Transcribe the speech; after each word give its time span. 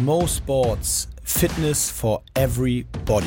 Mo 0.00 0.26
Sports 0.26 1.06
Fitness 1.22 1.90
for 1.90 2.22
Everybody. 2.34 3.26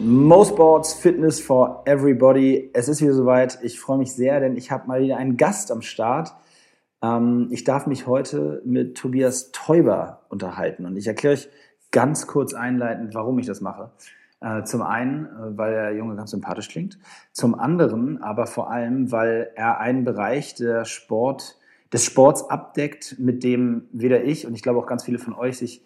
Mo 0.00 0.44
Sports 0.44 0.94
Fitness 0.94 1.40
for 1.40 1.82
Everybody. 1.84 2.70
Es 2.72 2.88
ist 2.88 3.02
wieder 3.02 3.12
soweit. 3.12 3.58
Ich 3.62 3.78
freue 3.78 3.98
mich 3.98 4.14
sehr, 4.14 4.40
denn 4.40 4.56
ich 4.56 4.70
habe 4.70 4.88
mal 4.88 5.02
wieder 5.02 5.18
einen 5.18 5.36
Gast 5.36 5.70
am 5.70 5.82
Start. 5.82 6.32
Ähm, 7.02 7.48
ich 7.50 7.64
darf 7.64 7.86
mich 7.86 8.06
heute 8.06 8.62
mit 8.64 8.96
Tobias 8.96 9.52
Teuber 9.52 10.22
unterhalten 10.30 10.86
und 10.86 10.96
ich 10.96 11.06
erkläre 11.06 11.34
euch 11.34 11.50
ganz 11.90 12.26
kurz 12.26 12.54
einleitend, 12.54 13.14
warum 13.14 13.38
ich 13.38 13.46
das 13.46 13.60
mache. 13.60 13.90
Äh, 14.40 14.62
zum 14.64 14.82
einen, 14.82 15.26
äh, 15.26 15.58
weil 15.58 15.72
der 15.72 15.94
Junge 15.94 16.14
ganz 16.14 16.30
sympathisch 16.30 16.68
klingt. 16.68 16.98
Zum 17.32 17.58
anderen 17.58 18.22
aber 18.22 18.46
vor 18.46 18.70
allem, 18.70 19.10
weil 19.10 19.50
er 19.56 19.80
einen 19.80 20.04
Bereich 20.04 20.54
der 20.54 20.84
Sport, 20.84 21.56
des 21.92 22.04
Sports 22.04 22.48
abdeckt, 22.50 23.16
mit 23.18 23.42
dem 23.42 23.88
weder 23.92 24.22
ich 24.22 24.46
und 24.46 24.54
ich 24.54 24.62
glaube 24.62 24.78
auch 24.78 24.86
ganz 24.86 25.04
viele 25.04 25.18
von 25.18 25.32
euch 25.32 25.58
sich 25.58 25.82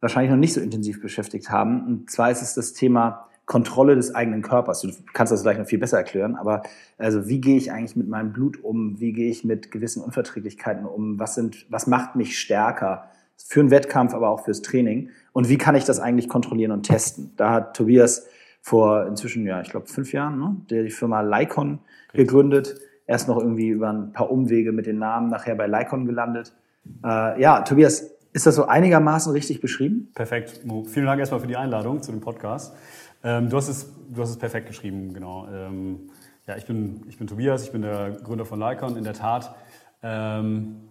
wahrscheinlich 0.00 0.30
noch 0.30 0.38
nicht 0.38 0.52
so 0.52 0.60
intensiv 0.60 1.00
beschäftigt 1.00 1.50
haben. 1.50 1.86
Und 1.86 2.10
zwar 2.10 2.30
ist 2.30 2.42
es 2.42 2.54
das 2.54 2.72
Thema 2.74 3.28
Kontrolle 3.46 3.96
des 3.96 4.14
eigenen 4.14 4.42
Körpers. 4.42 4.82
Du 4.82 4.90
kannst 5.14 5.32
das 5.32 5.42
gleich 5.42 5.56
noch 5.56 5.66
viel 5.66 5.78
besser 5.78 5.96
erklären, 5.96 6.36
aber 6.36 6.62
also 6.98 7.28
wie 7.28 7.40
gehe 7.40 7.56
ich 7.56 7.72
eigentlich 7.72 7.96
mit 7.96 8.06
meinem 8.06 8.32
Blut 8.32 8.62
um? 8.62 9.00
Wie 9.00 9.12
gehe 9.12 9.30
ich 9.30 9.42
mit 9.42 9.70
gewissen 9.70 10.02
Unverträglichkeiten 10.02 10.84
um? 10.84 11.18
Was 11.18 11.34
sind, 11.34 11.66
was 11.70 11.86
macht 11.86 12.14
mich 12.14 12.38
stärker? 12.38 13.08
Für 13.38 13.60
einen 13.60 13.70
Wettkampf, 13.70 14.12
aber 14.14 14.28
auch 14.28 14.44
fürs 14.44 14.60
Training. 14.60 15.10
Und 15.38 15.48
wie 15.48 15.56
kann 15.56 15.76
ich 15.76 15.84
das 15.84 16.00
eigentlich 16.00 16.28
kontrollieren 16.28 16.72
und 16.72 16.82
testen? 16.82 17.30
Da 17.36 17.52
hat 17.52 17.76
Tobias 17.76 18.26
vor 18.60 19.06
inzwischen, 19.06 19.46
ja, 19.46 19.60
ich 19.60 19.70
glaube, 19.70 19.86
fünf 19.86 20.12
Jahren, 20.12 20.36
ne, 20.40 20.56
der 20.68 20.82
die 20.82 20.90
Firma 20.90 21.20
Lycon 21.20 21.78
gegründet. 22.12 22.74
Erst 23.06 23.28
noch 23.28 23.38
irgendwie 23.38 23.68
über 23.68 23.88
ein 23.88 24.12
paar 24.12 24.32
Umwege 24.32 24.72
mit 24.72 24.86
den 24.86 24.98
Namen, 24.98 25.30
nachher 25.30 25.54
bei 25.54 25.68
Lycon 25.68 26.06
gelandet. 26.06 26.56
Äh, 27.04 27.40
ja, 27.40 27.60
Tobias, 27.60 28.16
ist 28.32 28.46
das 28.48 28.56
so 28.56 28.66
einigermaßen 28.66 29.30
richtig 29.30 29.60
beschrieben? 29.60 30.10
Perfekt. 30.12 30.64
Mo. 30.64 30.82
Vielen 30.82 31.06
Dank 31.06 31.20
erstmal 31.20 31.38
für 31.38 31.46
die 31.46 31.56
Einladung 31.56 32.02
zu 32.02 32.10
dem 32.10 32.20
Podcast. 32.20 32.74
Ähm, 33.22 33.48
du, 33.48 33.58
hast 33.58 33.68
es, 33.68 33.94
du 34.08 34.20
hast 34.20 34.30
es 34.30 34.38
perfekt 34.38 34.66
geschrieben, 34.66 35.14
genau. 35.14 35.46
Ähm, 35.52 36.10
ja, 36.48 36.56
ich 36.56 36.66
bin, 36.66 37.02
ich 37.08 37.16
bin 37.16 37.28
Tobias, 37.28 37.62
ich 37.62 37.70
bin 37.70 37.82
der 37.82 38.10
Gründer 38.24 38.44
von 38.44 38.58
Lycon. 38.58 38.96
In 38.96 39.04
der 39.04 39.14
Tat, 39.14 39.54
ähm, 40.02 40.87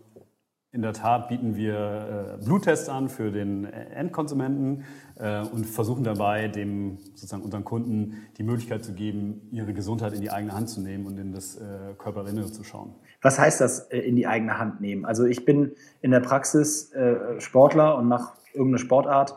in 0.77 0.83
der 0.83 0.93
Tat 0.93 1.27
bieten 1.27 1.55
wir 1.55 2.37
äh, 2.39 2.45
Bluttests 2.45 2.87
an 2.87 3.09
für 3.09 3.31
den 3.31 3.65
Endkonsumenten 3.65 4.83
äh, 5.15 5.41
und 5.41 5.65
versuchen 5.65 6.03
dabei, 6.03 6.47
dem, 6.47 6.99
sozusagen 7.15 7.41
unseren 7.41 7.63
Kunden 7.63 8.27
die 8.37 8.43
Möglichkeit 8.43 8.85
zu 8.85 8.93
geben, 8.93 9.41
ihre 9.51 9.73
Gesundheit 9.73 10.13
in 10.13 10.21
die 10.21 10.29
eigene 10.29 10.53
Hand 10.53 10.69
zu 10.69 10.79
nehmen 10.79 11.07
und 11.07 11.17
in 11.17 11.33
das 11.33 11.55
äh, 11.55 11.61
Körperinnere 11.97 12.51
zu 12.51 12.63
schauen. 12.63 12.93
Was 13.23 13.39
heißt 13.39 13.59
das, 13.59 13.87
in 13.87 14.15
die 14.15 14.27
eigene 14.27 14.59
Hand 14.59 14.79
nehmen? 14.79 15.03
Also 15.03 15.25
ich 15.25 15.45
bin 15.45 15.71
in 16.01 16.11
der 16.11 16.19
Praxis 16.19 16.91
Sportler 17.39 17.97
und 17.97 18.07
mache 18.07 18.33
irgendeine 18.53 18.77
Sportart 18.77 19.35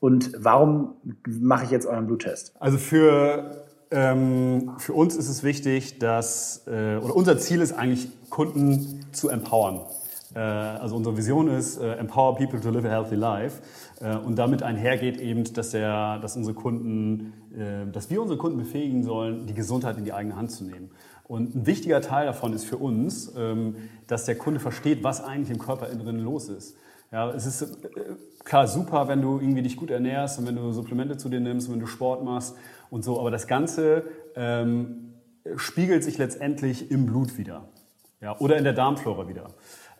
und 0.00 0.32
warum 0.36 0.94
mache 1.24 1.66
ich 1.66 1.70
jetzt 1.70 1.86
euren 1.86 2.08
Bluttest? 2.08 2.52
Also 2.58 2.78
für, 2.78 3.64
ähm, 3.92 4.72
für 4.78 4.94
uns 4.94 5.14
ist 5.14 5.28
es 5.28 5.44
wichtig, 5.44 6.00
dass, 6.00 6.66
äh, 6.66 6.96
oder 6.96 7.14
unser 7.14 7.38
Ziel 7.38 7.60
ist 7.60 7.72
eigentlich, 7.72 8.08
Kunden 8.30 9.06
zu 9.12 9.28
empowern. 9.28 9.82
Äh, 10.34 10.38
also 10.38 10.96
unsere 10.96 11.16
Vision 11.16 11.48
ist, 11.48 11.78
äh, 11.78 11.94
empower 11.94 12.36
people 12.36 12.60
to 12.60 12.70
live 12.70 12.84
a 12.84 12.88
healthy 12.88 13.16
life. 13.16 13.62
Äh, 14.00 14.16
und 14.16 14.36
damit 14.36 14.62
einhergeht 14.62 15.18
eben, 15.20 15.44
dass, 15.52 15.70
der, 15.70 16.18
dass 16.18 16.36
unsere 16.36 16.54
Kunden, 16.54 17.32
dass 17.92 18.10
wir 18.10 18.22
unsere 18.22 18.38
Kunden 18.38 18.58
befähigen 18.58 19.02
sollen, 19.02 19.46
die 19.46 19.54
Gesundheit 19.54 19.98
in 19.98 20.04
die 20.04 20.12
eigene 20.12 20.36
Hand 20.36 20.52
zu 20.52 20.62
nehmen. 20.62 20.90
Und 21.24 21.54
ein 21.54 21.66
wichtiger 21.66 22.00
Teil 22.00 22.26
davon 22.26 22.52
ist 22.52 22.64
für 22.64 22.76
uns, 22.76 23.32
ähm, 23.36 23.74
dass 24.06 24.24
der 24.24 24.36
Kunde 24.36 24.60
versteht, 24.60 25.02
was 25.02 25.22
eigentlich 25.22 25.50
im 25.50 25.58
Körperinneren 25.58 26.18
los 26.20 26.48
ist. 26.48 26.76
Ja, 27.12 27.30
es 27.30 27.44
ist 27.44 27.76
klar 28.44 28.68
super, 28.68 29.08
wenn 29.08 29.20
du 29.20 29.40
irgendwie 29.40 29.62
dich 29.62 29.76
gut 29.76 29.90
ernährst 29.90 30.38
und 30.38 30.46
wenn 30.46 30.54
du 30.54 30.72
Supplemente 30.72 31.16
zu 31.16 31.28
dir 31.28 31.40
nimmst, 31.40 31.70
wenn 31.70 31.80
du 31.80 31.86
Sport 31.86 32.24
machst 32.24 32.56
und 32.88 33.04
so, 33.04 33.18
aber 33.18 33.32
das 33.32 33.48
Ganze 33.48 34.04
ähm, 34.36 35.14
spiegelt 35.56 36.04
sich 36.04 36.18
letztendlich 36.18 36.90
im 36.92 37.06
Blut 37.06 37.36
wieder 37.36 37.64
ja, 38.20 38.38
oder 38.38 38.56
in 38.56 38.64
der 38.64 38.74
Darmflora 38.74 39.28
wieder. 39.28 39.48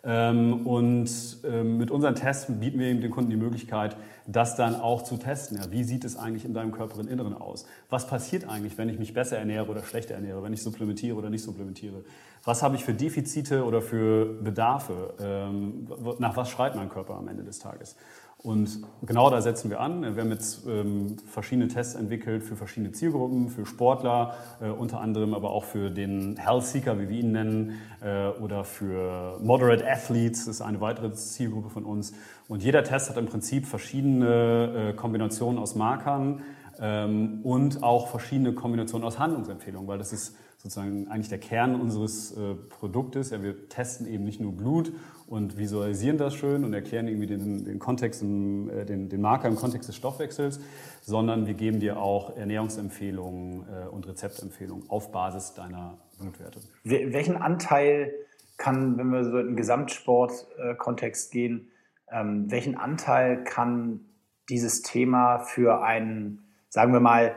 Ähm, 0.03 0.67
und 0.67 1.11
ähm, 1.45 1.77
mit 1.77 1.91
unseren 1.91 2.15
Tests 2.15 2.47
bieten 2.49 2.79
wir 2.79 2.87
eben 2.87 3.01
den 3.01 3.11
Kunden 3.11 3.31
die 3.31 3.37
Möglichkeit, 3.37 3.97
das 4.27 4.57
dann 4.57 4.75
auch 4.75 5.03
zu 5.03 5.17
testen. 5.17 5.59
Ja, 5.59 5.71
wie 5.71 5.85
sieht 5.85 6.05
es 6.05 6.17
eigentlich 6.17 6.45
in 6.45 6.55
deinem 6.55 6.73
Körperinneren 6.73 7.35
aus? 7.35 7.67
Was 7.91 8.07
passiert 8.07 8.49
eigentlich, 8.49 8.79
wenn 8.79 8.89
ich 8.89 8.99
mich 8.99 9.13
besser 9.13 9.37
ernähre 9.37 9.67
oder 9.67 9.83
schlechter 9.83 10.15
ernähre, 10.15 10.43
wenn 10.43 10.53
ich 10.53 10.63
supplementiere 10.63 11.17
oder 11.17 11.29
nicht 11.29 11.45
supplementiere? 11.45 12.03
Was 12.45 12.63
habe 12.63 12.77
ich 12.77 12.85
für 12.85 12.95
Defizite 12.95 13.65
oder 13.65 13.83
für 13.83 14.41
Bedarfe? 14.43 15.15
Ähm, 15.21 15.87
nach 16.19 16.37
was 16.37 16.49
schreit 16.49 16.75
mein 16.77 16.89
Körper 16.89 17.17
am 17.17 17.29
Ende 17.29 17.45
des 17.45 17.59
Tages? 17.59 17.97
Und 18.43 18.81
genau 19.03 19.29
da 19.29 19.43
setzen 19.43 19.69
wir 19.69 19.81
an. 19.81 20.03
Wir 20.17 20.23
haben 20.23 20.31
jetzt 20.31 20.67
ähm, 20.67 21.19
verschiedene 21.27 21.69
Tests 21.69 21.95
entwickelt 21.95 22.43
für 22.43 22.57
verschiedene 22.57 22.93
Zielgruppen, 22.93 23.51
für 23.51 23.67
Sportler, 23.67 24.35
äh, 24.63 24.71
unter 24.71 25.01
anderem 25.01 25.35
aber 25.35 25.51
auch 25.51 25.65
für 25.65 25.91
den 25.91 26.39
Health 26.39 26.65
Seeker, 26.65 26.99
wie 26.99 27.11
wir 27.11 27.21
ihn 27.21 27.33
nennen, 27.33 27.81
äh, 28.01 28.29
oder 28.29 28.65
für 28.65 29.39
Moderate 29.43 29.87
Athletes, 29.87 30.47
das 30.47 30.57
ist 30.57 30.63
eine 30.63 30.81
weitere 30.81 31.13
Zielgruppe 31.13 31.69
von 31.69 31.85
uns. 31.85 32.15
Und 32.49 32.63
jeder 32.63 32.83
Test 32.83 33.11
hat 33.11 33.19
im 33.19 33.27
Prinzip 33.27 33.67
verschiedene 33.67 34.91
äh, 34.91 34.93
Kombinationen 34.95 35.59
aus 35.59 35.75
Markern 35.75 36.41
ähm, 36.81 37.41
und 37.43 37.83
auch 37.83 38.09
verschiedene 38.09 38.55
Kombinationen 38.55 39.07
aus 39.07 39.19
Handlungsempfehlungen, 39.19 39.87
weil 39.87 39.99
das 39.99 40.15
ist 40.15 40.35
sozusagen 40.57 41.09
eigentlich 41.09 41.29
der 41.29 41.39
Kern 41.39 41.79
unseres 41.79 42.33
äh, 42.33 42.55
Produktes. 42.55 43.31
Ja, 43.31 43.43
wir 43.43 43.69
testen 43.69 44.07
eben 44.07 44.25
nicht 44.25 44.41
nur 44.41 44.53
Blut 44.53 44.93
und 45.31 45.57
visualisieren 45.57 46.19
das 46.19 46.35
schön 46.35 46.65
und 46.65 46.75
erklären 46.75 47.07
irgendwie 47.07 47.29
den, 47.29 47.65
den 47.65 47.79
Kontext, 47.79 48.21
im, 48.21 48.69
äh, 48.69 48.85
den, 48.85 49.09
den 49.09 49.21
Marker 49.21 49.47
im 49.47 49.55
Kontext 49.55 49.89
des 49.89 49.95
Stoffwechsels, 49.95 50.61
sondern 51.03 51.47
wir 51.47 51.55
geben 51.55 51.79
dir 51.79 51.99
auch 51.99 52.37
Ernährungsempfehlungen 52.37 53.63
äh, 53.63 53.87
und 53.87 54.09
Rezeptempfehlungen 54.09 54.91
auf 54.91 55.13
Basis 55.13 55.55
deiner 55.55 55.99
Blutwerte. 56.19 56.59
Welchen 56.83 57.37
Anteil 57.37 58.13
kann, 58.57 58.99
wenn 58.99 59.11
wir 59.11 59.25
so 59.25 59.39
in 59.39 59.47
den 59.47 59.57
Gesamtsport-Kontext 59.57 61.31
gehen, 61.31 61.71
ähm, 62.11 62.51
welchen 62.51 62.77
Anteil 62.77 63.45
kann 63.45 64.01
dieses 64.49 64.83
Thema 64.83 65.39
für 65.39 65.85
einen, 65.85 66.43
sagen 66.69 66.93
wir 66.93 67.01
mal, 67.01 67.37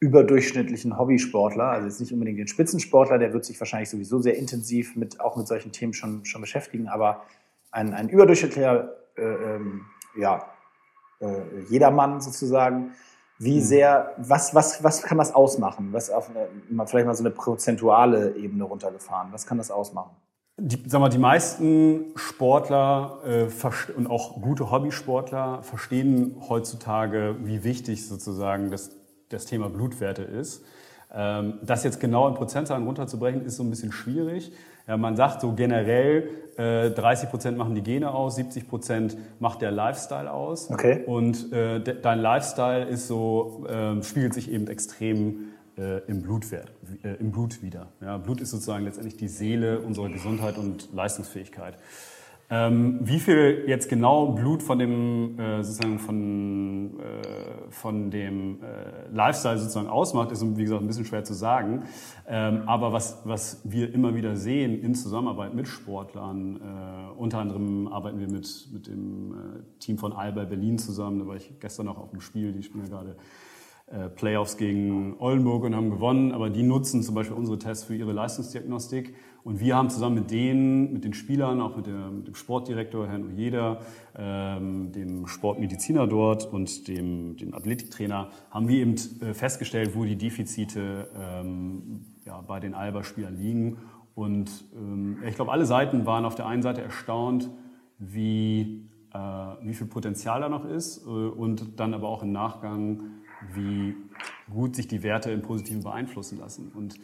überdurchschnittlichen 0.00 0.96
Hobbysportler, 0.96 1.64
also 1.64 1.88
jetzt 1.88 2.00
nicht 2.00 2.12
unbedingt 2.12 2.38
den 2.38 2.46
Spitzensportler, 2.46 3.18
der 3.18 3.32
wird 3.32 3.44
sich 3.44 3.58
wahrscheinlich 3.58 3.90
sowieso 3.90 4.20
sehr 4.20 4.36
intensiv 4.36 4.94
mit, 4.94 5.20
auch 5.20 5.36
mit 5.36 5.48
solchen 5.48 5.72
Themen 5.72 5.92
schon, 5.92 6.24
schon 6.24 6.40
beschäftigen, 6.40 6.88
aber 6.88 7.22
ein, 7.72 7.92
ein 7.94 8.08
überdurchschnittlicher, 8.08 8.92
äh, 9.16 9.22
ähm, 9.22 9.86
ja, 10.16 10.46
äh, 11.20 11.40
Jedermann 11.68 12.20
sozusagen, 12.20 12.92
wie 13.38 13.56
mhm. 13.56 13.64
sehr, 13.64 14.14
was, 14.18 14.54
was, 14.54 14.82
was 14.84 15.02
kann 15.02 15.18
das 15.18 15.34
ausmachen? 15.34 15.88
Was 15.92 16.10
auf 16.10 16.30
eine, 16.30 16.48
vielleicht 16.86 17.06
mal 17.06 17.14
so 17.14 17.22
eine 17.22 17.30
prozentuale 17.30 18.36
Ebene 18.36 18.64
runtergefahren, 18.64 19.32
was 19.32 19.46
kann 19.46 19.58
das 19.58 19.70
ausmachen? 19.70 20.10
Die, 20.60 20.82
sag 20.86 21.00
mal, 21.00 21.08
die 21.08 21.18
meisten 21.18 22.06
Sportler 22.16 23.20
äh, 23.24 23.92
und 23.96 24.08
auch 24.08 24.40
gute 24.42 24.72
Hobbysportler 24.72 25.62
verstehen 25.62 26.36
heutzutage, 26.48 27.36
wie 27.44 27.62
wichtig 27.62 28.08
sozusagen 28.08 28.72
das 28.72 28.97
das 29.28 29.46
Thema 29.46 29.68
Blutwerte 29.68 30.22
ist. 30.22 30.64
Ähm, 31.12 31.54
das 31.62 31.84
jetzt 31.84 32.00
genau 32.00 32.28
in 32.28 32.34
Prozentzahlen 32.34 32.84
runterzubrechen, 32.84 33.44
ist 33.44 33.56
so 33.56 33.62
ein 33.62 33.70
bisschen 33.70 33.92
schwierig. 33.92 34.52
Ja, 34.86 34.96
man 34.96 35.16
sagt 35.16 35.42
so 35.42 35.52
generell, 35.52 36.28
30 36.56 36.98
äh, 36.98 37.30
Prozent 37.30 37.58
machen 37.58 37.74
die 37.74 37.82
Gene 37.82 38.12
aus, 38.12 38.36
70 38.36 38.68
Prozent 38.68 39.16
macht 39.38 39.62
der 39.62 39.70
Lifestyle 39.70 40.30
aus. 40.32 40.70
Okay. 40.70 41.04
Und 41.06 41.52
äh, 41.52 41.80
dein 41.80 42.20
Lifestyle 42.20 42.84
ist 42.86 43.06
so, 43.06 43.66
äh, 43.68 44.02
spiegelt 44.02 44.34
sich 44.34 44.50
eben 44.50 44.66
extrem 44.66 45.52
äh, 45.76 45.98
im, 46.08 46.22
Blutwert, 46.22 46.72
äh, 47.04 47.14
im 47.20 47.30
Blut 47.30 47.62
wieder. 47.62 47.88
Ja, 48.00 48.16
Blut 48.18 48.40
ist 48.40 48.50
sozusagen 48.50 48.84
letztendlich 48.84 49.16
die 49.16 49.28
Seele 49.28 49.80
unserer 49.80 50.08
Gesundheit 50.08 50.58
und 50.58 50.92
Leistungsfähigkeit. 50.92 51.74
Ähm, 52.50 52.98
wie 53.02 53.20
viel 53.20 53.64
jetzt 53.66 53.90
genau 53.90 54.32
Blut 54.32 54.62
von 54.62 54.78
dem 54.78 55.38
äh, 55.38 55.62
sozusagen 55.62 55.98
von, 55.98 56.98
äh, 56.98 57.70
von 57.70 58.10
dem 58.10 58.62
äh, 58.62 59.10
Lifestyle 59.12 59.58
sozusagen 59.58 59.88
ausmacht, 59.88 60.32
ist 60.32 60.42
wie 60.56 60.62
gesagt 60.62 60.80
ein 60.80 60.86
bisschen 60.86 61.04
schwer 61.04 61.24
zu 61.24 61.34
sagen. 61.34 61.82
Ähm, 62.26 62.62
aber 62.64 62.94
was, 62.94 63.20
was 63.24 63.60
wir 63.64 63.92
immer 63.92 64.14
wieder 64.14 64.34
sehen 64.34 64.80
in 64.80 64.94
Zusammenarbeit 64.94 65.54
mit 65.54 65.68
Sportlern, 65.68 66.56
äh, 66.56 67.18
unter 67.18 67.38
anderem 67.38 67.86
arbeiten 67.88 68.18
wir 68.18 68.30
mit, 68.30 68.68
mit 68.72 68.86
dem 68.86 69.32
äh, 69.32 69.78
Team 69.78 69.98
von 69.98 70.14
Alba 70.14 70.44
Berlin 70.44 70.78
zusammen, 70.78 71.18
da 71.18 71.26
war 71.26 71.36
ich 71.36 71.52
gestern 71.60 71.84
noch 71.84 71.98
auf 71.98 72.10
dem 72.10 72.22
Spiel, 72.22 72.52
die 72.52 72.62
spielen 72.62 72.84
ja 72.84 72.90
gerade 72.90 73.16
Playoffs 74.16 74.56
gegen 74.56 75.16
Oldenburg 75.18 75.64
und 75.64 75.74
haben 75.74 75.90
gewonnen, 75.90 76.32
aber 76.32 76.50
die 76.50 76.62
nutzen 76.62 77.02
zum 77.02 77.14
Beispiel 77.14 77.36
unsere 77.36 77.58
Tests 77.58 77.84
für 77.84 77.94
ihre 77.94 78.12
Leistungsdiagnostik. 78.12 79.14
Und 79.44 79.60
wir 79.60 79.76
haben 79.76 79.88
zusammen 79.88 80.16
mit 80.16 80.30
denen, 80.30 80.92
mit 80.92 81.04
den 81.04 81.14
Spielern, 81.14 81.62
auch 81.62 81.74
mit, 81.74 81.86
der, 81.86 82.10
mit 82.10 82.26
dem 82.26 82.34
Sportdirektor 82.34 83.06
Herrn 83.06 83.26
Ojeda, 83.26 83.80
ähm, 84.14 84.92
dem 84.92 85.26
Sportmediziner 85.26 86.06
dort 86.06 86.44
und 86.52 86.86
dem, 86.86 87.36
dem 87.38 87.54
Athletiktrainer, 87.54 88.28
haben 88.50 88.68
wir 88.68 88.76
eben 88.78 88.94
äh, 89.22 89.32
festgestellt, 89.32 89.92
wo 89.94 90.04
die 90.04 90.16
Defizite 90.16 91.08
ähm, 91.16 92.04
ja, 92.26 92.42
bei 92.42 92.60
den 92.60 92.74
Alba-Spielern 92.74 93.38
liegen. 93.38 93.78
Und 94.14 94.50
ähm, 94.76 95.18
ich 95.26 95.36
glaube, 95.36 95.50
alle 95.50 95.64
Seiten 95.64 96.04
waren 96.04 96.26
auf 96.26 96.34
der 96.34 96.46
einen 96.46 96.60
Seite 96.60 96.82
erstaunt, 96.82 97.48
wie, 97.98 98.88
äh, 99.14 99.18
wie 99.62 99.72
viel 99.72 99.86
Potenzial 99.86 100.40
da 100.42 100.48
noch 100.48 100.64
ist 100.66 101.06
äh, 101.06 101.08
und 101.08 101.80
dann 101.80 101.94
aber 101.94 102.08
auch 102.08 102.22
im 102.22 102.32
Nachgang, 102.32 103.00
wie 103.54 103.96
gut 104.50 104.76
sich 104.76 104.88
die 104.88 105.02
Werte 105.02 105.30
im 105.30 105.42
Positiven 105.42 105.82
beeinflussen 105.82 106.38
lassen. 106.38 106.72
Und 106.74 106.96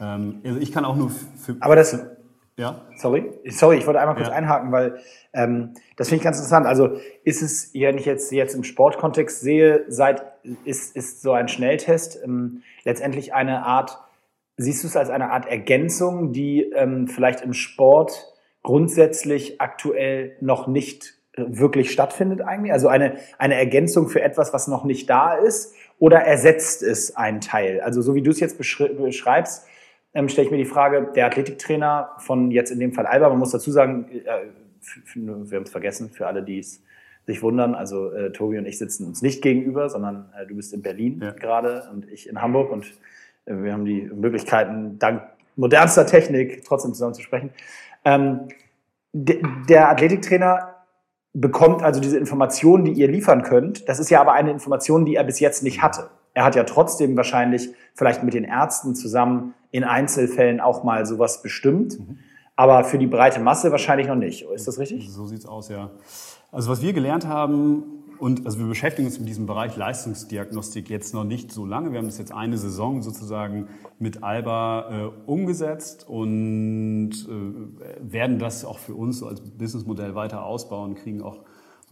ähm, 0.00 0.40
also 0.44 0.58
ich 0.58 0.72
kann 0.72 0.84
auch 0.84 0.96
nur 0.96 1.10
für. 1.10 1.56
Aber 1.60 1.76
das. 1.76 1.98
Ja. 2.58 2.86
Sorry, 2.96 3.32
sorry, 3.50 3.76
ich 3.76 3.86
wollte 3.86 4.00
einmal 4.00 4.14
kurz 4.16 4.28
ja. 4.28 4.32
einhaken, 4.32 4.72
weil 4.72 4.98
ähm, 5.34 5.74
das 5.98 6.08
finde 6.08 6.20
ich 6.20 6.24
ganz 6.24 6.38
interessant. 6.38 6.64
Also 6.66 6.98
ist 7.22 7.42
es, 7.42 7.74
wenn 7.74 7.98
ich 7.98 8.06
jetzt 8.06 8.32
jetzt 8.32 8.54
im 8.54 8.64
Sportkontext 8.64 9.42
sehe, 9.42 9.84
seit 9.88 10.24
ist 10.64 10.96
ist 10.96 11.20
so 11.20 11.32
ein 11.32 11.48
Schnelltest 11.48 12.18
ähm, 12.24 12.62
letztendlich 12.84 13.34
eine 13.34 13.66
Art. 13.66 13.98
Siehst 14.56 14.82
du 14.82 14.88
es 14.88 14.96
als 14.96 15.10
eine 15.10 15.32
Art 15.32 15.44
Ergänzung, 15.44 16.32
die 16.32 16.62
ähm, 16.62 17.08
vielleicht 17.08 17.42
im 17.42 17.52
Sport 17.52 18.32
grundsätzlich 18.62 19.60
aktuell 19.60 20.36
noch 20.40 20.66
nicht 20.66 21.14
wirklich 21.36 21.90
stattfindet 21.90 22.40
eigentlich? 22.40 22.72
Also 22.72 22.88
eine, 22.88 23.16
eine 23.38 23.54
Ergänzung 23.54 24.08
für 24.08 24.22
etwas, 24.22 24.52
was 24.52 24.68
noch 24.68 24.84
nicht 24.84 25.08
da 25.08 25.34
ist? 25.34 25.74
Oder 25.98 26.20
ersetzt 26.20 26.82
es 26.82 27.16
einen 27.16 27.40
Teil? 27.40 27.80
Also 27.80 28.02
so 28.02 28.14
wie 28.14 28.22
du 28.22 28.30
es 28.30 28.40
jetzt 28.40 28.58
beschreibst, 28.58 29.66
ähm, 30.14 30.28
stelle 30.28 30.46
ich 30.46 30.50
mir 30.50 30.58
die 30.58 30.64
Frage, 30.64 31.10
der 31.14 31.26
Athletiktrainer 31.26 32.10
von 32.18 32.50
jetzt 32.50 32.70
in 32.70 32.80
dem 32.80 32.92
Fall 32.92 33.06
Alba, 33.06 33.28
man 33.28 33.38
muss 33.38 33.50
dazu 33.50 33.70
sagen, 33.70 34.06
äh, 34.10 34.46
wir 35.14 35.56
haben 35.56 35.64
es 35.64 35.70
vergessen, 35.70 36.10
für 36.10 36.26
alle, 36.26 36.42
die 36.42 36.58
es 36.58 36.82
sich 37.26 37.42
wundern, 37.42 37.74
also 37.74 38.12
äh, 38.12 38.30
Tobi 38.32 38.58
und 38.58 38.66
ich 38.66 38.78
sitzen 38.78 39.06
uns 39.06 39.20
nicht 39.20 39.42
gegenüber, 39.42 39.88
sondern 39.88 40.32
äh, 40.40 40.46
du 40.46 40.54
bist 40.54 40.72
in 40.72 40.82
Berlin 40.82 41.20
ja. 41.22 41.32
gerade 41.32 41.88
und 41.92 42.08
ich 42.10 42.28
in 42.28 42.40
Hamburg 42.40 42.70
und 42.70 42.86
äh, 43.46 43.62
wir 43.62 43.72
haben 43.72 43.84
die 43.84 44.02
Möglichkeiten, 44.02 44.98
dank 44.98 45.22
modernster 45.56 46.06
Technik 46.06 46.64
trotzdem 46.64 46.92
zusammen 46.92 47.14
zu 47.14 47.22
sprechen. 47.22 47.50
Ähm, 48.04 48.48
der 49.12 49.90
Athletiktrainer 49.90 50.75
bekommt 51.40 51.82
also 51.82 52.00
diese 52.00 52.16
Informationen, 52.16 52.84
die 52.84 52.92
ihr 52.92 53.08
liefern 53.08 53.42
könnt. 53.42 53.88
Das 53.88 53.98
ist 53.98 54.08
ja 54.10 54.20
aber 54.20 54.32
eine 54.32 54.50
Information, 54.50 55.04
die 55.04 55.16
er 55.16 55.24
bis 55.24 55.38
jetzt 55.38 55.62
nicht 55.62 55.82
hatte. 55.82 56.08
Er 56.32 56.44
hat 56.44 56.54
ja 56.54 56.64
trotzdem 56.64 57.16
wahrscheinlich 57.16 57.70
vielleicht 57.94 58.22
mit 58.22 58.34
den 58.34 58.44
Ärzten 58.44 58.94
zusammen 58.94 59.54
in 59.70 59.84
Einzelfällen 59.84 60.60
auch 60.60 60.82
mal 60.82 61.04
sowas 61.04 61.42
bestimmt. 61.42 61.98
Mhm. 61.98 62.18
Aber 62.56 62.84
für 62.84 62.96
die 62.96 63.06
breite 63.06 63.40
Masse 63.40 63.70
wahrscheinlich 63.70 64.08
noch 64.08 64.16
nicht. 64.16 64.46
Ist 64.54 64.66
das 64.66 64.78
richtig? 64.78 65.10
So 65.10 65.26
sieht's 65.26 65.44
aus, 65.44 65.68
ja. 65.68 65.90
Also 66.52 66.70
was 66.70 66.80
wir 66.80 66.94
gelernt 66.94 67.26
haben, 67.26 67.82
und 68.18 68.46
also 68.46 68.58
wir 68.58 68.66
beschäftigen 68.66 69.06
uns 69.06 69.18
mit 69.18 69.28
diesem 69.28 69.46
Bereich 69.46 69.76
Leistungsdiagnostik 69.76 70.90
jetzt 70.90 71.14
noch 71.14 71.24
nicht 71.24 71.52
so 71.52 71.64
lange. 71.66 71.92
Wir 71.92 71.98
haben 71.98 72.06
das 72.06 72.18
jetzt 72.18 72.32
eine 72.32 72.58
Saison 72.58 73.02
sozusagen 73.02 73.68
mit 73.98 74.22
Alba 74.22 75.12
äh, 75.26 75.30
umgesetzt 75.30 76.06
und 76.08 77.10
äh, 77.10 78.12
werden 78.12 78.38
das 78.38 78.64
auch 78.64 78.78
für 78.78 78.94
uns 78.94 79.18
so 79.18 79.26
als 79.26 79.40
Businessmodell 79.40 80.14
weiter 80.14 80.44
ausbauen, 80.44 80.94
kriegen 80.94 81.22
auch 81.22 81.40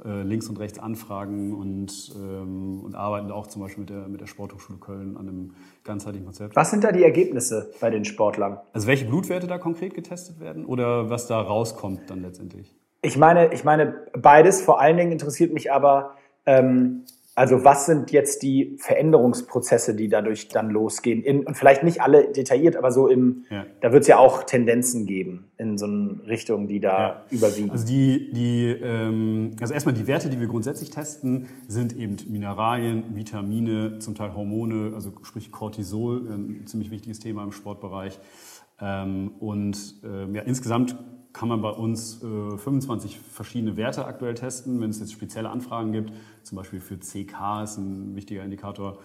äh, 0.05 0.23
links 0.23 0.49
und 0.49 0.59
rechts 0.59 0.79
Anfragen 0.79 1.55
und, 1.55 2.12
ähm, 2.17 2.81
und 2.82 2.97
arbeiten 2.97 3.31
auch 3.31 3.47
zum 3.47 3.62
Beispiel 3.62 3.82
mit 3.82 3.91
der, 3.91 4.09
mit 4.09 4.21
der 4.21 4.26
Sporthochschule 4.26 4.79
Köln 4.79 5.17
an 5.17 5.29
einem 5.29 5.50
ganzheitlichen 5.85 6.26
Konzept. 6.26 6.56
Was 6.56 6.71
sind 6.71 6.82
da 6.82 6.91
die 6.91 7.05
Ergebnisse 7.05 7.71
bei 7.81 7.91
den 7.91 8.05
Sportlern? 8.05 8.59
Also 8.73 8.88
welche 8.88 9.05
Blutwerte 9.05 9.47
da 9.47 9.59
konkret 9.59 9.94
getestet 9.94 10.41
werden 10.41 10.65
oder 10.65 11.11
was 11.11 11.29
da 11.29 11.41
rauskommt 11.41 12.11
dann 12.11 12.23
letztendlich? 12.23 12.75
Ich 13.04 13.18
meine, 13.18 13.52
ich 13.52 13.64
meine 13.64 13.94
beides. 14.14 14.62
Vor 14.62 14.80
allen 14.80 14.96
Dingen 14.96 15.12
interessiert 15.12 15.52
mich 15.52 15.70
aber, 15.70 16.16
ähm, 16.46 17.04
also 17.34 17.64
was 17.64 17.84
sind 17.84 18.12
jetzt 18.12 18.42
die 18.42 18.76
Veränderungsprozesse, 18.78 19.94
die 19.94 20.08
dadurch 20.08 20.48
dann 20.48 20.70
losgehen? 20.70 21.22
In, 21.22 21.44
und 21.44 21.56
vielleicht 21.56 21.82
nicht 21.82 22.00
alle 22.00 22.32
detailliert, 22.32 22.76
aber 22.76 22.92
so 22.92 23.08
im, 23.08 23.44
ja. 23.50 23.66
da 23.80 23.92
wird 23.92 24.02
es 24.02 24.08
ja 24.08 24.18
auch 24.18 24.44
Tendenzen 24.44 25.04
geben 25.04 25.50
in 25.58 25.76
so 25.76 25.84
eine 25.84 26.20
Richtung, 26.26 26.66
die 26.68 26.80
da 26.80 26.98
ja. 26.98 27.24
überwiegen. 27.30 27.70
Also 27.70 27.86
die, 27.86 28.32
die, 28.32 28.68
ähm, 28.68 29.56
also 29.60 29.74
erstmal 29.74 29.94
die 29.94 30.06
Werte, 30.06 30.30
die 30.30 30.40
wir 30.40 30.46
grundsätzlich 30.46 30.90
testen, 30.90 31.48
sind 31.66 31.94
eben 31.96 32.16
Mineralien, 32.28 33.16
Vitamine, 33.16 33.98
zum 33.98 34.14
Teil 34.14 34.34
Hormone, 34.34 34.92
also 34.94 35.12
sprich 35.24 35.52
Cortisol, 35.52 36.28
ein 36.30 36.66
ziemlich 36.66 36.90
wichtiges 36.90 37.18
Thema 37.18 37.42
im 37.42 37.52
Sportbereich. 37.52 38.18
Ähm, 38.80 39.32
und 39.40 39.96
ähm, 40.04 40.34
ja, 40.34 40.42
insgesamt 40.42 40.96
kann 41.34 41.48
man 41.48 41.60
bei 41.60 41.70
uns 41.70 42.22
äh, 42.22 42.56
25 42.56 43.19
verschiedene 43.19 43.76
Werte 43.76 44.06
aktuell 44.06 44.34
testen. 44.34 44.81
Wenn 44.81 44.90
es 44.90 45.00
jetzt 45.00 45.12
spezielle 45.12 45.50
Anfragen 45.50 45.92
gibt, 45.92 46.12
zum 46.44 46.56
Beispiel 46.56 46.81
für 46.81 46.96
CK 46.96 47.64
ist 47.64 47.76
ein 47.76 48.16
wichtiger 48.16 48.42
Indikator 48.44 48.98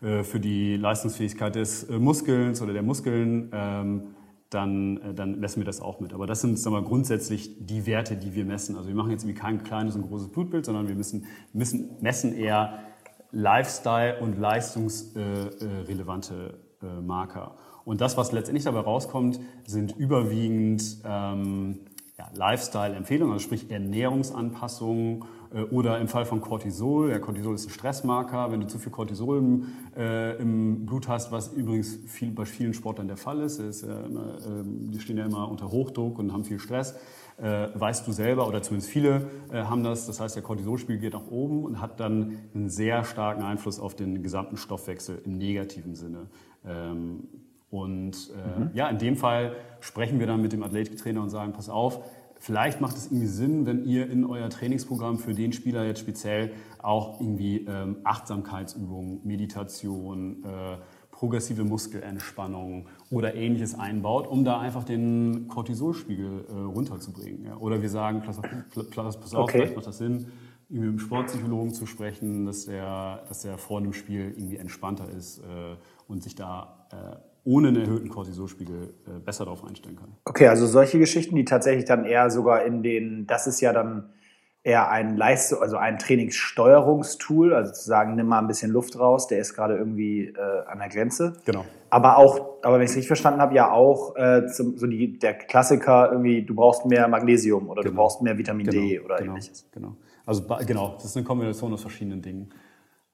äh, 0.00 0.24
für 0.24 0.40
die 0.40 0.76
Leistungsfähigkeit 0.76 1.54
des 1.54 1.84
äh, 1.84 1.98
Muskels 1.98 2.62
oder 2.62 2.72
der 2.72 2.82
Muskeln, 2.82 3.50
ähm, 3.52 4.14
dann, 4.48 4.96
äh, 4.96 5.12
dann 5.14 5.38
messen 5.40 5.60
wir 5.60 5.66
das 5.66 5.82
auch 5.82 6.00
mit. 6.00 6.14
Aber 6.14 6.26
das 6.26 6.40
sind 6.40 6.58
sagen 6.58 6.74
wir, 6.74 6.80
grundsätzlich 6.82 7.66
die 7.66 7.84
Werte, 7.86 8.16
die 8.16 8.34
wir 8.34 8.46
messen. 8.46 8.76
Also 8.76 8.88
wir 8.88 8.96
machen 8.96 9.10
jetzt 9.10 9.26
kein 9.36 9.62
kleines 9.62 9.94
und 9.94 10.08
großes 10.08 10.28
Blutbild, 10.28 10.64
sondern 10.64 10.88
wir 10.88 10.94
müssen, 10.94 11.26
müssen 11.52 11.90
messen 12.00 12.34
eher 12.34 12.78
Lifestyle- 13.30 14.20
und 14.20 14.38
leistungsrelevante 14.38 16.58
äh, 16.82 16.86
Marker. 17.02 17.56
Und 17.88 18.02
das, 18.02 18.18
was 18.18 18.32
letztendlich 18.32 18.64
dabei 18.64 18.80
rauskommt, 18.80 19.40
sind 19.66 19.96
überwiegend 19.96 20.98
ähm, 21.06 21.78
ja, 22.18 22.28
Lifestyle-Empfehlungen, 22.34 23.32
also 23.32 23.42
sprich 23.42 23.70
Ernährungsanpassungen 23.70 25.24
äh, 25.54 25.62
oder 25.62 25.98
im 25.98 26.06
Fall 26.06 26.26
von 26.26 26.42
Cortisol. 26.42 27.10
Ja, 27.10 27.18
Cortisol 27.18 27.54
ist 27.54 27.66
ein 27.66 27.70
Stressmarker. 27.70 28.52
Wenn 28.52 28.60
du 28.60 28.66
zu 28.66 28.78
viel 28.78 28.92
Cortisol 28.92 29.38
im, 29.38 29.66
äh, 29.96 30.36
im 30.36 30.84
Blut 30.84 31.08
hast, 31.08 31.32
was 31.32 31.54
übrigens 31.54 31.98
viel, 32.04 32.30
bei 32.30 32.44
vielen 32.44 32.74
Sportlern 32.74 33.08
der 33.08 33.16
Fall 33.16 33.40
ist, 33.40 33.58
ist 33.58 33.84
äh, 33.84 33.88
die 34.66 35.00
stehen 35.00 35.16
ja 35.16 35.24
immer 35.24 35.50
unter 35.50 35.70
Hochdruck 35.70 36.18
und 36.18 36.30
haben 36.30 36.44
viel 36.44 36.58
Stress, 36.58 36.94
äh, 37.38 37.68
weißt 37.72 38.06
du 38.06 38.12
selber 38.12 38.48
oder 38.48 38.60
zumindest 38.60 38.90
viele 38.90 39.30
äh, 39.50 39.62
haben 39.62 39.82
das. 39.82 40.06
Das 40.06 40.20
heißt, 40.20 40.36
der 40.36 40.42
Cortisolspiegel 40.42 41.00
geht 41.00 41.14
nach 41.14 41.26
oben 41.30 41.64
und 41.64 41.80
hat 41.80 42.00
dann 42.00 42.36
einen 42.54 42.68
sehr 42.68 43.02
starken 43.04 43.42
Einfluss 43.44 43.80
auf 43.80 43.96
den 43.96 44.22
gesamten 44.22 44.58
Stoffwechsel 44.58 45.22
im 45.24 45.38
negativen 45.38 45.94
Sinne. 45.94 46.26
Ähm, 46.66 47.47
und 47.70 48.30
äh, 48.30 48.60
mhm. 48.60 48.70
ja, 48.74 48.88
in 48.88 48.98
dem 48.98 49.16
Fall 49.16 49.56
sprechen 49.80 50.18
wir 50.20 50.26
dann 50.26 50.40
mit 50.40 50.52
dem 50.52 50.62
Athletiktrainer 50.62 51.22
und 51.22 51.30
sagen, 51.30 51.52
pass 51.52 51.68
auf, 51.68 52.00
vielleicht 52.38 52.80
macht 52.80 52.96
es 52.96 53.06
irgendwie 53.06 53.26
Sinn, 53.26 53.66
wenn 53.66 53.84
ihr 53.84 54.08
in 54.10 54.24
euer 54.24 54.48
Trainingsprogramm 54.48 55.18
für 55.18 55.34
den 55.34 55.52
Spieler 55.52 55.84
jetzt 55.84 56.00
speziell 56.00 56.52
auch 56.82 57.20
irgendwie 57.20 57.66
ähm, 57.66 57.96
Achtsamkeitsübungen, 58.04 59.20
Meditation, 59.24 60.44
äh, 60.44 60.78
progressive 61.10 61.64
Muskelentspannung 61.64 62.86
oder 63.10 63.34
ähnliches 63.34 63.76
einbaut, 63.76 64.28
um 64.28 64.44
da 64.44 64.60
einfach 64.60 64.84
den 64.84 65.48
Cortisolspiegel 65.48 66.46
äh, 66.48 66.52
runterzubringen. 66.52 67.44
Ja? 67.44 67.56
Oder 67.56 67.82
wir 67.82 67.90
sagen, 67.90 68.22
pass 68.24 68.38
auf, 68.38 68.46
pass 68.94 69.34
auf 69.34 69.44
okay. 69.44 69.58
vielleicht 69.58 69.76
macht 69.76 69.86
das 69.88 69.98
Sinn, 69.98 70.28
irgendwie 70.68 70.90
mit 70.90 71.00
dem 71.00 71.04
Sportpsychologen 71.04 71.72
zu 71.72 71.86
sprechen, 71.86 72.44
dass 72.44 72.66
der, 72.66 73.24
dass 73.28 73.40
der 73.40 73.58
vor 73.58 73.78
einem 73.78 73.94
Spiel 73.94 74.32
irgendwie 74.36 74.58
entspannter 74.58 75.10
ist 75.10 75.38
äh, 75.38 75.76
und 76.06 76.22
sich 76.22 76.34
da 76.34 76.86
äh, 76.92 77.16
ohne 77.48 77.68
einen 77.68 77.80
erhöhten 77.80 78.10
Cortisolspiegel 78.10 78.94
äh, 79.06 79.20
besser 79.24 79.46
darauf 79.46 79.64
einstellen 79.64 79.96
kann. 79.96 80.12
Okay, 80.26 80.48
also 80.48 80.66
solche 80.66 80.98
Geschichten, 80.98 81.34
die 81.34 81.46
tatsächlich 81.46 81.86
dann 81.86 82.04
eher 82.04 82.30
sogar 82.30 82.64
in 82.64 82.82
den, 82.82 83.26
das 83.26 83.46
ist 83.46 83.62
ja 83.62 83.72
dann 83.72 84.10
eher 84.62 84.90
ein 84.90 85.16
Leistung, 85.16 85.62
also 85.62 85.78
ein 85.78 85.98
Trainingssteuerungstool, 85.98 87.54
also 87.54 87.72
zu 87.72 87.86
sagen, 87.86 88.16
nimm 88.16 88.26
mal 88.26 88.40
ein 88.40 88.48
bisschen 88.48 88.70
Luft 88.70 88.98
raus, 88.98 89.28
der 89.28 89.38
ist 89.38 89.54
gerade 89.54 89.78
irgendwie 89.78 90.26
äh, 90.26 90.66
an 90.66 90.78
der 90.78 90.90
Grenze. 90.90 91.32
Genau. 91.46 91.64
Aber 91.88 92.18
auch, 92.18 92.58
aber 92.62 92.76
wenn 92.76 92.82
ich 92.82 92.90
es 92.90 92.96
richtig 92.96 93.06
verstanden 93.06 93.40
habe, 93.40 93.54
ja 93.54 93.70
auch 93.70 94.14
äh, 94.16 94.46
zum, 94.48 94.76
so 94.76 94.86
die, 94.86 95.18
der 95.18 95.32
Klassiker 95.32 96.10
irgendwie, 96.12 96.44
du 96.44 96.54
brauchst 96.54 96.84
mehr 96.84 97.08
Magnesium 97.08 97.70
oder 97.70 97.80
genau. 97.80 97.92
du 97.92 97.96
brauchst 97.96 98.20
mehr 98.20 98.36
Vitamin 98.36 98.66
genau. 98.66 98.78
D 98.82 99.00
oder 99.00 99.16
genau. 99.16 99.30
ähnliches. 99.30 99.66
Genau. 99.72 99.96
Also 100.26 100.42
genau, 100.66 100.92
das 100.96 101.06
ist 101.06 101.16
eine 101.16 101.24
Kombination 101.24 101.72
aus 101.72 101.80
verschiedenen 101.80 102.20
Dingen. 102.20 102.50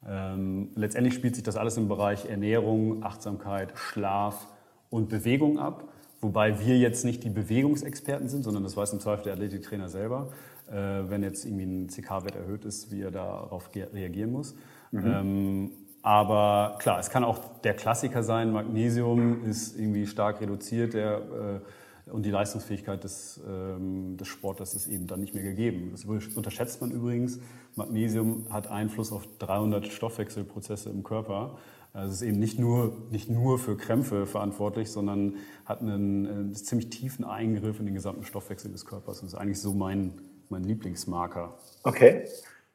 Ähm, 0.09 0.69
letztendlich 0.75 1.15
spielt 1.15 1.35
sich 1.35 1.45
das 1.45 1.57
alles 1.57 1.77
im 1.77 1.89
Bereich 1.89 2.27
Ernährung, 2.27 3.03
Achtsamkeit, 3.05 3.73
Schlaf 3.77 4.49
und 4.91 5.09
Bewegung 5.09 5.59
ab. 5.59 5.89
Wobei 6.21 6.59
wir 6.61 6.79
jetzt 6.79 7.05
nicht 7.05 7.23
die 7.25 7.31
Bewegungsexperten 7.31 8.29
sind, 8.29 8.45
sondern 8.45 8.63
das 8.63 8.77
weiß 8.77 8.93
im 8.93 9.01
Zweifel 9.01 9.25
der 9.25 9.35
Athletiktrainer 9.35 9.89
selber, 9.89 10.31
äh, 10.69 10.75
wenn 10.75 11.23
jetzt 11.23 11.45
irgendwie 11.45 11.65
ein 11.65 11.89
CK-Wert 11.89 12.37
erhöht 12.37 12.65
ist, 12.65 12.91
wie 12.91 13.03
er 13.03 13.11
darauf 13.11 13.71
reagieren 13.75 14.33
muss. 14.33 14.55
Mhm. 14.91 15.05
Ähm, 15.05 15.71
aber 16.03 16.77
klar, 16.81 16.99
es 16.99 17.09
kann 17.09 17.25
auch 17.25 17.39
der 17.63 17.75
Klassiker 17.75 18.23
sein, 18.23 18.53
Magnesium 18.53 19.43
ist 19.45 19.79
irgendwie 19.79 20.07
stark 20.07 20.41
reduziert 20.41 20.93
der, 20.93 21.17
äh, 21.17 21.61
und 22.07 22.27
die 22.27 22.31
Leistungsfähigkeit 22.31 23.03
des, 23.03 23.41
ähm, 23.49 24.17
des 24.17 24.29
Sportlers 24.29 24.75
ist 24.75 24.87
eben 24.87 25.07
dann 25.07 25.21
nicht 25.21 25.35
mehr 25.35 25.43
gegeben. 25.43 25.91
Das 25.93 26.05
unterschätzt 26.05 26.81
man 26.81 26.91
übrigens 26.91 27.41
Magnesium 27.77 28.47
hat 28.51 28.71
Einfluss 28.71 29.13
auf 29.13 29.27
300 29.39 29.87
Stoffwechselprozesse 29.87 30.91
im 30.91 31.03
Körper. 31.03 31.57
Also 31.93 32.11
es 32.11 32.23
ist 32.23 32.29
eben 32.29 32.39
nicht 32.39 32.59
nur, 32.59 32.97
nicht 33.11 33.31
nur 33.31 33.59
für 33.59 33.77
Krämpfe 33.77 34.27
verantwortlich, 34.27 34.91
sondern 34.91 35.37
hat 35.65 35.81
einen, 35.81 36.27
einen 36.27 36.55
ziemlich 36.55 36.91
tiefen 36.91 37.25
Eingriff 37.25 37.79
in 37.79 37.87
den 37.87 37.95
gesamten 37.95 38.25
Stoffwechsel 38.25 38.71
des 38.71 38.85
Körpers. 38.85 39.21
Das 39.21 39.31
ist 39.31 39.35
eigentlich 39.37 39.61
so 39.61 39.73
mein, 39.73 40.21
mein 40.49 40.65
Lieblingsmarker. 40.65 41.57
Okay. 41.85 42.25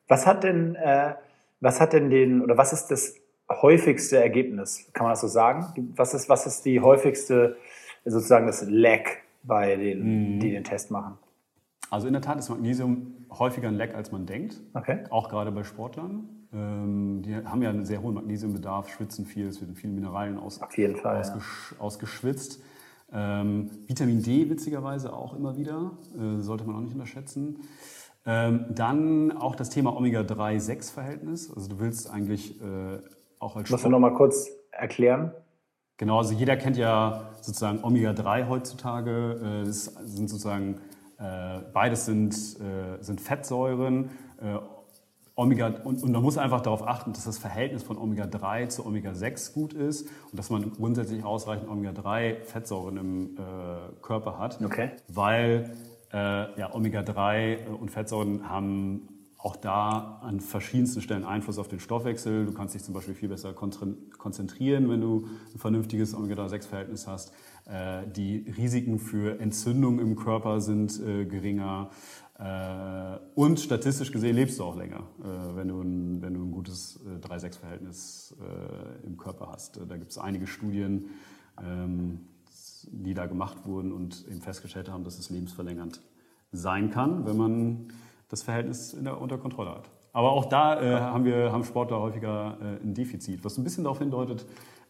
Was 0.08 0.26
hat 0.26 0.44
denn, 0.44 0.76
äh, 0.76 1.16
was 1.60 1.82
hat 1.82 1.94
denn 1.94 2.10
den, 2.10 2.42
oder 2.42 2.58
was 2.58 2.74
ist 2.74 2.88
das 2.88 3.16
häufigste 3.50 4.18
Ergebnis? 4.18 4.90
Kann 4.94 5.06
man 5.06 5.12
das 5.12 5.22
so 5.22 5.28
sagen? 5.28 5.94
Was 5.96 6.14
ist, 6.14 6.30
was 6.30 6.46
ist 6.48 6.64
die 6.64 6.80
häufigste, 6.80 7.58
sozusagen 8.10 8.48
das 8.48 8.66
Lag 8.68 9.02
bei 9.44 9.76
denen, 9.76 10.36
mhm. 10.36 10.40
die 10.40 10.52
den 10.52 10.64
Test 10.64 10.92
machen? 10.92 11.18
Also 11.90 12.08
in 12.08 12.14
der 12.14 12.22
Tat 12.22 12.38
ist 12.38 12.50
Magnesium 12.50 13.26
häufiger 13.32 13.68
ein 13.68 13.76
Leck, 13.76 13.96
als 13.96 14.12
man 14.12 14.26
denkt. 14.26 14.60
Okay. 14.74 15.04
Auch 15.10 15.30
gerade 15.30 15.52
bei 15.52 15.64
Sportlern. 15.64 16.30
Ähm, 16.54 17.22
die 17.24 17.36
haben 17.36 17.62
ja 17.62 17.70
einen 17.70 17.86
sehr 17.86 18.02
hohen 18.02 18.16
Magnesiumbedarf, 18.16 18.90
schwitzen 18.90 19.26
viel, 19.26 19.48
es 19.48 19.62
werden 19.62 19.76
viele 19.76 19.94
Mineralien 19.94 20.38
aus, 20.38 20.60
Fall, 20.60 21.18
ausgesch 21.18 21.72
ja. 21.74 21.80
ausgeschwitzt. 21.80 22.64
Ähm, 23.12 23.72
Vitamin 23.88 24.22
D 24.22 24.50
witzigerweise 24.50 25.14
auch 25.14 25.36
immer 25.36 25.58
wieder, 25.58 25.98
äh, 26.18 26.40
sollte 26.42 26.64
man 26.66 26.76
auch 26.76 26.82
nicht 26.82 26.94
unterschätzen. 26.94 27.60
Ähm, 28.26 28.66
dann 28.70 29.32
auch 29.32 29.56
das 29.56 29.70
Thema 29.70 29.96
Omega-3-6-Verhältnis. 29.96 31.52
Also 31.56 31.70
du 31.70 31.80
willst 31.80 32.10
eigentlich 32.10 32.62
äh, 32.62 33.00
auch 33.40 33.56
als 33.56 33.70
Musst 33.70 33.86
du 33.86 33.90
noch 33.90 34.00
mal 34.00 34.14
kurz 34.14 34.50
erklären? 34.72 35.32
Genau, 36.00 36.20
also 36.20 36.34
jeder 36.34 36.56
kennt 36.56 36.78
ja 36.78 37.30
sozusagen 37.42 37.84
Omega-3 37.84 38.48
heutzutage. 38.48 39.62
Äh, 39.64 39.66
das 39.66 39.84
sind 40.06 40.30
sozusagen 40.30 40.80
äh, 41.18 41.60
beides 41.74 42.06
sind, 42.06 42.34
äh, 42.34 43.04
sind 43.04 43.20
Fettsäuren. 43.20 44.10
Äh, 44.42 44.60
Omega, 45.36 45.68
und, 45.68 46.02
und 46.02 46.12
man 46.14 46.22
muss 46.24 46.38
einfach 46.38 46.62
darauf 46.62 46.88
achten, 46.88 47.12
dass 47.12 47.26
das 47.26 47.38
Verhältnis 47.38 47.84
von 47.84 47.98
Omega-3 47.98 48.70
zu 48.70 48.86
Omega-6 48.86 49.54
gut 49.54 49.74
ist 49.74 50.08
und 50.32 50.40
dass 50.40 50.50
man 50.50 50.72
grundsätzlich 50.72 51.26
ausreichend 51.26 51.70
Omega-3-Fettsäuren 51.70 52.96
im 52.96 53.36
äh, 53.36 54.02
Körper 54.02 54.40
hat. 54.40 54.62
Okay. 54.64 54.92
Weil 55.10 55.76
äh, 56.14 56.58
ja, 56.58 56.74
Omega-3 56.74 57.68
und 57.68 57.92
Fettsäuren 57.92 58.50
haben 58.50 59.09
auch 59.42 59.56
da 59.56 60.20
an 60.22 60.42
verschiedensten 60.42 61.02
Stellen 61.02 61.24
Einfluss 61.24 61.58
auf 61.60 61.70
den 61.70 61.80
Stoffwechsel. 61.80 62.46
Du 62.46 62.52
kannst 62.52 62.76
dich 62.76 62.84
zum 62.84 62.94
Beispiel 62.94 63.16
viel 63.16 63.30
besser 63.30 63.54
konzentrieren, 63.54 64.90
wenn 64.90 65.00
du 65.00 65.28
ein 65.54 65.60
vernünftiges 65.60 66.14
Omega-3-6-Verhältnis 66.14 67.08
hast. 67.08 67.32
Äh, 67.66 68.06
die 68.08 68.46
Risiken 68.58 69.00
für 69.00 69.40
Entzündung 69.40 70.00
im 70.00 70.18
Körper 70.18 70.60
sind 70.60 71.00
äh, 71.00 71.24
geringer. 71.24 71.90
Äh, 72.38 73.18
und 73.36 73.62
statistisch 73.62 74.12
gesehen 74.12 74.36
lebst 74.36 74.60
du 74.60 74.66
auch 74.66 74.76
länger, 74.76 75.04
wenn 75.56 75.70
du 75.70 75.82
ein, 75.82 76.22
wenn 76.22 76.34
du 76.34 76.44
ein 76.44 76.52
gutes 76.52 77.00
3-6-Verhältnis 77.22 78.36
im 79.06 79.18
Körper 79.18 79.50
hast. 79.52 79.80
Da 79.88 79.98
gibt 79.98 80.12
es 80.12 80.18
einige 80.18 80.48
Studien, 80.48 81.10
ähm, 81.62 82.28
die 82.92 83.14
da 83.14 83.26
gemacht 83.26 83.66
wurden 83.66 83.92
und 83.92 84.26
eben 84.30 84.42
festgestellt 84.42 84.90
haben, 84.90 85.04
dass 85.04 85.20
es 85.20 85.30
lebensverlängernd 85.30 86.02
sein 86.52 86.90
kann, 86.90 87.26
wenn 87.26 87.38
man 87.38 87.88
das 88.30 88.44
Verhältnis 88.44 88.96
der, 89.00 89.20
unter 89.20 89.38
Kontrolle 89.38 89.72
hat. 89.72 89.90
Aber 90.14 90.32
auch 90.32 90.46
da 90.46 90.82
äh, 90.82 91.00
haben 91.00 91.26
wir 91.26 91.52
haben 91.52 91.64
Sportler 91.64 92.00
häufiger 92.00 92.58
äh, 92.62 92.84
ein 92.84 92.94
Defizit, 92.94 93.44
was 93.44 93.58
ein 93.58 93.64
bisschen 93.64 93.84
darauf 93.84 94.00
hindeutet, 94.00 94.46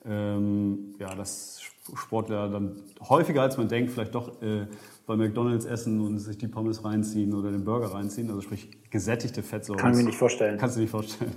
ähm, 0.06 0.96
ja, 1.00 1.14
dass 1.14 1.62
Sportler 1.96 2.50
dann 2.50 2.84
häufiger 3.02 3.42
als 3.42 3.58
man 3.58 3.68
denkt, 3.68 3.92
vielleicht 3.92 4.16
doch 4.16 4.42
äh, 4.42 4.68
bei 5.06 5.16
McDonalds 5.16 5.66
essen 5.66 6.00
und 6.02 6.20
sich 6.20 6.38
die 6.38 6.48
Pommes 6.48 6.86
reinziehen 6.86 7.34
oder 7.34 7.52
den 7.52 7.66
Burger 7.66 7.94
reinziehen, 7.94 8.30
also 8.30 8.42
sprich 8.42 8.70
gesättigte 8.92 9.42
Fettsäuren. 9.42 9.82
Kann 9.82 9.92
ich 9.92 9.98
mir 9.98 10.04
nicht 10.06 10.18
vorstellen. 10.18 10.58
Kannst 10.58 10.76
du 10.78 10.82
nicht 10.82 10.92
vorstellen. 10.92 11.34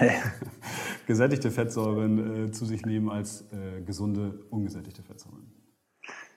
gesättigte 1.06 1.50
Fettsäuren 1.50 2.46
äh, 2.46 2.50
zu 2.52 2.64
sich 2.64 2.86
nehmen 2.86 3.10
als 3.10 3.42
äh, 3.52 3.82
gesunde, 3.82 4.38
ungesättigte 4.50 5.02
Fettsäuren. 5.02 5.44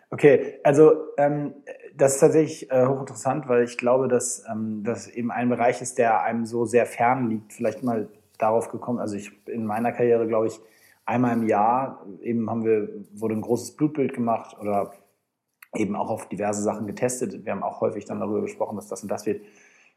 Okay, 0.09 0.59
also 0.63 0.93
ähm, 1.17 1.53
das 1.97 2.15
ist 2.15 2.19
tatsächlich 2.19 2.71
äh, 2.71 2.85
hochinteressant, 2.85 3.47
weil 3.47 3.63
ich 3.63 3.77
glaube, 3.77 4.07
dass 4.07 4.43
ähm, 4.49 4.83
das 4.83 5.07
eben 5.07 5.31
ein 5.31 5.49
Bereich 5.49 5.81
ist, 5.81 5.97
der 5.97 6.23
einem 6.23 6.45
so 6.45 6.65
sehr 6.65 6.85
fern 6.85 7.29
liegt. 7.29 7.53
Vielleicht 7.53 7.83
mal 7.83 8.09
darauf 8.37 8.69
gekommen. 8.69 8.99
Also 8.99 9.15
ich 9.15 9.31
in 9.47 9.65
meiner 9.65 9.91
Karriere, 9.91 10.27
glaube 10.27 10.47
ich, 10.47 10.59
einmal 11.05 11.33
im 11.33 11.47
Jahr 11.47 12.05
eben 12.21 12.49
haben 12.49 12.63
wir 12.63 12.89
wurde 13.13 13.35
ein 13.35 13.41
großes 13.41 13.75
Blutbild 13.75 14.13
gemacht 14.13 14.57
oder 14.59 14.91
eben 15.75 15.95
auch 15.95 16.09
auf 16.09 16.29
diverse 16.29 16.61
Sachen 16.61 16.87
getestet. 16.87 17.45
Wir 17.45 17.51
haben 17.51 17.63
auch 17.63 17.81
häufig 17.81 18.05
dann 18.05 18.19
darüber 18.19 18.41
gesprochen, 18.41 18.75
dass 18.75 18.87
das 18.87 19.03
und 19.03 19.09
das 19.09 19.25
wird. 19.25 19.41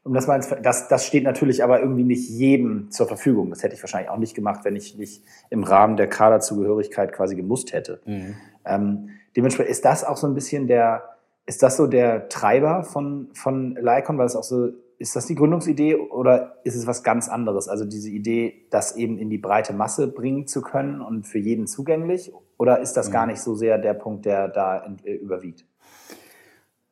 Um 0.03 0.15
das, 0.15 0.25
mal 0.25 0.37
ins, 0.37 0.49
das, 0.63 0.87
das 0.87 1.05
steht 1.05 1.23
natürlich 1.23 1.63
aber 1.63 1.79
irgendwie 1.79 2.03
nicht 2.03 2.27
jedem 2.27 2.89
zur 2.89 3.07
Verfügung. 3.07 3.51
Das 3.51 3.61
hätte 3.61 3.75
ich 3.75 3.83
wahrscheinlich 3.83 4.09
auch 4.09 4.17
nicht 4.17 4.33
gemacht, 4.33 4.61
wenn 4.63 4.75
ich 4.75 4.97
nicht 4.97 5.23
im 5.51 5.63
Rahmen 5.63 5.95
der 5.95 6.07
Kaderzugehörigkeit 6.07 7.13
quasi 7.13 7.35
gemusst 7.35 7.71
hätte. 7.71 8.01
Mhm. 8.05 8.35
Ähm, 8.65 9.09
dementsprechend 9.35 9.69
ist 9.69 9.85
das 9.85 10.03
auch 10.03 10.17
so 10.17 10.25
ein 10.25 10.33
bisschen 10.33 10.65
der, 10.65 11.10
ist 11.45 11.63
das 11.63 11.77
so 11.77 11.87
der 11.87 12.29
Treiber 12.29 12.83
von, 12.83 13.29
von 13.33 13.75
Lycon? 13.75 14.17
Weil 14.17 14.25
es 14.25 14.35
auch 14.35 14.43
so, 14.43 14.69
ist 14.97 15.15
das 15.15 15.25
die 15.25 15.35
Gründungsidee 15.35 15.95
oder 15.95 16.57
ist 16.63 16.75
es 16.75 16.85
was 16.85 17.03
ganz 17.03 17.27
anderes? 17.27 17.67
Also 17.67 17.85
diese 17.85 18.09
Idee, 18.09 18.67
das 18.69 18.95
eben 18.95 19.17
in 19.17 19.29
die 19.29 19.39
breite 19.39 19.73
Masse 19.73 20.07
bringen 20.07 20.47
zu 20.47 20.61
können 20.61 21.01
und 21.01 21.27
für 21.27 21.39
jeden 21.39 21.67
zugänglich? 21.67 22.31
Oder 22.57 22.79
ist 22.79 22.93
das 22.93 23.09
mhm. 23.09 23.13
gar 23.13 23.25
nicht 23.25 23.41
so 23.41 23.55
sehr 23.55 23.79
der 23.79 23.95
Punkt, 23.95 24.25
der 24.25 24.47
da 24.47 24.85
äh, 25.03 25.13
überwiegt? 25.13 25.65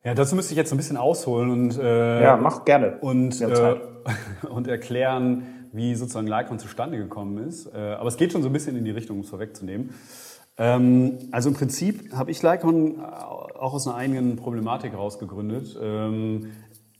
Ja, 0.02 0.14
dazu 0.14 0.34
müsste 0.34 0.54
ich 0.54 0.56
jetzt 0.56 0.72
ein 0.72 0.78
bisschen 0.78 0.96
ausholen 0.96 1.50
und 1.50 1.78
äh, 1.78 2.22
ja, 2.22 2.36
mach 2.36 2.64
gerne 2.64 2.98
und 3.00 3.40
äh, 3.40 3.76
und 4.50 4.66
erklären, 4.66 5.68
wie 5.72 5.94
sozusagen 5.94 6.26
Lycon 6.26 6.58
zustande 6.58 6.96
gekommen 6.96 7.46
ist. 7.46 7.66
Äh, 7.66 7.78
aber 7.78 8.08
es 8.08 8.16
geht 8.16 8.32
schon 8.32 8.42
so 8.42 8.48
ein 8.48 8.52
bisschen 8.52 8.76
in 8.76 8.84
die 8.84 8.90
Richtung, 8.90 9.18
um 9.18 9.22
es 9.22 9.28
vorwegzunehmen. 9.28 9.90
Ähm, 10.56 11.18
also 11.30 11.50
im 11.50 11.54
Prinzip 11.54 12.12
habe 12.12 12.30
ich 12.30 12.42
Lycon 12.42 13.00
auch 13.60 13.74
aus 13.74 13.86
einer 13.86 13.96
eigenen 13.96 14.36
Problematik 14.36 14.92
heraus 14.92 15.18
gegründet. 15.18 15.78
Ähm, 15.80 16.52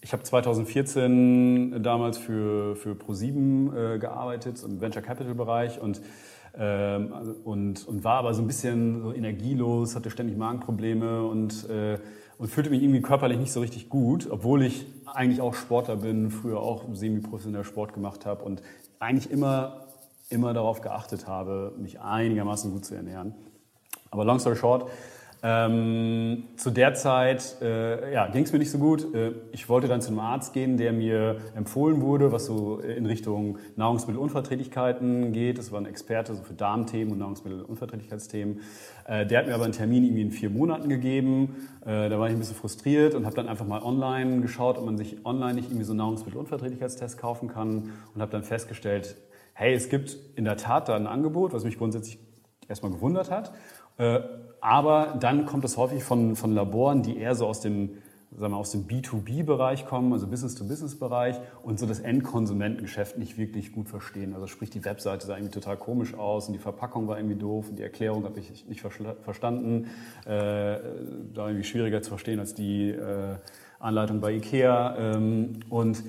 ich 0.03 0.13
habe 0.13 0.23
2014 0.23 1.83
damals 1.83 2.19
für, 2.19 2.77
für 2.77 2.95
ProSieben 2.95 3.77
äh, 3.77 3.99
gearbeitet 3.99 4.63
im 4.63 4.81
Venture 4.81 5.03
Capital 5.03 5.35
Bereich 5.35 5.81
und, 5.81 6.01
ähm, 6.57 7.13
und, 7.45 7.87
und 7.87 8.05
war 8.05 8.17
aber 8.17 8.35
so 8.35 8.43
ein 8.43 8.47
bisschen 8.47 9.03
so 9.03 9.13
energielos, 9.13 9.97
hatte 9.97 10.11
ständig 10.11 10.37
Magenprobleme 10.37 11.27
und, 11.27 11.69
äh, 11.69 11.99
und 12.39 12.49
fühlte 12.49 12.71
mich 12.71 12.83
irgendwie 12.83 13.03
körperlich 13.03 13.39
nicht 13.39 13.53
so 13.53 13.61
richtig 13.61 13.89
gut, 13.89 14.29
obwohl 14.31 14.63
ich 14.63 14.87
eigentlich 15.07 15.41
auch 15.41 15.55
Sportler 15.55 15.97
bin, 15.97 16.31
früher 16.31 16.61
auch 16.61 16.85
semi-professionell 16.93 17.65
Sport 17.65 17.93
gemacht 17.93 18.25
habe 18.25 18.45
und 18.45 18.63
eigentlich 18.99 19.31
immer, 19.31 19.87
immer 20.31 20.55
darauf 20.55 20.81
geachtet 20.81 21.27
habe, 21.27 21.75
mich 21.79 22.01
einigermaßen 22.01 22.71
gut 22.71 22.85
zu 22.85 22.95
ernähren. 22.95 23.35
Aber 24.11 24.25
long 24.25 24.39
story 24.39 24.57
short, 24.57 24.89
ähm, 25.43 26.45
zu 26.57 26.71
der 26.71 26.93
Zeit 26.93 27.57
äh, 27.63 28.13
ja, 28.13 28.27
ging 28.27 28.45
es 28.45 28.53
mir 28.53 28.59
nicht 28.59 28.71
so 28.71 28.79
gut. 28.79 29.15
Äh, 29.15 29.33
ich 29.53 29.71
wollte 29.71 29.89
dann 29.89 30.03
zu 30.03 30.09
einem 30.09 30.19
Arzt 30.19 30.53
gehen, 30.53 30.77
der 30.77 30.93
mir 30.93 31.39
empfohlen 31.55 32.03
wurde, 32.03 32.31
was 32.31 32.45
so 32.45 32.79
in 32.79 33.07
Richtung 33.07 33.59
Nahrungsmittelunverträglichkeiten 33.77 35.33
geht. 35.33 35.57
Das 35.57 35.73
war 35.73 35.81
ein 35.81 35.87
Experte 35.87 36.35
so 36.35 36.43
für 36.43 36.53
Darmthemen 36.53 37.13
und 37.13 37.21
Nahrungsmittelunverträglichkeitsthemen. 37.21 38.61
Äh, 39.07 39.25
der 39.25 39.39
hat 39.39 39.47
mir 39.47 39.55
aber 39.55 39.65
einen 39.65 39.73
Termin 39.73 40.05
irgendwie 40.05 40.23
in 40.23 40.31
vier 40.31 40.51
Monaten 40.51 40.91
gegeben. 40.91 41.69
Äh, 41.87 42.11
da 42.11 42.19
war 42.19 42.27
ich 42.27 42.35
ein 42.35 42.39
bisschen 42.39 42.57
frustriert 42.57 43.15
und 43.15 43.25
habe 43.25 43.35
dann 43.35 43.49
einfach 43.49 43.67
mal 43.67 43.83
online 43.83 44.43
geschaut, 44.43 44.77
ob 44.77 44.85
man 44.85 44.99
sich 44.99 45.25
online 45.25 45.55
nicht 45.55 45.69
irgendwie 45.69 45.85
so 45.85 45.93
einen 45.93 45.99
Nahrungsmittelunverträglichkeitstest 45.99 47.17
kaufen 47.17 47.49
kann 47.49 47.93
und 48.15 48.21
habe 48.21 48.31
dann 48.31 48.43
festgestellt, 48.43 49.17
hey, 49.55 49.73
es 49.73 49.89
gibt 49.89 50.19
in 50.37 50.45
der 50.45 50.59
Tat 50.59 50.91
da 50.91 50.97
ein 50.97 51.07
Angebot, 51.07 51.55
was 51.55 51.65
mich 51.65 51.79
grundsätzlich 51.79 52.19
erstmal 52.69 52.93
gewundert 52.93 53.31
hat. 53.31 53.53
Aber 54.61 55.17
dann 55.19 55.47
kommt 55.47 55.65
es 55.65 55.77
häufig 55.77 56.05
von, 56.05 56.37
von 56.37 56.55
Laboren, 56.55 57.03
die 57.03 57.17
eher 57.17 57.35
so 57.35 57.47
aus 57.47 57.61
dem, 57.61 57.91
sagen 58.37 58.53
wir, 58.53 58.59
aus 58.59 58.73
dem 58.73 58.87
B2B-Bereich 58.87 59.87
kommen, 59.87 60.13
also 60.13 60.27
Business-to-Business-Bereich 60.27 61.37
und 61.63 61.79
so 61.79 61.87
das 61.87 62.01
Endkonsumentengeschäft 62.01 63.19
nicht 63.19 63.39
wirklich 63.39 63.73
gut 63.73 63.89
verstehen. 63.89 64.35
Also 64.35 64.47
sprich, 64.47 64.71
die 64.71 64.85
Webseite 64.85 65.27
sah 65.27 65.37
irgendwie 65.37 65.55
total 65.55 65.77
komisch 65.77 66.15
aus 66.15 66.47
und 66.47 66.53
die 66.53 66.59
Verpackung 66.59 67.09
war 67.09 67.19
irgendwie 67.19 67.37
doof 67.37 67.71
und 67.71 67.79
die 67.79 67.83
Erklärung 67.83 68.25
habe 68.25 68.39
ich 68.39 68.67
nicht 68.67 68.81
verstanden. 68.81 69.87
Äh, 70.25 70.29
da 70.29 71.47
irgendwie 71.47 71.65
schwieriger 71.65 72.03
zu 72.03 72.11
verstehen 72.11 72.39
als 72.39 72.55
die 72.55 72.91
äh, 72.91 73.37
Anleitung 73.79 74.21
bei 74.21 74.33
Ikea. 74.33 74.97
Ähm, 75.15 75.61
und, 75.71 76.05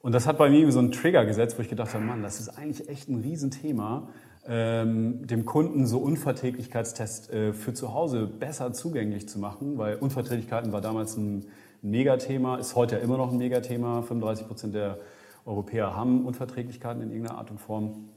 und 0.00 0.12
das 0.12 0.26
hat 0.26 0.38
bei 0.38 0.48
mir 0.48 0.70
so 0.72 0.78
einen 0.78 0.92
Trigger 0.92 1.26
gesetzt, 1.26 1.58
wo 1.58 1.62
ich 1.62 1.68
gedacht 1.68 1.92
habe, 1.92 2.04
Mann, 2.04 2.22
das 2.22 2.40
ist 2.40 2.48
eigentlich 2.48 2.88
echt 2.88 3.08
ein 3.08 3.20
Riesenthema 3.20 4.08
ähm, 4.46 5.26
dem 5.26 5.44
Kunden 5.44 5.86
so 5.86 5.98
Unverträglichkeitstests 5.98 7.30
äh, 7.30 7.52
für 7.52 7.74
zu 7.74 7.94
Hause 7.94 8.26
besser 8.26 8.72
zugänglich 8.72 9.28
zu 9.28 9.38
machen, 9.38 9.78
weil 9.78 9.96
Unverträglichkeiten 9.96 10.72
war 10.72 10.80
damals 10.80 11.16
ein, 11.16 11.46
Megathema, 11.82 12.56
ist 12.56 12.74
heute 12.76 12.96
ja 12.96 13.02
immer 13.02 13.18
noch 13.18 13.32
ein 13.32 13.38
Megathema. 13.38 14.02
35 14.02 14.46
Prozent 14.46 14.74
der 14.74 14.98
Europäer 15.44 15.96
haben 15.96 16.24
Unverträglichkeiten 16.24 17.02
in 17.02 17.10
irgendeiner 17.10 17.38
Art 17.38 17.50
und 17.50 17.60
Form. 17.60 18.10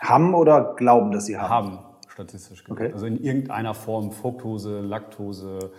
Haben 0.00 0.32
oder 0.34 0.72
glauben, 0.76 1.12
dass 1.12 1.26
sie 1.26 1.36
haben? 1.36 1.50
Haben, 1.50 1.78
statistisch 2.08 2.64
gesehen. 2.64 2.72
Okay. 2.72 2.90
Also 2.92 3.04
in 3.06 3.22
irgendeiner 3.22 3.74
Form 3.74 4.10
Fructose, 4.12 4.80
Laktose, 4.80 5.70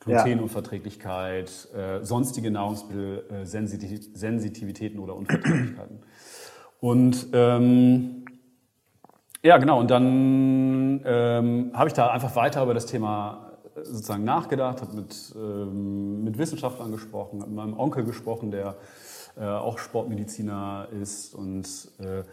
Glutenunverträglichkeit, 0.00 1.68
äh, 1.76 2.02
sonstige 2.02 2.50
Nahrungsmittelsensitivitäten 2.50 4.98
oder 4.98 5.14
Unverträglichkeiten. 5.14 6.00
Und 6.80 7.28
ähm, 7.32 8.17
ja, 9.42 9.58
genau. 9.58 9.80
Und 9.80 9.90
dann 9.90 11.02
ähm, 11.04 11.70
habe 11.74 11.88
ich 11.88 11.94
da 11.94 12.10
einfach 12.10 12.34
weiter 12.36 12.62
über 12.62 12.74
das 12.74 12.86
Thema 12.86 13.52
äh, 13.76 13.84
sozusagen 13.84 14.24
nachgedacht, 14.24 14.80
habe 14.80 14.94
mit, 14.94 15.34
ähm, 15.36 16.24
mit 16.24 16.38
Wissenschaftlern 16.38 16.90
gesprochen, 16.92 17.38
mit 17.38 17.50
meinem 17.50 17.78
Onkel 17.78 18.04
gesprochen, 18.04 18.50
der 18.50 18.76
äh, 19.36 19.44
auch 19.44 19.78
Sportmediziner 19.78 20.88
ist 21.00 21.34
und, 21.34 21.66
äh, 22.00 22.24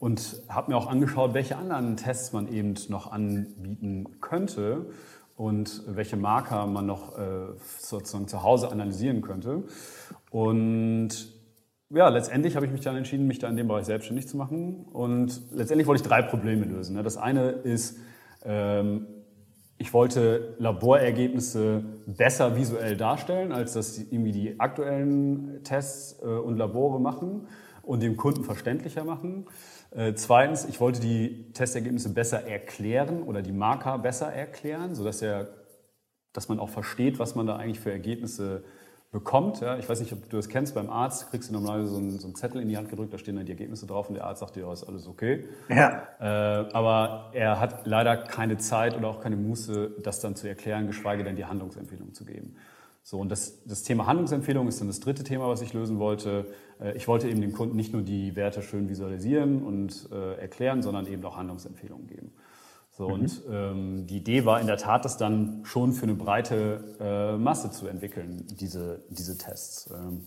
und 0.00 0.42
habe 0.48 0.72
mir 0.72 0.76
auch 0.76 0.88
angeschaut, 0.88 1.34
welche 1.34 1.56
anderen 1.56 1.96
Tests 1.96 2.32
man 2.32 2.52
eben 2.52 2.74
noch 2.88 3.12
anbieten 3.12 4.20
könnte 4.20 4.86
und 5.36 5.84
welche 5.86 6.16
Marker 6.16 6.66
man 6.66 6.86
noch 6.86 7.16
äh, 7.16 7.46
sozusagen 7.78 8.26
zu 8.26 8.42
Hause 8.42 8.72
analysieren 8.72 9.22
könnte. 9.22 9.62
Und 10.30 11.37
ja, 11.90 12.08
letztendlich 12.08 12.54
habe 12.54 12.66
ich 12.66 12.72
mich 12.72 12.82
dann 12.82 12.96
entschieden, 12.96 13.26
mich 13.26 13.38
da 13.38 13.48
in 13.48 13.56
dem 13.56 13.68
Bereich 13.68 13.86
selbstständig 13.86 14.28
zu 14.28 14.36
machen. 14.36 14.84
Und 14.92 15.40
letztendlich 15.52 15.86
wollte 15.86 16.02
ich 16.02 16.08
drei 16.08 16.22
Probleme 16.22 16.66
lösen. 16.66 16.96
Ne? 16.96 17.02
Das 17.02 17.16
eine 17.16 17.50
ist, 17.50 17.98
ähm, 18.44 19.06
ich 19.78 19.94
wollte 19.94 20.54
Laborergebnisse 20.58 21.82
besser 22.06 22.56
visuell 22.56 22.96
darstellen, 22.96 23.52
als 23.52 23.72
das 23.72 23.98
irgendwie 23.98 24.32
die 24.32 24.60
aktuellen 24.60 25.62
Tests 25.64 26.20
äh, 26.20 26.26
und 26.26 26.58
Labore 26.58 27.00
machen 27.00 27.46
und 27.82 28.02
dem 28.02 28.16
Kunden 28.18 28.44
verständlicher 28.44 29.04
machen. 29.04 29.46
Äh, 29.90 30.12
zweitens, 30.14 30.66
ich 30.66 30.80
wollte 30.80 31.00
die 31.00 31.52
Testergebnisse 31.52 32.12
besser 32.12 32.46
erklären 32.46 33.22
oder 33.22 33.40
die 33.40 33.52
Marker 33.52 33.98
besser 33.98 34.30
erklären, 34.30 34.94
sodass 34.94 35.22
er, 35.22 35.48
dass 36.34 36.50
man 36.50 36.58
auch 36.58 36.68
versteht, 36.68 37.18
was 37.18 37.34
man 37.34 37.46
da 37.46 37.56
eigentlich 37.56 37.80
für 37.80 37.90
Ergebnisse 37.90 38.64
bekommt. 39.10 39.60
Ja, 39.60 39.78
ich 39.78 39.88
weiß 39.88 40.00
nicht, 40.00 40.12
ob 40.12 40.28
du 40.28 40.36
das 40.36 40.48
kennst, 40.48 40.74
beim 40.74 40.90
Arzt 40.90 41.30
kriegst 41.30 41.48
du 41.48 41.54
normalerweise 41.54 41.90
so 41.90 41.96
einen, 41.96 42.18
so 42.18 42.26
einen, 42.26 42.34
Zettel 42.34 42.60
in 42.60 42.68
die 42.68 42.76
Hand 42.76 42.90
gedrückt, 42.90 43.12
da 43.12 43.18
stehen 43.18 43.36
dann 43.36 43.46
die 43.46 43.52
Ergebnisse 43.52 43.86
drauf 43.86 44.08
und 44.08 44.16
der 44.16 44.24
Arzt 44.24 44.40
sagt 44.40 44.56
dir, 44.56 44.60
ja, 44.60 44.72
ist 44.72 44.84
alles 44.84 45.06
okay. 45.06 45.44
Ja. 45.70 46.02
Äh, 46.20 46.68
aber 46.72 47.30
er 47.32 47.58
hat 47.58 47.86
leider 47.86 48.16
keine 48.16 48.58
Zeit 48.58 48.96
oder 48.96 49.08
auch 49.08 49.20
keine 49.20 49.36
Muße, 49.36 49.92
das 50.02 50.20
dann 50.20 50.36
zu 50.36 50.46
erklären, 50.46 50.86
geschweige 50.86 51.24
denn 51.24 51.36
die 51.36 51.46
Handlungsempfehlung 51.46 52.12
zu 52.12 52.26
geben. 52.26 52.56
So, 53.02 53.18
und 53.18 53.30
das, 53.30 53.64
das 53.64 53.84
Thema 53.84 54.06
Handlungsempfehlung 54.06 54.68
ist 54.68 54.80
dann 54.80 54.88
das 54.88 55.00
dritte 55.00 55.24
Thema, 55.24 55.48
was 55.48 55.62
ich 55.62 55.72
lösen 55.72 55.98
wollte. 55.98 56.44
Äh, 56.78 56.94
ich 56.94 57.08
wollte 57.08 57.28
eben 57.28 57.40
dem 57.40 57.54
Kunden 57.54 57.76
nicht 57.76 57.94
nur 57.94 58.02
die 58.02 58.36
Werte 58.36 58.60
schön 58.60 58.90
visualisieren 58.90 59.62
und 59.62 60.10
äh, 60.12 60.38
erklären, 60.38 60.82
sondern 60.82 61.06
eben 61.06 61.24
auch 61.24 61.38
Handlungsempfehlungen 61.38 62.06
geben. 62.06 62.32
So, 62.98 63.08
mhm. 63.08 63.14
Und 63.14 63.42
ähm, 63.50 64.06
die 64.06 64.16
Idee 64.16 64.44
war 64.44 64.60
in 64.60 64.66
der 64.66 64.76
Tat, 64.76 65.04
das 65.04 65.16
dann 65.16 65.60
schon 65.64 65.92
für 65.92 66.02
eine 66.02 66.14
breite 66.14 66.96
äh, 67.00 67.38
Masse 67.38 67.70
zu 67.70 67.86
entwickeln, 67.86 68.44
diese, 68.60 69.00
diese 69.08 69.38
Tests. 69.38 69.88
Ähm, 69.94 70.24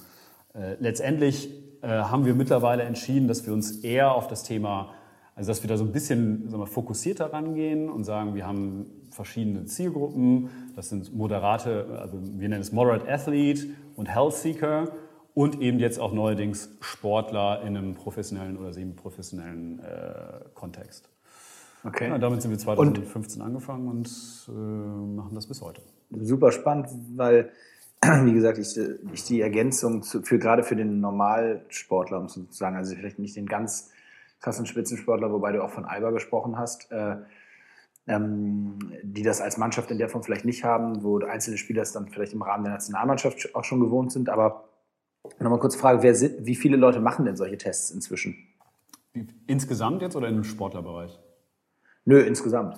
äh, 0.54 0.76
letztendlich 0.80 1.50
äh, 1.82 1.88
haben 1.88 2.26
wir 2.26 2.34
mittlerweile 2.34 2.84
entschieden, 2.84 3.28
dass 3.28 3.46
wir 3.46 3.54
uns 3.54 3.84
eher 3.84 4.16
auf 4.16 4.28
das 4.28 4.44
Thema, 4.44 4.94
also 5.36 5.52
dass 5.52 5.62
wir 5.64 5.68
da 5.68 5.76
so 5.76 5.84
ein 5.84 5.92
bisschen 5.92 6.50
sagen 6.50 6.64
wir, 6.64 6.68
fokussierter 6.68 7.34
rangehen 7.34 7.90
und 7.90 8.06
sagen, 8.06 8.36
wir 8.36 8.48
haben 8.48 8.86
verschiedene 9.12 9.66
Zielgruppen. 9.66 10.50
Das 10.76 10.88
sind 10.88 11.14
moderate, 11.14 12.00
also 12.00 12.18
wir 12.22 12.48
nennen 12.48 12.62
es 12.62 12.72
Moderate 12.72 13.12
Athlete 13.12 13.68
und 13.98 14.08
Health 14.08 14.36
Seeker 14.36 14.94
und 15.34 15.62
eben 15.62 15.80
jetzt 15.80 16.00
auch 16.00 16.14
neuerdings 16.14 16.70
Sportler 16.80 17.62
in 17.64 17.76
einem 17.76 17.96
professionellen 17.96 18.58
oder 18.58 18.72
semi-professionellen 18.72 19.80
äh, 19.80 20.46
Kontext. 20.54 21.10
Okay. 21.84 22.10
Ja, 22.10 22.18
damit 22.18 22.42
sind 22.42 22.52
wir 22.52 22.60
2015 22.60 23.42
und 23.42 23.48
angefangen 23.48 23.88
und 23.88 24.08
äh, 24.50 24.52
machen 24.52 25.34
das 25.34 25.48
bis 25.48 25.62
heute. 25.62 25.82
Super 26.12 26.52
spannend, 26.52 26.90
weil, 27.16 27.52
wie 28.02 28.34
gesagt, 28.34 28.60
ich, 28.60 28.80
ich 29.14 29.24
die 29.24 29.42
Ergänzung 29.42 30.04
zu, 30.04 30.22
für 30.22 30.38
gerade 30.38 30.64
für 30.64 30.76
den 30.76 31.00
Normalsportler, 31.00 32.20
um 32.20 32.28
sozusagen, 32.28 32.76
also 32.76 32.96
vielleicht 32.96 33.20
nicht 33.20 33.36
den 33.36 33.48
ganz 33.48 33.92
krassen 34.42 34.66
Spitzensportler, 34.66 35.32
wobei 35.32 35.54
du 35.54 35.64
auch 35.64 35.72
von 35.72 35.86
Alba 35.86 36.12
gesprochen 36.12 36.58
hast, 36.58 36.92
äh, 36.92 37.16
ähm, 38.08 38.78
die 39.04 39.24
das 39.24 39.42
als 39.42 39.58
Mannschaft 39.58 39.90
in 39.92 39.98
der 39.98 40.10
Form 40.10 40.24
vielleicht 40.24 40.46
nicht 40.46 40.64
haben, 40.64 41.04
wo 41.04 41.20
einzelne 41.20 41.58
Spieler 41.58 41.82
es 41.82 41.94
dann 41.94 42.10
vielleicht 42.10 42.34
im 42.34 42.42
Rahmen 42.42 42.64
der 42.64 42.74
Nationalmannschaft 42.74 43.56
auch 43.56 43.64
schon 43.64 43.80
gewohnt 43.80 44.12
sind. 44.12 44.30
Aber 44.30 44.70
nochmal 45.40 45.60
kurz 45.60 45.76
Frage, 45.76 46.04
wer 46.04 46.16
wie 46.46 46.56
viele 46.56 46.78
Leute 46.78 47.00
machen 47.00 47.26
denn 47.26 47.36
solche 47.36 47.58
Tests 47.58 47.92
inzwischen? 47.92 48.36
Insgesamt 49.48 50.02
jetzt 50.02 50.16
oder 50.16 50.28
im 50.28 50.44
Sportlerbereich? 50.44 51.20
Nö, 52.12 52.20
insgesamt. 52.20 52.78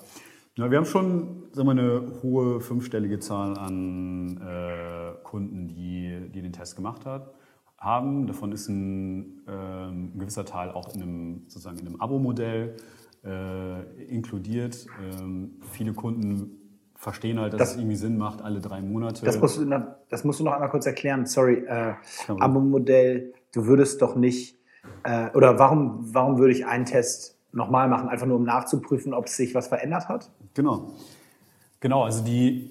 Ja, 0.56 0.70
wir 0.70 0.78
haben 0.78 0.86
schon 0.86 1.48
sagen 1.54 1.68
wir, 1.68 1.72
eine 1.72 2.22
hohe 2.22 2.62
fünfstellige 2.62 3.17
Zahl 3.17 3.58
an 3.58 4.38
äh, 4.38 5.13
Kunden, 5.24 5.67
die, 5.67 6.30
die 6.32 6.43
den 6.43 6.54
Test 6.54 6.76
gemacht 6.76 7.08
hat, 7.08 7.34
haben. 7.80 8.28
Davon 8.28 8.52
ist 8.52 8.69
ein, 8.69 9.41
äh, 9.48 9.52
ein 9.52 10.19
gewisser 10.19 10.46
Teil 10.46 10.69
auch 10.69 10.93
in 10.93 11.02
einem, 11.02 11.41
sozusagen 11.48 11.80
in 11.80 11.88
einem 11.88 12.00
Abo-Modell 12.00 12.76
äh, 13.26 14.04
inkludiert. 14.06 14.86
Ähm, 15.02 15.56
viele 15.72 15.93
Kunden 15.93 16.82
verstehen 16.96 17.39
halt, 17.39 17.54
dass 17.54 17.60
das, 17.60 17.72
es 17.72 17.78
irgendwie 17.78 17.96
Sinn 17.96 18.19
macht, 18.19 18.43
alle 18.43 18.62
drei 18.62 18.82
Monate. 18.82 19.26
Das 19.26 19.41
musst 19.41 19.58
du, 19.58 19.65
noch, 19.65 19.82
das 20.10 20.24
musst 20.24 20.41
du 20.41 20.43
noch 20.43 20.54
einmal 20.54 20.69
kurz 20.69 20.86
erklären. 20.86 21.26
Sorry, 21.26 21.65
äh, 21.65 21.96
Abo-Modell, 22.28 23.34
du 23.52 23.65
würdest 23.65 24.00
doch 24.04 24.15
nicht, 24.15 24.60
äh, 25.04 25.32
oder 25.34 25.58
warum, 25.58 26.13
warum 26.13 26.38
würde 26.38 26.54
ich 26.54 26.67
einen 26.67 26.86
Test 26.86 27.33
nochmal 27.54 27.88
machen, 27.88 28.10
einfach 28.10 28.26
nur 28.26 28.38
um 28.38 28.44
nachzuprüfen, 28.44 29.13
ob 29.13 29.30
sich 29.30 29.56
was 29.56 29.68
verändert 29.68 30.10
hat? 30.10 30.30
Genau. 30.54 30.92
Genau, 31.80 32.04
also 32.04 32.24
die, 32.24 32.70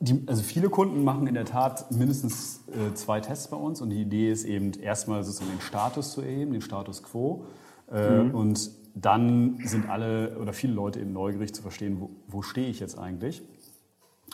die, 0.00 0.24
also 0.26 0.42
viele 0.42 0.68
Kunden 0.68 1.04
machen 1.04 1.26
in 1.26 1.34
der 1.34 1.44
Tat 1.44 1.90
mindestens 1.92 2.64
äh, 2.68 2.94
zwei 2.94 3.20
Tests 3.20 3.48
bei 3.48 3.56
uns 3.56 3.80
und 3.80 3.90
die 3.90 4.00
Idee 4.00 4.30
ist 4.30 4.44
eben 4.44 4.72
erstmal 4.72 5.22
sozusagen 5.22 5.50
den 5.50 5.60
Status 5.60 6.12
zu 6.12 6.22
erheben, 6.22 6.52
den 6.52 6.62
Status 6.62 7.02
quo. 7.02 7.44
Äh, 7.90 8.22
mhm. 8.22 8.34
Und 8.34 8.70
dann 8.94 9.58
sind 9.64 9.88
alle 9.88 10.38
oder 10.38 10.52
viele 10.52 10.72
Leute 10.74 11.00
eben 11.00 11.12
neugierig 11.12 11.54
zu 11.54 11.62
verstehen, 11.62 12.00
wo, 12.00 12.10
wo 12.26 12.42
stehe 12.42 12.68
ich 12.68 12.80
jetzt 12.80 12.98
eigentlich? 12.98 13.42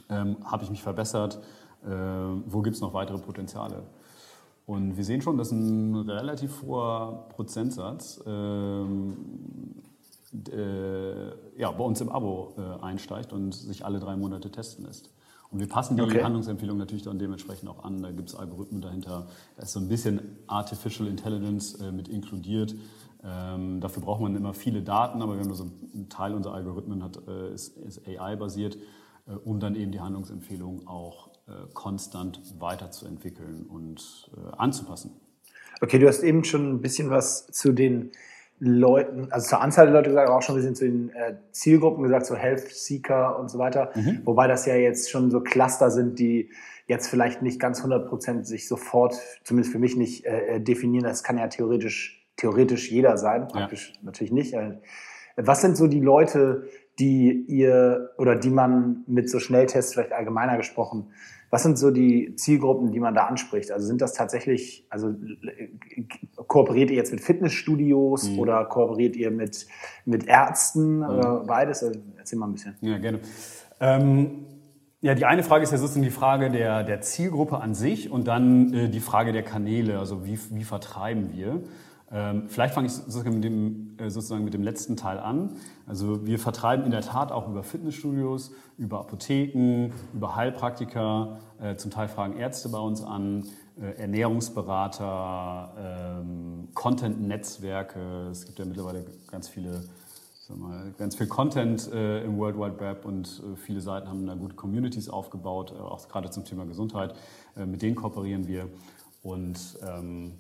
Ähm, 0.09 0.37
Habe 0.44 0.64
ich 0.64 0.70
mich 0.70 0.83
verbessert? 0.83 1.40
Äh, 1.85 1.88
wo 1.88 2.62
gibt 2.62 2.76
es 2.76 2.81
noch 2.81 2.94
weitere 2.94 3.18
Potenziale? 3.18 3.83
Und 4.68 4.98
wir 4.98 5.04
sehen 5.04 5.22
schon, 5.22 5.38
dass 5.38 5.50
ein 5.50 5.96
relativ 5.96 6.61
hoher 6.61 7.24
Prozentsatz 7.31 8.22
ähm, 8.26 9.16
äh, 10.52 11.28
ja, 11.59 11.70
bei 11.70 11.83
uns 11.83 12.02
im 12.02 12.11
Abo 12.11 12.52
äh, 12.59 12.85
einsteigt 12.85 13.33
und 13.33 13.54
sich 13.54 13.87
alle 13.87 13.98
drei 13.98 14.14
Monate 14.14 14.50
testen 14.50 14.85
lässt. 14.85 15.09
Und 15.50 15.61
wir 15.61 15.68
passen 15.68 15.96
die 15.96 16.02
okay. 16.02 16.22
Handlungsempfehlung 16.22 16.76
natürlich 16.76 17.02
dann 17.02 17.18
dementsprechend 17.18 17.70
auch 17.70 17.83
an. 17.83 18.02
Da 18.02 18.11
gibt 18.11 18.28
es 18.28 18.35
Algorithmen 18.35 18.83
dahinter. 18.83 19.28
Da 19.57 19.62
ist 19.62 19.72
so 19.72 19.81
ein 19.81 19.88
bisschen 19.88 20.20
Artificial 20.48 21.09
Intelligence 21.09 21.81
äh, 21.81 21.90
mit 21.90 22.09
inkludiert. 22.09 22.74
Ähm, 23.24 23.81
dafür 23.81 24.02
braucht 24.02 24.20
man 24.20 24.37
immer 24.37 24.52
viele 24.52 24.83
Daten, 24.83 25.22
aber 25.22 25.38
wir 25.38 25.44
haben 25.44 25.54
so 25.54 25.64
einen 25.94 26.11
Teil 26.11 26.35
unserer 26.35 26.52
Algorithmen 26.52 27.02
hat, 27.02 27.18
äh, 27.26 27.54
ist, 27.54 27.78
ist 27.78 28.07
AI-basiert, 28.07 28.76
um 29.44 29.60
dann 29.60 29.74
eben 29.74 29.92
die 29.92 30.00
Handlungsempfehlung 30.00 30.86
auch 30.86 31.28
äh, 31.46 31.52
konstant 31.74 32.40
weiterzuentwickeln 32.58 33.66
und 33.66 34.30
äh, 34.36 34.56
anzupassen. 34.56 35.12
Okay, 35.80 35.98
du 35.98 36.08
hast 36.08 36.22
eben 36.22 36.44
schon 36.44 36.74
ein 36.74 36.80
bisschen 36.80 37.10
was 37.10 37.46
zu 37.46 37.72
den 37.72 38.10
Leuten, 38.60 39.30
also 39.30 39.48
zur 39.48 39.60
Anzahl 39.60 39.86
der 39.86 39.94
Leute 39.94 40.10
gesagt, 40.10 40.28
aber 40.28 40.38
auch 40.38 40.42
schon 40.42 40.56
ein 40.56 40.58
bisschen 40.58 40.74
zu 40.74 40.84
den 40.84 41.10
äh, 41.10 41.36
Zielgruppen 41.52 42.02
gesagt, 42.02 42.26
so 42.26 42.34
Health 42.34 42.68
Seeker 42.68 43.38
und 43.38 43.50
so 43.50 43.58
weiter. 43.58 43.92
Mhm. 43.94 44.22
Wobei 44.24 44.48
das 44.48 44.66
ja 44.66 44.74
jetzt 44.74 45.10
schon 45.10 45.30
so 45.30 45.40
Cluster 45.40 45.90
sind, 45.90 46.18
die 46.18 46.50
jetzt 46.86 47.08
vielleicht 47.08 47.42
nicht 47.42 47.60
ganz 47.60 47.78
100 47.78 48.08
Prozent 48.08 48.46
sich 48.46 48.66
sofort, 48.66 49.14
zumindest 49.44 49.72
für 49.72 49.78
mich 49.78 49.96
nicht, 49.96 50.24
äh, 50.24 50.60
definieren. 50.60 51.04
Das 51.04 51.22
kann 51.22 51.38
ja 51.38 51.46
theoretisch, 51.46 52.26
theoretisch 52.36 52.90
jeder 52.90 53.16
sein, 53.16 53.46
praktisch 53.46 53.92
ja. 53.94 54.00
natürlich 54.02 54.32
nicht. 54.32 54.56
Was 55.36 55.60
sind 55.60 55.76
so 55.76 55.86
die 55.86 56.00
Leute, 56.00 56.68
die 56.98 57.44
ihr 57.46 58.11
oder 58.18 58.37
die 58.37 58.50
man 58.50 59.04
mit 59.06 59.30
so 59.30 59.38
Schnelltests 59.38 59.92
vielleicht 59.92 60.12
allgemeiner 60.12 60.56
gesprochen 60.56 61.08
was 61.50 61.62
sind 61.62 61.78
so 61.78 61.90
die 61.90 62.34
Zielgruppen, 62.37 62.92
die 62.92 63.00
man 63.00 63.14
da 63.14 63.26
anspricht? 63.26 63.70
Also 63.70 63.87
sind 63.87 64.00
das 64.00 64.12
tatsächlich, 64.12 64.87
also 64.90 65.14
kooperiert 66.46 66.90
ihr 66.90 66.96
jetzt 66.96 67.11
mit 67.11 67.22
Fitnessstudios 67.22 68.30
mhm. 68.30 68.38
oder 68.38 68.64
kooperiert 68.66 69.16
ihr 69.16 69.30
mit, 69.30 69.66
mit 70.04 70.26
Ärzten 70.26 70.98
mhm. 70.98 71.04
oder 71.04 71.44
beides? 71.46 71.82
Also 71.82 72.00
erzähl 72.18 72.38
mal 72.38 72.48
ein 72.48 72.52
bisschen. 72.52 72.76
Ja, 72.82 72.98
gerne. 72.98 73.20
Ähm, 73.80 74.44
ja, 75.00 75.14
die 75.14 75.24
eine 75.24 75.42
Frage 75.42 75.62
ist 75.62 75.70
ja 75.70 75.78
sozusagen 75.78 76.04
die 76.04 76.11
Frage 76.11 76.50
der, 76.50 76.82
der 76.82 77.00
Zielgruppe 77.00 77.58
an 77.58 77.74
sich 77.74 78.11
und 78.11 78.26
dann 78.26 78.74
äh, 78.74 78.88
die 78.88 79.00
Frage 79.00 79.32
der 79.32 79.44
Kanäle, 79.44 79.98
also 79.98 80.26
wie, 80.26 80.38
wie 80.50 80.64
vertreiben 80.64 81.30
wir. 81.32 81.62
Ähm, 82.11 82.44
vielleicht 82.48 82.74
fange 82.74 82.88
ich 82.88 82.92
sozusagen 82.92 83.34
mit, 83.34 83.44
dem, 83.44 83.54
äh, 83.56 83.88
sozusagen 84.06 84.44
mit 84.44 84.54
dem 84.54 84.62
letzten 84.62 84.96
Teil 84.96 85.18
an. 85.18 85.56
Also 85.87 86.26
wir 86.26 86.38
vertreiben 86.38 86.84
in 86.84 86.90
der 86.90 87.02
Tat 87.02 87.32
auch 87.32 87.48
über 87.48 87.62
Fitnessstudios, 87.62 88.52
über 88.76 89.00
Apotheken, 89.00 89.92
über 90.14 90.37
Heilpraktiker, 90.37 91.38
äh, 91.61 91.76
zum 91.76 91.90
Teil 91.90 92.08
fragen 92.08 92.37
Ärzte 92.37 92.68
bei 92.68 92.78
uns 92.78 93.02
an, 93.02 93.44
äh, 93.80 94.00
Ernährungsberater, 94.00 96.22
ähm, 96.22 96.68
Content-Netzwerke. 96.74 98.28
Es 98.30 98.46
gibt 98.46 98.58
ja 98.58 98.64
mittlerweile 98.64 99.04
ganz 99.30 99.48
viele 99.48 99.82
mal, 100.56 100.92
ganz 100.98 101.16
viel 101.16 101.26
Content 101.26 101.90
äh, 101.92 102.24
im 102.24 102.38
World 102.38 102.56
Wide 102.56 102.80
Web 102.80 103.04
und 103.04 103.42
äh, 103.44 103.56
viele 103.56 103.80
Seiten 103.80 104.08
haben 104.08 104.26
da 104.26 104.34
gute 104.34 104.54
Communities 104.54 105.08
aufgebaut, 105.08 105.72
äh, 105.76 105.80
auch 105.80 106.08
gerade 106.08 106.30
zum 106.30 106.44
Thema 106.44 106.64
Gesundheit. 106.64 107.14
Äh, 107.56 107.66
mit 107.66 107.82
denen 107.82 107.96
kooperieren 107.96 108.46
wir 108.46 108.68
und 109.22 109.58
ähm, 109.87 110.32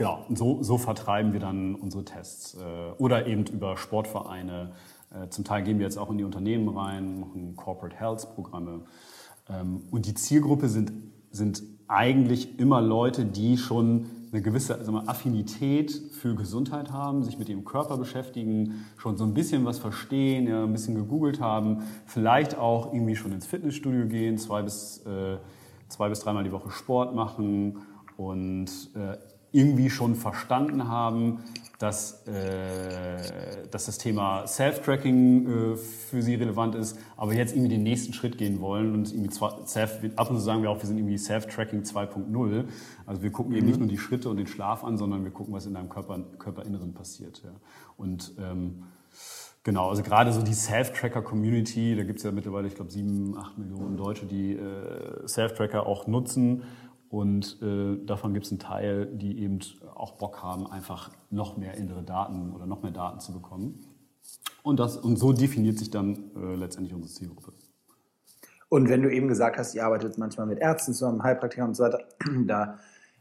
genau, 0.00 0.24
so, 0.32 0.62
so, 0.62 0.78
vertreiben 0.78 1.34
wir 1.34 1.40
dann 1.40 1.74
unsere 1.74 2.06
Tests 2.06 2.54
äh, 2.54 2.92
oder 2.96 3.26
eben 3.26 3.44
über 3.44 3.76
Sportvereine. 3.76 4.72
Äh, 5.10 5.28
zum 5.28 5.44
Teil 5.44 5.62
gehen 5.62 5.78
wir 5.78 5.84
jetzt 5.84 5.98
auch 5.98 6.10
in 6.10 6.16
die 6.16 6.24
Unternehmen 6.24 6.70
rein, 6.70 7.20
machen 7.20 7.54
Corporate 7.54 7.94
Health 7.94 8.34
Programme 8.34 8.80
ähm, 9.50 9.82
und 9.90 10.06
die 10.06 10.14
Zielgruppe 10.14 10.70
sind, 10.70 10.90
sind 11.30 11.62
eigentlich 11.86 12.58
immer 12.58 12.80
Leute, 12.80 13.26
die 13.26 13.58
schon 13.58 14.06
eine 14.32 14.40
gewisse 14.40 14.74
also 14.76 14.90
mal, 14.90 15.06
Affinität 15.06 15.92
für 16.12 16.34
Gesundheit 16.34 16.92
haben, 16.92 17.22
sich 17.22 17.38
mit 17.38 17.50
ihrem 17.50 17.66
Körper 17.66 17.98
beschäftigen, 17.98 18.86
schon 18.96 19.18
so 19.18 19.24
ein 19.24 19.34
bisschen 19.34 19.66
was 19.66 19.80
verstehen, 19.80 20.46
ja, 20.46 20.64
ein 20.64 20.72
bisschen 20.72 20.94
gegoogelt 20.94 21.42
haben, 21.42 21.82
vielleicht 22.06 22.56
auch 22.56 22.94
irgendwie 22.94 23.16
schon 23.16 23.32
ins 23.32 23.44
Fitnessstudio 23.44 24.06
gehen, 24.06 24.38
zwei 24.38 24.62
bis, 24.62 25.04
äh, 25.04 25.36
zwei 25.88 26.08
bis 26.08 26.20
dreimal 26.20 26.44
die 26.44 26.52
Woche 26.52 26.70
Sport 26.70 27.14
machen 27.14 27.82
und 28.16 28.70
äh, 28.94 29.18
irgendwie 29.52 29.90
schon 29.90 30.14
verstanden 30.14 30.88
haben, 30.88 31.40
dass, 31.80 32.26
äh, 32.26 33.66
dass 33.70 33.86
das 33.86 33.96
Thema 33.96 34.46
Self-Tracking 34.46 35.72
äh, 35.72 35.76
für 35.76 36.20
sie 36.20 36.34
relevant 36.34 36.74
ist, 36.74 36.98
aber 37.16 37.32
jetzt 37.32 37.52
irgendwie 37.52 37.70
den 37.70 37.82
nächsten 37.82 38.12
Schritt 38.12 38.36
gehen 38.36 38.60
wollen 38.60 38.92
und 38.92 39.10
irgendwie 39.10 39.30
zwar, 39.30 39.66
Self, 39.66 39.98
ab 40.16 40.30
und 40.30 40.36
zu 40.36 40.42
sagen 40.42 40.62
wir 40.62 40.70
auch, 40.70 40.78
wir 40.78 40.86
sind 40.86 40.98
irgendwie 40.98 41.16
Self-Tracking 41.16 41.82
2.0. 41.82 42.64
Also 43.06 43.22
wir 43.22 43.32
gucken 43.32 43.52
mhm. 43.52 43.58
eben 43.58 43.66
nicht 43.66 43.78
nur 43.78 43.88
die 43.88 43.96
Schritte 43.96 44.28
und 44.28 44.36
den 44.36 44.46
Schlaf 44.46 44.84
an, 44.84 44.98
sondern 44.98 45.24
wir 45.24 45.30
gucken, 45.30 45.54
was 45.54 45.64
in 45.64 45.72
deinem 45.72 45.88
Körper, 45.88 46.18
Körperinneren 46.38 46.92
passiert. 46.92 47.42
Ja. 47.44 47.52
Und 47.96 48.34
ähm, 48.38 48.82
Genau, 49.62 49.90
also 49.90 50.02
gerade 50.02 50.32
so 50.32 50.40
die 50.40 50.54
Self-Tracker-Community, 50.54 51.94
da 51.94 52.04
gibt 52.04 52.18
es 52.18 52.24
ja 52.24 52.32
mittlerweile, 52.32 52.66
ich 52.66 52.74
glaube, 52.74 52.90
sieben, 52.90 53.36
acht 53.36 53.58
Millionen 53.58 53.98
Deutsche, 53.98 54.24
die 54.24 54.54
äh, 54.54 55.28
Self-Tracker 55.28 55.86
auch 55.86 56.06
nutzen 56.06 56.62
und 57.10 57.60
äh, 57.60 57.96
davon 58.06 58.34
gibt 58.34 58.46
es 58.46 58.52
einen 58.52 58.60
Teil, 58.60 59.06
die 59.06 59.42
eben 59.42 59.58
auch 59.96 60.12
Bock 60.12 60.44
haben, 60.44 60.68
einfach 60.68 61.10
noch 61.28 61.56
mehr 61.56 61.74
innere 61.74 62.04
Daten 62.04 62.52
oder 62.52 62.66
noch 62.66 62.84
mehr 62.84 62.92
Daten 62.92 63.18
zu 63.18 63.32
bekommen. 63.32 63.84
Und, 64.62 64.78
das, 64.78 64.96
und 64.96 65.16
so 65.16 65.32
definiert 65.32 65.76
sich 65.76 65.90
dann 65.90 66.30
äh, 66.36 66.54
letztendlich 66.54 66.94
unsere 66.94 67.12
Zielgruppe. 67.12 67.52
Und 68.68 68.88
wenn 68.88 69.02
du 69.02 69.12
eben 69.12 69.26
gesagt 69.26 69.58
hast, 69.58 69.74
ihr 69.74 69.84
arbeitet 69.84 70.18
manchmal 70.18 70.46
mit 70.46 70.60
Ärzten 70.60 70.92
zusammen, 70.92 71.24
Heilpraktikern 71.24 71.70
und 71.70 71.74
so 71.74 71.82
weiter, 71.82 72.04
da 72.46 72.78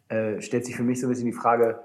äh, 0.10 0.40
stellt 0.40 0.68
sich 0.68 0.76
für 0.76 0.84
mich 0.84 1.00
so 1.00 1.08
ein 1.08 1.10
bisschen 1.10 1.26
die 1.26 1.34
Frage, 1.34 1.80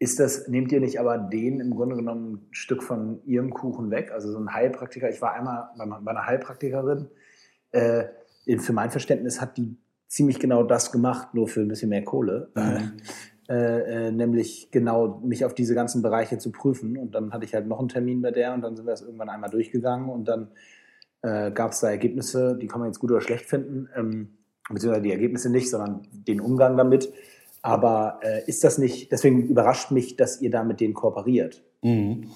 ist 0.00 0.18
das, 0.18 0.48
nehmt 0.48 0.72
ihr 0.72 0.80
nicht 0.80 0.98
aber 0.98 1.18
den 1.18 1.60
im 1.60 1.70
Grunde 1.70 1.94
genommen 1.94 2.32
ein 2.32 2.48
Stück 2.50 2.82
von 2.82 3.24
ihrem 3.26 3.54
Kuchen 3.54 3.92
weg? 3.92 4.10
Also 4.10 4.32
so 4.32 4.38
ein 4.38 4.52
Heilpraktiker, 4.52 5.08
ich 5.08 5.22
war 5.22 5.34
einmal 5.34 5.68
bei, 5.78 5.86
bei 5.86 6.10
einer 6.10 6.26
Heilpraktikerin, 6.26 7.08
äh, 7.70 8.06
für 8.58 8.72
mein 8.72 8.90
Verständnis 8.90 9.40
hat 9.40 9.56
die 9.56 9.76
ziemlich 10.08 10.38
genau 10.38 10.62
das 10.62 10.92
gemacht, 10.92 11.34
nur 11.34 11.48
für 11.48 11.60
ein 11.60 11.68
bisschen 11.68 11.90
mehr 11.90 12.04
Kohle. 12.04 12.50
Mhm. 12.54 12.98
Äh, 13.46 14.06
äh, 14.06 14.10
nämlich 14.10 14.70
genau 14.70 15.20
mich 15.22 15.44
auf 15.44 15.54
diese 15.54 15.74
ganzen 15.74 16.00
Bereiche 16.00 16.38
zu 16.38 16.50
prüfen. 16.50 16.96
Und 16.96 17.14
dann 17.14 17.32
hatte 17.32 17.44
ich 17.44 17.54
halt 17.54 17.66
noch 17.66 17.78
einen 17.78 17.88
Termin 17.88 18.22
bei 18.22 18.30
der 18.30 18.54
und 18.54 18.62
dann 18.62 18.74
sind 18.74 18.86
wir 18.86 18.92
das 18.92 19.02
irgendwann 19.02 19.28
einmal 19.28 19.50
durchgegangen 19.50 20.08
und 20.08 20.26
dann 20.26 20.48
äh, 21.20 21.50
gab 21.50 21.72
es 21.72 21.80
da 21.80 21.90
Ergebnisse, 21.90 22.56
die 22.56 22.66
kann 22.66 22.80
man 22.80 22.88
jetzt 22.88 23.00
gut 23.00 23.10
oder 23.10 23.20
schlecht 23.20 23.44
finden, 23.44 23.88
ähm, 23.96 24.38
beziehungsweise 24.70 25.02
die 25.02 25.12
Ergebnisse 25.12 25.50
nicht, 25.50 25.68
sondern 25.68 26.06
den 26.10 26.40
Umgang 26.40 26.78
damit. 26.78 27.12
Aber 27.60 28.20
äh, 28.22 28.48
ist 28.48 28.64
das 28.64 28.78
nicht, 28.78 29.12
deswegen 29.12 29.46
überrascht 29.46 29.90
mich, 29.90 30.16
dass 30.16 30.40
ihr 30.40 30.50
da 30.50 30.64
mit 30.64 30.80
denen 30.80 30.94
kooperiert. 30.94 31.62
Mhm. 31.82 32.30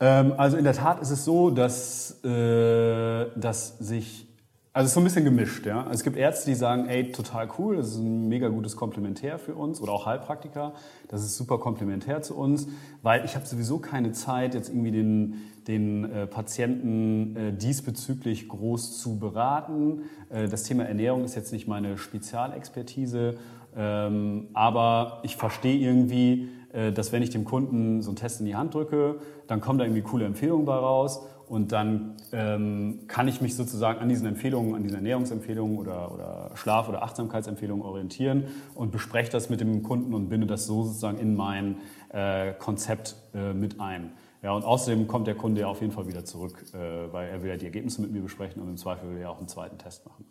Ähm, 0.00 0.34
also 0.36 0.56
in 0.56 0.64
der 0.64 0.72
Tat 0.72 1.00
ist 1.00 1.10
es 1.10 1.24
so, 1.24 1.50
dass, 1.50 2.18
äh, 2.24 3.26
dass 3.36 3.78
sich 3.78 4.31
also 4.74 4.86
es 4.86 4.90
ist 4.90 4.94
so 4.94 5.00
ein 5.00 5.04
bisschen 5.04 5.24
gemischt, 5.24 5.66
ja. 5.66 5.80
Also 5.80 5.92
es 5.92 6.02
gibt 6.02 6.16
Ärzte, 6.16 6.48
die 6.48 6.54
sagen, 6.54 6.88
ey, 6.88 7.12
total 7.12 7.48
cool, 7.58 7.76
das 7.76 7.88
ist 7.88 7.98
ein 7.98 8.28
mega 8.28 8.48
gutes 8.48 8.74
Komplementär 8.74 9.38
für 9.38 9.54
uns 9.54 9.82
oder 9.82 9.92
auch 9.92 10.06
Heilpraktiker, 10.06 10.72
das 11.08 11.22
ist 11.22 11.36
super 11.36 11.58
komplementär 11.58 12.22
zu 12.22 12.36
uns, 12.36 12.68
weil 13.02 13.24
ich 13.26 13.34
habe 13.34 13.44
sowieso 13.44 13.78
keine 13.78 14.12
Zeit, 14.12 14.54
jetzt 14.54 14.70
irgendwie 14.70 14.92
den, 14.92 15.34
den 15.68 16.10
äh, 16.10 16.26
Patienten 16.26 17.36
äh, 17.36 17.52
diesbezüglich 17.52 18.48
groß 18.48 18.98
zu 18.98 19.18
beraten. 19.18 20.04
Äh, 20.30 20.48
das 20.48 20.62
Thema 20.62 20.84
Ernährung 20.84 21.24
ist 21.24 21.34
jetzt 21.34 21.52
nicht 21.52 21.68
meine 21.68 21.98
Spezialexpertise, 21.98 23.36
ähm, 23.76 24.48
aber 24.54 25.20
ich 25.22 25.36
verstehe 25.36 25.76
irgendwie, 25.76 26.48
äh, 26.72 26.92
dass 26.92 27.12
wenn 27.12 27.22
ich 27.22 27.30
dem 27.30 27.44
Kunden 27.44 28.00
so 28.00 28.08
einen 28.08 28.16
Test 28.16 28.40
in 28.40 28.46
die 28.46 28.56
Hand 28.56 28.72
drücke, 28.72 29.16
dann 29.48 29.60
kommen 29.60 29.78
da 29.78 29.84
irgendwie 29.84 30.02
coole 30.02 30.24
Empfehlungen 30.24 30.64
bei 30.64 30.76
raus 30.76 31.20
und 31.52 31.70
dann 31.70 32.14
ähm, 32.32 33.00
kann 33.08 33.28
ich 33.28 33.42
mich 33.42 33.56
sozusagen 33.56 34.00
an 34.00 34.08
diesen 34.08 34.26
Empfehlungen, 34.26 34.74
an 34.74 34.82
diesen 34.82 34.96
Ernährungsempfehlungen 34.96 35.76
oder, 35.76 36.10
oder 36.10 36.50
Schlaf- 36.54 36.88
oder 36.88 37.02
Achtsamkeitsempfehlungen 37.02 37.84
orientieren 37.84 38.44
und 38.74 38.90
bespreche 38.90 39.30
das 39.30 39.50
mit 39.50 39.60
dem 39.60 39.82
Kunden 39.82 40.14
und 40.14 40.30
binde 40.30 40.46
das 40.46 40.64
so 40.64 40.82
sozusagen 40.82 41.18
in 41.18 41.36
mein 41.36 41.76
äh, 42.08 42.54
Konzept 42.54 43.16
äh, 43.34 43.52
mit 43.52 43.80
ein. 43.80 44.12
Ja, 44.42 44.52
und 44.52 44.64
außerdem 44.64 45.06
kommt 45.06 45.26
der 45.26 45.34
Kunde 45.34 45.60
ja 45.60 45.66
auf 45.66 45.82
jeden 45.82 45.92
Fall 45.92 46.08
wieder 46.08 46.24
zurück, 46.24 46.64
äh, 46.72 47.12
weil 47.12 47.28
er 47.28 47.42
will 47.42 47.50
ja 47.50 47.58
die 47.58 47.66
Ergebnisse 47.66 48.00
mit 48.00 48.12
mir 48.12 48.22
besprechen 48.22 48.62
und 48.62 48.70
im 48.70 48.78
Zweifel 48.78 49.10
will 49.10 49.18
er 49.18 49.28
auch 49.28 49.38
einen 49.38 49.48
zweiten 49.48 49.76
Test 49.76 50.06
machen. 50.06 50.24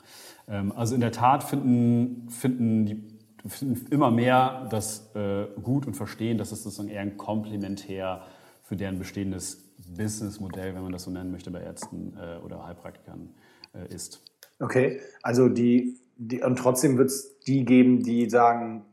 Ähm, 0.48 0.74
also 0.76 0.96
in 0.96 1.02
der 1.02 1.12
Tat 1.12 1.44
finden, 1.44 2.30
finden 2.30 2.86
die 2.88 3.20
finden 3.48 3.92
immer 3.92 4.10
mehr 4.10 4.68
das 4.72 5.16
äh, 5.16 5.46
gut 5.62 5.86
und 5.86 5.94
verstehen, 5.94 6.40
dass 6.40 6.52
es 6.52 6.64
sozusagen 6.64 6.90
eher 6.90 7.02
ein 7.02 7.18
Komplementär 7.18 8.24
für 8.64 8.76
deren 8.76 8.98
bestehendes 8.98 9.71
Businessmodell, 9.96 10.74
wenn 10.76 10.84
man 10.84 10.92
das 10.92 11.04
so 11.04 11.12
nennen 11.12 11.32
möchte, 11.32 11.52
bei 11.52 11.62
Ärzten 11.62 12.18
äh, 12.18 12.38
oder 12.44 12.66
Heilpraktikern 12.66 13.30
äh, 13.74 13.94
ist. 13.94 14.24
Okay, 14.60 15.00
also 15.24 15.50
die, 15.50 16.00
die 16.18 16.42
und 16.42 16.58
trotzdem 16.58 16.98
wird 16.98 17.10
es 17.10 17.40
die 17.42 17.66
geben, 17.66 18.04
die 18.04 18.30
sagen, 18.30 18.86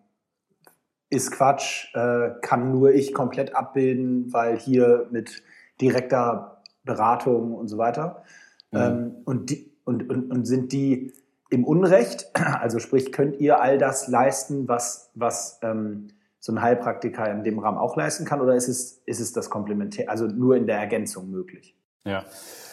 ist 1.10 1.30
Quatsch, 1.30 1.94
äh, 1.94 2.30
kann 2.42 2.72
nur 2.72 2.92
ich 2.92 3.14
komplett 3.14 3.54
abbilden, 3.54 4.32
weil 4.32 4.58
hier 4.58 5.08
mit 5.10 5.42
direkter 5.80 6.62
Beratung 6.84 7.54
und 7.54 7.68
so 7.68 7.78
weiter. 7.78 8.24
Mhm. 8.70 8.78
Ähm, 8.78 9.16
und, 9.24 9.50
die, 9.50 9.72
und, 9.84 10.08
und, 10.10 10.30
und 10.30 10.44
sind 10.44 10.72
die 10.72 11.12
im 11.50 11.64
Unrecht? 11.64 12.30
Also 12.34 12.78
sprich, 12.78 13.12
könnt 13.12 13.38
ihr 13.40 13.60
all 13.60 13.78
das 13.78 14.08
leisten, 14.08 14.68
was, 14.68 15.10
was 15.14 15.58
ähm, 15.62 16.08
so 16.48 16.54
ein 16.54 16.62
Heilpraktiker 16.62 17.30
in 17.30 17.44
dem 17.44 17.58
Rahmen 17.58 17.76
auch 17.76 17.94
leisten 17.94 18.24
kann 18.24 18.40
oder 18.40 18.54
ist 18.54 18.68
es, 18.68 19.02
ist 19.04 19.20
es 19.20 19.34
das 19.34 19.50
Komplementär, 19.50 20.08
also 20.08 20.26
nur 20.26 20.56
in 20.56 20.66
der 20.66 20.78
Ergänzung 20.78 21.30
möglich? 21.30 21.76
Ja, 22.06 22.24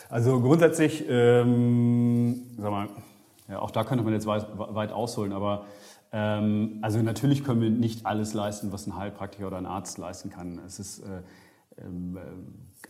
also 0.10 0.40
grundsätzlich, 0.40 1.04
ähm, 1.10 2.44
sag 2.58 2.72
mal, 2.72 2.88
ja, 3.50 3.60
auch 3.60 3.72
da 3.72 3.84
könnte 3.84 4.06
man 4.06 4.14
jetzt 4.14 4.28
weit, 4.28 4.48
weit 4.58 4.94
ausholen, 4.94 5.34
aber 5.34 5.66
ähm, 6.14 6.80
also 6.84 7.00
natürlich 7.02 7.44
können 7.44 7.60
wir 7.60 7.70
nicht 7.70 8.06
alles 8.06 8.34
leisten, 8.34 8.72
was 8.72 8.88
ein 8.88 8.96
Heilpraktiker 8.96 9.48
oder 9.48 9.58
ein 9.58 9.66
Arzt 9.66 9.98
leisten 9.98 10.30
kann. 10.30 10.62
Es 10.66 10.80
ist 10.80 11.00
äh, 11.00 11.84
ähm, 11.84 12.16
äh, 12.16 12.22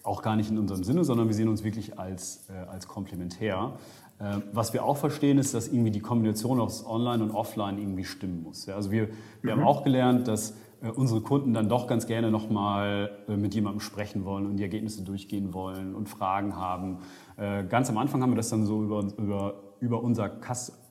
auch 0.03 0.21
gar 0.21 0.35
nicht 0.35 0.51
in 0.51 0.59
unserem 0.59 0.83
Sinne, 0.83 1.03
sondern 1.03 1.27
wir 1.27 1.33
sehen 1.33 1.47
uns 1.47 1.63
wirklich 1.63 1.97
als, 1.97 2.47
äh, 2.49 2.69
als 2.69 2.87
komplementär. 2.87 3.73
Äh, 4.19 4.37
was 4.53 4.71
wir 4.73 4.85
auch 4.85 4.97
verstehen, 4.97 5.39
ist, 5.39 5.55
dass 5.55 5.67
irgendwie 5.67 5.89
die 5.89 5.99
Kombination 5.99 6.59
aus 6.59 6.85
Online 6.85 7.23
und 7.23 7.31
Offline 7.31 7.79
irgendwie 7.79 8.05
stimmen 8.05 8.43
muss. 8.43 8.67
Ja, 8.67 8.75
also 8.75 8.91
wir, 8.91 9.09
wir 9.41 9.55
mhm. 9.55 9.61
haben 9.61 9.67
auch 9.67 9.83
gelernt, 9.83 10.27
dass 10.27 10.53
unsere 10.95 11.21
Kunden 11.21 11.53
dann 11.53 11.69
doch 11.69 11.87
ganz 11.87 12.07
gerne 12.07 12.31
nochmal 12.31 13.11
äh, 13.27 13.37
mit 13.37 13.53
jemandem 13.55 13.79
sprechen 13.79 14.25
wollen 14.25 14.45
und 14.45 14.57
die 14.57 14.63
Ergebnisse 14.63 15.03
durchgehen 15.03 15.53
wollen 15.53 15.95
und 15.95 16.09
Fragen 16.09 16.55
haben. 16.55 16.99
Äh, 17.37 17.63
ganz 17.65 17.89
am 17.89 17.97
Anfang 17.97 18.21
haben 18.21 18.31
wir 18.31 18.37
das 18.37 18.49
dann 18.49 18.65
so 18.65 18.83
über, 18.83 19.07
über, 19.17 19.63
über, 19.79 20.03
unser, 20.03 20.31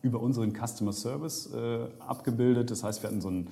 über 0.03 0.21
unseren 0.21 0.53
Customer 0.53 0.93
Service 0.93 1.53
abgebildet. 2.01 2.71
Das 2.71 2.85
heißt, 2.85 3.03
wir 3.03 3.09
hatten 3.09 3.21
so 3.21 3.31
ein, 3.31 3.49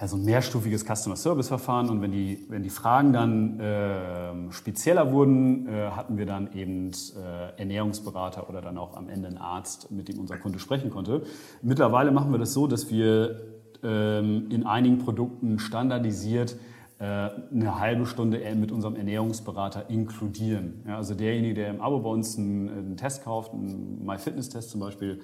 ja, 0.00 0.08
so 0.08 0.16
ein 0.16 0.24
mehrstufiges 0.24 0.84
Customer 0.84 1.16
Service 1.16 1.48
Verfahren 1.48 1.88
und 1.88 2.02
wenn 2.02 2.10
die, 2.10 2.44
wenn 2.48 2.62
die 2.62 2.70
Fragen 2.70 3.12
dann 3.12 3.60
äh, 3.60 4.52
spezieller 4.52 5.12
wurden, 5.12 5.68
äh, 5.68 5.90
hatten 5.90 6.18
wir 6.18 6.26
dann 6.26 6.52
eben 6.54 6.90
äh, 6.90 7.58
Ernährungsberater 7.58 8.48
oder 8.48 8.60
dann 8.60 8.78
auch 8.78 8.96
am 8.96 9.08
Ende 9.08 9.28
einen 9.28 9.38
Arzt, 9.38 9.90
mit 9.90 10.08
dem 10.08 10.18
unser 10.18 10.38
Kunde 10.38 10.58
sprechen 10.58 10.90
konnte. 10.90 11.22
Mittlerweile 11.62 12.10
machen 12.10 12.32
wir 12.32 12.38
das 12.38 12.52
so, 12.52 12.66
dass 12.66 12.90
wir 12.90 13.30
ähm, 13.30 13.51
in 13.82 14.64
einigen 14.64 14.98
Produkten 14.98 15.58
standardisiert 15.58 16.56
äh, 17.02 17.30
eine 17.50 17.80
halbe 17.80 18.06
Stunde 18.06 18.40
mit 18.54 18.70
unserem 18.70 18.94
Ernährungsberater 18.94 19.90
inkludieren. 19.90 20.84
Ja, 20.86 20.98
also 20.98 21.16
derjenige, 21.16 21.54
der 21.54 21.70
im 21.70 21.80
Abo 21.80 21.98
bei 21.98 22.10
uns 22.10 22.38
einen, 22.38 22.68
einen 22.68 22.96
Test 22.96 23.24
kauft, 23.24 23.52
einen 23.52 24.04
MyFitness-Test 24.04 24.70
zum 24.70 24.78
Beispiel, 24.78 25.20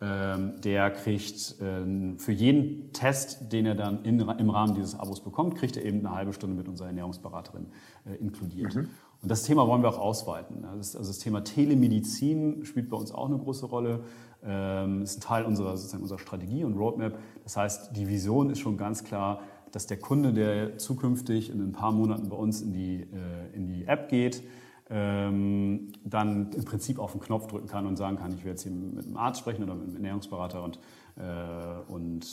ähm, 0.00 0.54
der 0.64 0.90
kriegt 0.90 1.60
äh, 1.60 2.18
für 2.18 2.32
jeden 2.32 2.92
Test, 2.92 3.52
den 3.52 3.66
er 3.66 3.76
dann 3.76 4.04
in, 4.04 4.18
im 4.18 4.50
Rahmen 4.50 4.74
dieses 4.74 4.98
Abos 4.98 5.22
bekommt, 5.22 5.54
kriegt 5.54 5.76
er 5.76 5.84
eben 5.84 6.00
eine 6.00 6.12
halbe 6.12 6.32
Stunde 6.32 6.56
mit 6.56 6.66
unserer 6.66 6.88
Ernährungsberaterin 6.88 7.66
äh, 8.04 8.16
inkludiert. 8.16 8.74
Mhm. 8.74 8.88
Und 9.22 9.30
das 9.30 9.44
Thema 9.44 9.68
wollen 9.68 9.82
wir 9.82 9.90
auch 9.90 10.00
ausweiten. 10.00 10.64
Also 10.64 10.98
das 10.98 11.18
Thema 11.20 11.44
Telemedizin 11.44 12.64
spielt 12.64 12.90
bei 12.90 12.96
uns 12.96 13.12
auch 13.12 13.28
eine 13.28 13.38
große 13.38 13.66
Rolle. 13.66 14.00
Ähm, 14.44 15.02
ist 15.02 15.18
ein 15.18 15.20
Teil 15.20 15.44
unserer, 15.44 15.76
sozusagen 15.76 16.02
unserer 16.02 16.18
Strategie 16.18 16.64
und 16.64 16.76
Roadmap. 16.76 17.18
Das 17.44 17.56
heißt, 17.56 17.96
die 17.96 18.08
Vision 18.08 18.50
ist 18.50 18.58
schon 18.58 18.76
ganz 18.76 19.04
klar, 19.04 19.40
dass 19.70 19.86
der 19.86 19.98
Kunde, 19.98 20.32
der 20.32 20.78
zukünftig 20.78 21.50
in 21.50 21.60
ein 21.60 21.72
paar 21.72 21.92
Monaten 21.92 22.28
bei 22.28 22.36
uns 22.36 22.60
in 22.60 22.72
die, 22.72 23.02
äh, 23.02 23.54
in 23.54 23.66
die 23.66 23.86
App 23.86 24.08
geht, 24.08 24.42
ähm, 24.90 25.92
dann 26.04 26.52
im 26.52 26.64
Prinzip 26.64 26.98
auf 26.98 27.12
den 27.12 27.20
Knopf 27.20 27.46
drücken 27.46 27.66
kann 27.66 27.86
und 27.86 27.96
sagen 27.96 28.18
kann, 28.18 28.32
ich 28.32 28.44
will 28.44 28.50
jetzt 28.50 28.62
hier 28.62 28.72
mit 28.72 29.06
einem 29.06 29.16
Arzt 29.16 29.40
sprechen 29.40 29.62
oder 29.62 29.74
mit 29.74 29.84
einem 29.84 29.96
Ernährungsberater 29.96 30.62
und, 30.62 30.78
äh, 31.16 31.90
und 31.90 32.26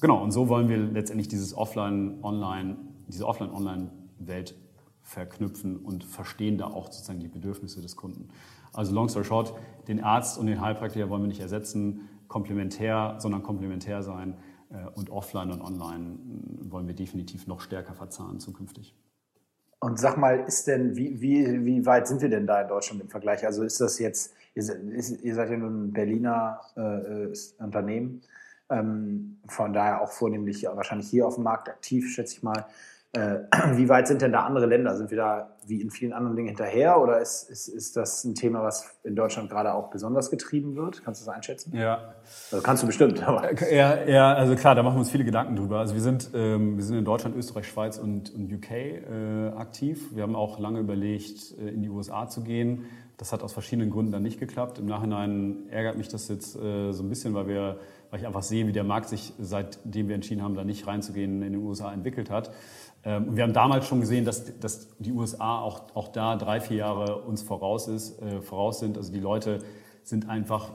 genau, 0.00 0.22
und 0.22 0.30
so 0.30 0.48
wollen 0.48 0.68
wir 0.68 0.78
letztendlich 0.78 1.28
dieses 1.28 1.54
Offline-Online, 1.56 2.76
diese 3.08 3.26
Offline-Online-Welt 3.26 4.54
verknüpfen 5.08 5.76
und 5.76 6.04
verstehen 6.04 6.58
da 6.58 6.66
auch 6.66 6.92
sozusagen 6.92 7.18
die 7.18 7.28
Bedürfnisse 7.28 7.80
des 7.80 7.96
Kunden. 7.96 8.28
Also 8.74 8.94
long 8.94 9.08
story 9.08 9.24
short, 9.24 9.54
den 9.88 10.04
Arzt 10.04 10.38
und 10.38 10.46
den 10.46 10.60
Heilpraktiker 10.60 11.08
wollen 11.08 11.22
wir 11.22 11.28
nicht 11.28 11.40
ersetzen, 11.40 12.08
komplementär, 12.28 13.16
sondern 13.18 13.42
komplementär 13.42 14.02
sein 14.02 14.36
äh, 14.70 14.86
und 14.94 15.08
offline 15.08 15.50
und 15.50 15.62
online 15.62 16.18
wollen 16.60 16.86
wir 16.86 16.94
definitiv 16.94 17.46
noch 17.46 17.60
stärker 17.60 17.94
verzahnen 17.94 18.38
zukünftig. 18.38 18.94
Und 19.80 19.98
sag 19.98 20.18
mal, 20.18 20.40
ist 20.40 20.66
denn, 20.66 20.94
wie, 20.96 21.20
wie, 21.22 21.64
wie 21.64 21.86
weit 21.86 22.06
sind 22.06 22.20
wir 22.20 22.28
denn 22.28 22.46
da 22.46 22.60
in 22.60 22.68
Deutschland 22.68 23.00
im 23.00 23.08
Vergleich? 23.08 23.46
Also 23.46 23.62
ist 23.62 23.80
das 23.80 23.98
jetzt, 23.98 24.34
ihr, 24.54 24.62
ihr 25.22 25.34
seid 25.34 25.48
ja 25.48 25.56
nun 25.56 25.86
ein 25.86 25.92
Berliner 25.92 26.60
äh, 26.76 27.62
Unternehmen, 27.62 28.20
ähm, 28.68 29.38
von 29.46 29.72
daher 29.72 30.02
auch 30.02 30.10
vornehmlich 30.10 30.64
wahrscheinlich 30.64 31.08
hier 31.08 31.26
auf 31.26 31.36
dem 31.36 31.44
Markt 31.44 31.70
aktiv, 31.70 32.12
schätze 32.12 32.34
ich 32.36 32.42
mal. 32.42 32.66
Äh, 33.12 33.38
wie 33.76 33.88
weit 33.88 34.06
sind 34.06 34.20
denn 34.22 34.32
da 34.32 34.42
andere 34.42 34.66
Länder? 34.66 34.96
Sind 34.96 35.10
wir 35.10 35.16
da 35.16 35.56
wie 35.66 35.80
in 35.80 35.90
vielen 35.90 36.12
anderen 36.12 36.36
Dingen 36.36 36.48
hinterher 36.48 37.00
oder 37.00 37.20
ist, 37.20 37.48
ist, 37.50 37.68
ist 37.68 37.96
das 37.96 38.24
ein 38.24 38.34
Thema, 38.34 38.62
was 38.62 38.98
in 39.02 39.16
Deutschland 39.16 39.50
gerade 39.50 39.74
auch 39.74 39.90
besonders 39.90 40.30
getrieben 40.30 40.76
wird? 40.76 41.04
Kannst 41.04 41.20
du 41.20 41.26
das 41.26 41.34
einschätzen? 41.34 41.76
Ja. 41.76 42.14
Also 42.50 42.62
kannst 42.62 42.82
du 42.82 42.86
bestimmt. 42.86 43.22
Aber. 43.26 43.50
Äh, 43.50 43.76
ja, 43.76 44.04
ja, 44.04 44.34
also 44.34 44.54
klar, 44.56 44.74
da 44.74 44.82
machen 44.82 44.96
wir 44.96 45.00
uns 45.00 45.10
viele 45.10 45.24
Gedanken 45.24 45.56
drüber. 45.56 45.78
Also 45.78 45.94
wir 45.94 46.02
sind, 46.02 46.30
ähm, 46.34 46.76
wir 46.76 46.84
sind 46.84 46.96
in 46.96 47.04
Deutschland, 47.04 47.36
Österreich, 47.36 47.66
Schweiz 47.66 47.98
und, 47.98 48.34
und 48.34 48.52
UK 48.52 48.70
äh, 48.70 49.48
aktiv. 49.56 50.14
Wir 50.14 50.22
haben 50.22 50.36
auch 50.36 50.58
lange 50.58 50.80
überlegt, 50.80 51.54
äh, 51.58 51.68
in 51.68 51.82
die 51.82 51.88
USA 51.88 52.28
zu 52.28 52.42
gehen. 52.42 52.84
Das 53.16 53.32
hat 53.32 53.42
aus 53.42 53.52
verschiedenen 53.52 53.90
Gründen 53.90 54.12
dann 54.12 54.22
nicht 54.22 54.38
geklappt. 54.38 54.78
Im 54.78 54.86
Nachhinein 54.86 55.68
ärgert 55.70 55.96
mich 55.96 56.08
das 56.08 56.28
jetzt 56.28 56.56
äh, 56.56 56.92
so 56.92 57.02
ein 57.02 57.08
bisschen, 57.08 57.34
weil 57.34 57.48
wir 57.48 57.78
weil 58.10 58.20
ich 58.20 58.26
einfach 58.26 58.42
sehe, 58.42 58.66
wie 58.66 58.72
der 58.72 58.84
Markt 58.84 59.08
sich, 59.08 59.32
seitdem 59.38 60.08
wir 60.08 60.14
entschieden 60.14 60.42
haben, 60.42 60.54
da 60.54 60.64
nicht 60.64 60.86
reinzugehen, 60.86 61.42
in 61.42 61.52
den 61.52 61.62
USA 61.62 61.92
entwickelt 61.92 62.30
hat. 62.30 62.50
Ähm, 63.08 63.28
und 63.28 63.36
wir 63.36 63.44
haben 63.44 63.54
damals 63.54 63.86
schon 63.86 64.00
gesehen, 64.00 64.26
dass, 64.26 64.58
dass 64.60 64.88
die 64.98 65.12
USA 65.12 65.60
auch, 65.60 65.94
auch 65.94 66.08
da 66.08 66.36
drei, 66.36 66.60
vier 66.60 66.76
Jahre 66.78 67.22
uns 67.22 67.42
voraus, 67.42 67.88
ist, 67.88 68.20
äh, 68.20 68.42
voraus 68.42 68.80
sind. 68.80 68.98
Also 68.98 69.10
die 69.12 69.20
Leute 69.20 69.60
sind 70.02 70.28
einfach 70.28 70.72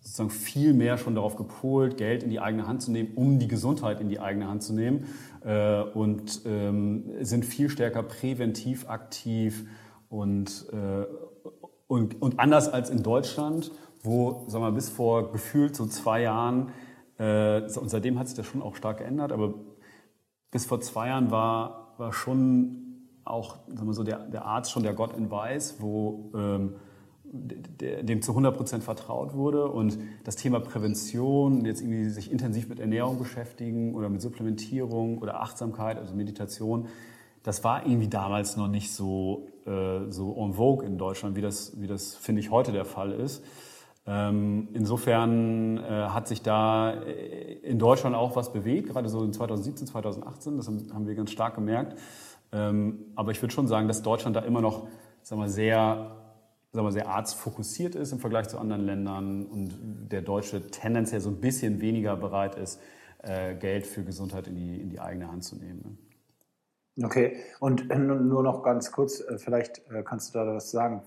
sozusagen 0.00 0.30
viel 0.30 0.72
mehr 0.72 0.96
schon 0.96 1.14
darauf 1.14 1.36
gepolt, 1.36 1.98
Geld 1.98 2.22
in 2.22 2.30
die 2.30 2.40
eigene 2.40 2.66
Hand 2.66 2.80
zu 2.80 2.92
nehmen, 2.92 3.10
um 3.16 3.38
die 3.38 3.48
Gesundheit 3.48 4.00
in 4.00 4.08
die 4.08 4.20
eigene 4.20 4.48
Hand 4.48 4.62
zu 4.62 4.72
nehmen 4.72 5.04
äh, 5.44 5.82
und 5.82 6.42
ähm, 6.46 7.10
sind 7.20 7.44
viel 7.44 7.68
stärker 7.68 8.02
präventiv 8.02 8.88
aktiv 8.88 9.66
und, 10.08 10.66
äh, 10.72 11.04
und, 11.88 12.22
und 12.22 12.40
anders 12.40 12.68
als 12.68 12.88
in 12.88 13.02
Deutschland, 13.02 13.70
wo 14.02 14.44
sagen 14.46 14.64
wir, 14.64 14.72
bis 14.72 14.88
vor 14.88 15.32
gefühlt 15.32 15.76
so 15.76 15.86
zwei 15.86 16.22
Jahren, 16.22 16.70
äh, 17.18 17.62
und 17.62 17.90
seitdem 17.90 18.18
hat 18.18 18.28
sich 18.28 18.36
das 18.36 18.46
schon 18.46 18.62
auch 18.62 18.76
stark 18.76 18.98
geändert, 18.98 19.32
aber 19.32 19.54
bis 20.56 20.64
vor 20.64 20.80
zwei 20.80 21.08
Jahren 21.08 21.30
war, 21.30 21.92
war 21.98 22.14
schon 22.14 22.82
auch 23.26 23.56
sagen 23.66 23.86
wir 23.86 23.92
so, 23.92 24.04
der, 24.04 24.20
der 24.20 24.46
Arzt 24.46 24.70
schon 24.70 24.84
der 24.84 24.94
Gott 24.94 25.14
in 25.14 25.30
Weiß, 25.30 25.76
wo 25.80 26.30
ähm, 26.34 26.76
dem 27.30 28.22
zu 28.22 28.32
100 28.32 28.56
Prozent 28.56 28.82
vertraut 28.82 29.34
wurde 29.34 29.68
und 29.68 29.98
das 30.24 30.36
Thema 30.36 30.60
Prävention, 30.60 31.66
jetzt 31.66 31.82
irgendwie 31.82 32.08
sich 32.08 32.32
intensiv 32.32 32.70
mit 32.70 32.80
Ernährung 32.80 33.18
beschäftigen 33.18 33.94
oder 33.94 34.08
mit 34.08 34.22
Supplementierung 34.22 35.18
oder 35.18 35.42
Achtsamkeit, 35.42 35.98
also 35.98 36.14
Meditation, 36.14 36.86
das 37.42 37.62
war 37.62 37.84
irgendwie 37.84 38.08
damals 38.08 38.56
noch 38.56 38.68
nicht 38.68 38.90
so, 38.92 39.48
äh, 39.66 40.10
so 40.10 40.34
en 40.42 40.54
vogue 40.54 40.86
in 40.86 40.96
Deutschland, 40.96 41.36
wie 41.36 41.42
das, 41.42 41.78
wie 41.78 41.86
das 41.86 42.14
finde 42.14 42.40
ich, 42.40 42.50
heute 42.50 42.72
der 42.72 42.86
Fall 42.86 43.12
ist. 43.12 43.44
Ähm, 44.08 44.68
insofern 44.72 45.78
äh, 45.78 45.82
hat 45.82 46.28
sich 46.28 46.42
da 46.42 46.92
äh, 46.92 47.54
in 47.54 47.78
Deutschland 47.78 48.14
auch 48.14 48.36
was 48.36 48.52
bewegt, 48.52 48.88
gerade 48.88 49.08
so 49.08 49.24
in 49.24 49.32
2017, 49.32 49.88
2018, 49.88 50.56
das 50.56 50.68
haben 50.68 51.06
wir 51.08 51.14
ganz 51.16 51.32
stark 51.32 51.56
gemerkt. 51.56 51.98
Ähm, 52.52 53.06
aber 53.16 53.32
ich 53.32 53.42
würde 53.42 53.52
schon 53.52 53.66
sagen, 53.66 53.88
dass 53.88 54.02
Deutschland 54.02 54.36
da 54.36 54.40
immer 54.40 54.60
noch 54.60 54.86
sagen 55.22 55.40
wir, 55.40 55.48
sehr, 55.48 56.16
sagen 56.70 56.86
wir, 56.86 56.92
sehr 56.92 57.08
arztfokussiert 57.08 57.96
ist 57.96 58.12
im 58.12 58.20
Vergleich 58.20 58.48
zu 58.48 58.58
anderen 58.58 58.86
Ländern 58.86 59.44
und 59.44 59.74
der 60.12 60.22
Deutsche 60.22 60.68
tendenziell 60.70 61.20
so 61.20 61.30
ein 61.30 61.40
bisschen 61.40 61.80
weniger 61.80 62.14
bereit 62.14 62.54
ist, 62.54 62.80
äh, 63.24 63.56
Geld 63.56 63.88
für 63.88 64.04
Gesundheit 64.04 64.46
in 64.46 64.54
die, 64.54 64.80
in 64.80 64.88
die 64.88 65.00
eigene 65.00 65.32
Hand 65.32 65.42
zu 65.42 65.56
nehmen. 65.56 65.98
Okay, 67.02 67.36
und 67.58 67.88
nur 67.88 68.42
noch 68.42 68.62
ganz 68.62 68.90
kurz, 68.90 69.22
vielleicht 69.36 69.82
kannst 70.04 70.34
du 70.34 70.38
da 70.38 70.54
was 70.54 70.70
sagen 70.70 71.02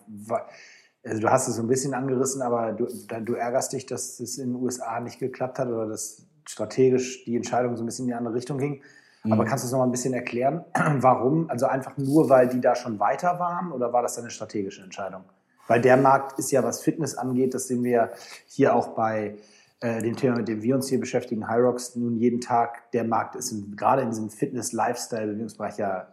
also 1.03 1.21
du 1.21 1.29
hast 1.29 1.47
es 1.47 1.55
so 1.55 1.61
ein 1.61 1.67
bisschen 1.67 1.93
angerissen, 1.93 2.41
aber 2.41 2.73
du, 2.73 2.87
du 3.21 3.33
ärgerst 3.33 3.73
dich, 3.73 3.85
dass 3.85 4.19
es 4.19 4.37
in 4.37 4.53
den 4.53 4.61
USA 4.61 4.99
nicht 4.99 5.19
geklappt 5.19 5.59
hat 5.59 5.67
oder 5.67 5.87
dass 5.87 6.25
strategisch 6.45 7.23
die 7.25 7.35
Entscheidung 7.35 7.77
so 7.77 7.83
ein 7.83 7.85
bisschen 7.85 8.05
in 8.05 8.09
die 8.09 8.15
andere 8.15 8.33
Richtung 8.33 8.57
ging. 8.57 8.81
Mhm. 9.23 9.33
Aber 9.33 9.45
kannst 9.45 9.63
du 9.63 9.67
es 9.67 9.71
noch 9.71 9.79
mal 9.79 9.85
ein 9.85 9.91
bisschen 9.91 10.13
erklären, 10.13 10.65
warum? 10.73 11.49
Also 11.49 11.67
einfach 11.67 11.97
nur, 11.97 12.29
weil 12.29 12.49
die 12.49 12.61
da 12.61 12.75
schon 12.75 12.99
weiter 12.99 13.39
waren 13.39 13.71
oder 13.71 13.93
war 13.93 14.01
das 14.01 14.17
eine 14.17 14.29
strategische 14.29 14.81
Entscheidung? 14.81 15.23
Weil 15.67 15.81
der 15.81 15.97
Markt 15.97 16.39
ist 16.39 16.51
ja, 16.51 16.63
was 16.63 16.81
Fitness 16.81 17.15
angeht, 17.15 17.53
das 17.53 17.67
sehen 17.67 17.83
wir 17.83 18.11
hier 18.47 18.75
auch 18.75 18.89
bei 18.95 19.37
äh, 19.81 20.01
dem 20.01 20.15
Thema, 20.15 20.37
mit 20.37 20.47
dem 20.47 20.63
wir 20.63 20.75
uns 20.75 20.89
hier 20.89 20.99
beschäftigen, 20.99 21.47
Hyrox, 21.47 21.95
nun 21.95 22.17
jeden 22.17 22.41
Tag, 22.41 22.91
der 22.91 23.03
Markt 23.03 23.35
ist 23.35 23.51
in, 23.51 23.75
gerade 23.75 24.01
in 24.01 24.09
diesem 24.09 24.29
Fitness-Lifestyle-Bewegungsbereich 24.29 25.77
ja 25.77 26.07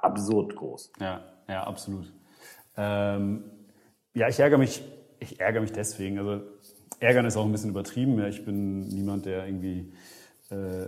absurd 0.00 0.56
groß. 0.56 0.92
Ja, 1.00 1.20
ja, 1.48 1.64
absolut. 1.64 2.12
Ähm, 2.76 3.44
ja, 4.14 4.28
ich 4.28 4.38
ärgere 4.38 4.58
mich, 4.58 4.82
ich 5.18 5.40
ärgere 5.40 5.60
mich 5.60 5.72
deswegen. 5.72 6.18
Also 6.18 6.42
ärgern 7.00 7.26
ist 7.26 7.36
auch 7.36 7.44
ein 7.44 7.52
bisschen 7.52 7.70
übertrieben. 7.70 8.18
Ja, 8.18 8.28
ich 8.28 8.44
bin 8.44 8.88
niemand, 8.88 9.26
der 9.26 9.46
irgendwie 9.46 9.92
äh, 10.50 10.86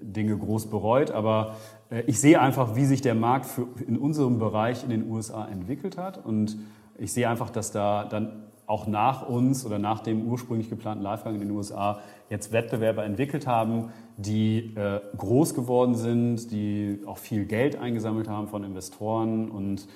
Dinge 0.00 0.36
groß 0.36 0.70
bereut, 0.70 1.10
aber 1.10 1.56
äh, 1.90 2.02
ich 2.06 2.20
sehe 2.20 2.40
einfach, 2.40 2.76
wie 2.76 2.84
sich 2.84 3.00
der 3.00 3.14
Markt 3.14 3.46
für, 3.46 3.66
in 3.86 3.98
unserem 3.98 4.38
Bereich 4.38 4.84
in 4.84 4.90
den 4.90 5.10
USA 5.10 5.46
entwickelt 5.46 5.96
hat 5.96 6.24
und 6.24 6.56
ich 6.96 7.12
sehe 7.12 7.28
einfach, 7.28 7.50
dass 7.50 7.72
da 7.72 8.04
dann 8.04 8.44
auch 8.66 8.86
nach 8.86 9.28
uns 9.28 9.66
oder 9.66 9.78
nach 9.78 10.00
dem 10.00 10.26
ursprünglich 10.26 10.70
geplanten 10.70 11.02
Livegang 11.02 11.34
in 11.34 11.40
den 11.40 11.50
USA 11.50 12.00
jetzt 12.30 12.52
Wettbewerber 12.52 13.04
entwickelt 13.04 13.46
haben, 13.46 13.90
die 14.16 14.74
äh, 14.76 15.00
groß 15.16 15.54
geworden 15.54 15.94
sind, 15.94 16.50
die 16.50 17.00
auch 17.06 17.18
viel 17.18 17.46
Geld 17.46 17.76
eingesammelt 17.76 18.28
haben 18.28 18.48
von 18.48 18.64
Investoren 18.64 19.50
und 19.50 19.86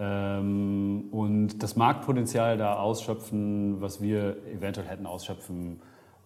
ähm, 0.00 1.08
und 1.10 1.62
das 1.62 1.76
Marktpotenzial 1.76 2.56
da 2.56 2.76
ausschöpfen, 2.76 3.82
was 3.82 4.00
wir 4.00 4.38
eventuell 4.50 4.86
hätten 4.86 5.06
ausschöpfen 5.06 5.80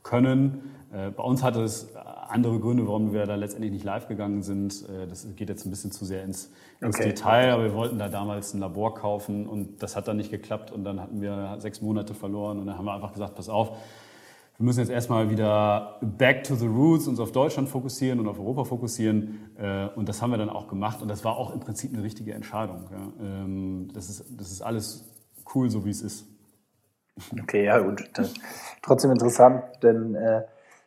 können. 0.04 0.70
Äh, 0.92 1.10
bei 1.10 1.24
uns 1.24 1.42
hatte 1.42 1.62
es 1.62 1.88
andere 2.28 2.60
Gründe, 2.60 2.87
warum 2.87 3.12
wir 3.12 3.26
da 3.26 3.34
letztendlich 3.34 3.72
nicht 3.72 3.84
live 3.84 4.06
gegangen 4.06 4.42
sind. 4.42 4.88
Äh, 4.88 5.08
das 5.08 5.26
geht 5.34 5.48
jetzt 5.48 5.66
ein 5.66 5.70
bisschen 5.70 5.90
zu 5.90 6.04
sehr 6.04 6.22
ins, 6.22 6.52
ins 6.80 6.96
okay. 6.96 7.08
Detail, 7.08 7.52
aber 7.52 7.64
wir 7.64 7.74
wollten 7.74 7.98
da 7.98 8.08
damals 8.08 8.54
ein 8.54 8.60
Labor 8.60 8.94
kaufen 8.94 9.46
und 9.48 9.82
das 9.82 9.96
hat 9.96 10.06
dann 10.06 10.18
nicht 10.18 10.30
geklappt 10.30 10.70
und 10.70 10.84
dann 10.84 11.00
hatten 11.00 11.20
wir 11.20 11.56
sechs 11.58 11.82
Monate 11.82 12.14
verloren 12.14 12.60
und 12.60 12.66
dann 12.66 12.78
haben 12.78 12.84
wir 12.84 12.94
einfach 12.94 13.12
gesagt, 13.12 13.34
pass 13.34 13.48
auf, 13.48 13.76
wir 14.56 14.64
müssen 14.64 14.80
jetzt 14.80 14.90
erstmal 14.90 15.30
wieder 15.30 15.98
back 16.00 16.44
to 16.44 16.54
the 16.54 16.66
roots, 16.66 17.08
uns 17.08 17.18
auf 17.18 17.32
Deutschland 17.32 17.68
fokussieren 17.68 18.20
und 18.20 18.28
auf 18.28 18.38
Europa 18.38 18.64
fokussieren. 18.64 19.50
Äh, 19.56 19.88
und 19.96 20.08
das 20.08 20.22
haben 20.22 20.30
wir 20.30 20.38
dann 20.38 20.48
auch 20.48 20.68
gemacht. 20.68 21.02
Und 21.02 21.08
das 21.08 21.24
war 21.24 21.36
auch 21.36 21.52
im 21.52 21.60
Prinzip 21.60 21.92
eine 21.92 22.04
richtige 22.04 22.34
Entscheidung. 22.34 22.88
Ähm, 23.20 23.88
das 23.92 24.08
ist, 24.08 24.24
das 24.38 24.52
ist 24.52 24.62
alles 24.62 25.04
cool, 25.54 25.70
so 25.70 25.84
wie 25.84 25.90
es 25.90 26.02
ist. 26.02 26.26
Okay, 27.42 27.64
ja 27.64 27.78
gut. 27.78 28.08
trotzdem 28.82 29.10
interessant, 29.10 29.62
denn 29.82 30.14
äh, 30.14 30.42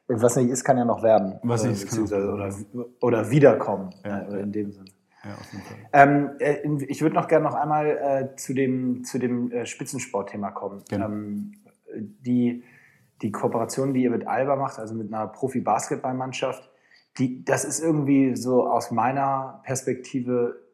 was 0.07 0.35
nicht 0.37 0.49
ist, 0.49 0.63
kann 0.63 0.77
ja 0.77 0.85
noch 0.85 1.03
werden. 1.03 1.39
Was 1.43 1.63
nicht 1.63 1.83
ist, 1.83 1.89
kann 1.89 2.33
oder, 2.33 2.53
oder 3.01 3.29
wiederkommen, 3.29 3.89
ja, 4.05 4.19
äh, 4.19 4.41
in 4.41 4.51
dem 4.51 4.71
Sinne. 4.71 4.85
Ja, 5.23 5.33
auf 5.33 5.51
jeden 5.51 5.65
Fall. 5.65 5.77
Ähm, 5.93 6.29
äh, 6.39 6.85
ich 6.85 7.01
würde 7.01 7.15
noch 7.15 7.27
gerne 7.27 7.43
noch 7.43 7.55
einmal 7.55 7.87
äh, 7.87 8.35
zu 8.37 8.53
dem, 8.53 9.03
zu 9.03 9.19
dem 9.19 9.51
äh, 9.51 9.65
Spitzensportthema 9.65 10.51
kommen. 10.51 10.83
Genau. 10.89 11.05
Ähm, 11.05 11.53
die 11.93 12.63
die 13.21 13.31
Kooperation, 13.31 13.93
die 13.93 14.03
ihr 14.03 14.11
mit 14.11 14.27
Alba 14.27 14.55
macht, 14.55 14.79
also 14.79 14.93
mit 14.93 15.13
einer 15.13 15.27
Profi-Basketballmannschaft, 15.27 16.69
die, 17.17 17.43
das 17.43 17.65
ist 17.65 17.79
irgendwie 17.79 18.35
so 18.35 18.67
aus 18.67 18.91
meiner 18.91 19.61
Perspektive 19.63 20.67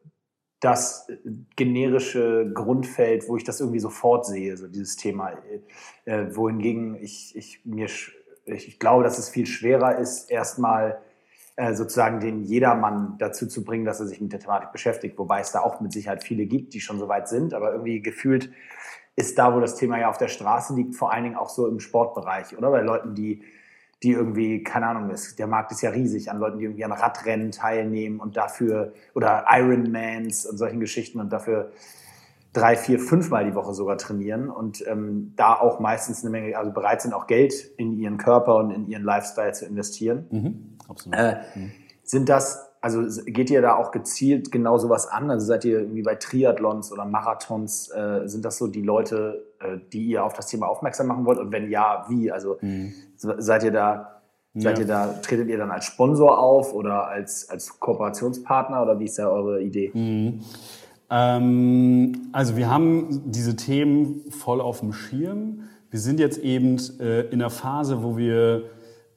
das 0.59 1.07
generische 1.55 2.49
Grundfeld, 2.53 3.27
wo 3.27 3.35
ich 3.35 3.43
das 3.43 3.59
irgendwie 3.59 3.79
sofort 3.79 4.25
sehe, 4.25 4.55
so 4.55 4.67
dieses 4.67 4.95
Thema. 4.95 5.33
Äh, 6.05 6.35
wohingegen 6.35 6.95
ich, 6.95 7.35
ich 7.35 7.65
mir, 7.65 7.87
ich 8.45 8.79
glaube, 8.79 9.03
dass 9.03 9.17
es 9.17 9.29
viel 9.29 9.45
schwerer 9.45 9.97
ist, 9.97 10.31
erstmal 10.31 11.01
äh, 11.57 11.73
sozusagen 11.73 12.21
den 12.21 12.43
Jedermann 12.43 13.15
dazu 13.19 13.45
zu 13.45 13.63
bringen, 13.65 13.83
dass 13.83 13.99
er 13.99 14.07
sich 14.07 14.21
mit 14.21 14.31
der 14.31 14.39
Thematik 14.39 14.71
beschäftigt, 14.71 15.17
wobei 15.17 15.41
es 15.41 15.51
da 15.51 15.59
auch 15.59 15.81
mit 15.81 15.91
Sicherheit 15.91 16.23
viele 16.23 16.45
gibt, 16.45 16.73
die 16.73 16.79
schon 16.79 16.97
so 16.97 17.09
weit 17.09 17.27
sind, 17.27 17.53
aber 17.53 17.73
irgendwie 17.73 18.01
gefühlt 18.01 18.49
ist 19.15 19.37
da, 19.37 19.55
wo 19.55 19.59
das 19.59 19.75
Thema 19.75 19.99
ja 19.99 20.09
auf 20.09 20.17
der 20.17 20.27
Straße 20.27 20.75
liegt, 20.75 20.95
vor 20.95 21.11
allen 21.11 21.23
Dingen 21.23 21.35
auch 21.35 21.49
so 21.49 21.67
im 21.67 21.79
Sportbereich, 21.79 22.57
oder? 22.57 22.71
Bei 22.71 22.81
Leuten, 22.81 23.13
die, 23.13 23.43
die 24.01 24.11
irgendwie, 24.11 24.63
keine 24.63 24.87
Ahnung, 24.87 25.09
ist, 25.11 25.37
der 25.39 25.47
Markt 25.47 25.71
ist 25.71 25.81
ja 25.81 25.91
riesig 25.91 26.31
an 26.31 26.39
Leuten, 26.39 26.57
die 26.57 26.65
irgendwie 26.65 26.83
an 26.83 26.91
Radrennen 26.91 27.51
teilnehmen 27.51 28.19
und 28.19 28.35
dafür, 28.37 28.93
oder 29.13 29.45
Ironmans 29.49 30.45
und 30.45 30.57
solchen 30.57 30.79
Geschichten 30.79 31.19
und 31.19 31.31
dafür 31.31 31.71
drei, 32.53 32.75
vier, 32.75 32.99
fünfmal 32.99 33.45
die 33.45 33.55
Woche 33.55 33.73
sogar 33.73 33.97
trainieren 33.97 34.49
und 34.49 34.85
ähm, 34.87 35.33
da 35.35 35.55
auch 35.55 35.79
meistens 35.79 36.21
eine 36.21 36.29
Menge, 36.29 36.57
also 36.57 36.71
bereit 36.71 37.01
sind, 37.01 37.13
auch 37.13 37.27
Geld 37.27 37.53
in 37.77 37.93
ihren 37.93 38.17
Körper 38.17 38.57
und 38.57 38.71
in 38.71 38.87
ihren 38.87 39.03
Lifestyle 39.03 39.53
zu 39.53 39.65
investieren. 39.65 40.27
Mhm, 40.29 40.77
absolut. 40.87 41.17
Äh, 41.17 41.37
mhm. 41.55 41.71
Sind 42.03 42.29
das, 42.29 42.72
also 42.83 43.01
geht 43.25 43.49
ihr 43.49 43.61
da 43.61 43.77
auch 43.77 43.91
gezielt 43.91 44.51
genau 44.51 44.77
sowas 44.77 45.07
an? 45.07 45.31
Also 45.31 45.45
seid 45.45 45.63
ihr 45.63 45.79
irgendwie 45.79 46.01
bei 46.01 46.15
Triathlons 46.15 46.91
oder 46.91 47.05
Marathons, 47.05 47.89
äh, 47.91 48.27
sind 48.27 48.43
das 48.43 48.57
so 48.57 48.67
die 48.67 48.81
Leute, 48.81 49.45
äh, 49.61 49.77
die 49.93 50.05
ihr 50.07 50.25
auf 50.25 50.33
das 50.33 50.47
Thema 50.47 50.67
aufmerksam 50.67 51.07
machen 51.07 51.25
wollt? 51.25 51.39
Und 51.39 51.53
wenn 51.53 51.71
ja, 51.71 52.05
wie? 52.09 52.29
Also 52.29 52.57
mhm. 52.59 52.91
seid 53.15 53.63
ihr 53.63 53.71
da, 53.71 54.21
seid 54.53 54.79
ja. 54.79 54.83
ihr 54.83 54.87
da, 54.87 55.07
tretet 55.21 55.47
ihr 55.47 55.57
dann 55.57 55.71
als 55.71 55.85
Sponsor 55.85 56.37
auf 56.37 56.73
oder 56.73 57.07
als, 57.07 57.49
als 57.49 57.79
Kooperationspartner 57.79 58.81
oder 58.81 58.99
wie 58.99 59.05
ist 59.05 59.17
da 59.17 59.29
eure 59.29 59.61
Idee? 59.61 59.89
Mhm. 59.93 60.41
Ähm, 61.09 62.27
also 62.33 62.57
wir 62.57 62.69
haben 62.69 63.31
diese 63.31 63.55
Themen 63.55 64.29
voll 64.29 64.59
auf 64.59 64.81
dem 64.81 64.91
Schirm. 64.91 65.69
Wir 65.89 66.01
sind 66.01 66.19
jetzt 66.19 66.37
eben 66.37 66.77
äh, 66.99 67.21
in 67.27 67.35
einer 67.41 67.49
Phase, 67.49 68.03
wo 68.03 68.17
wir, 68.17 68.63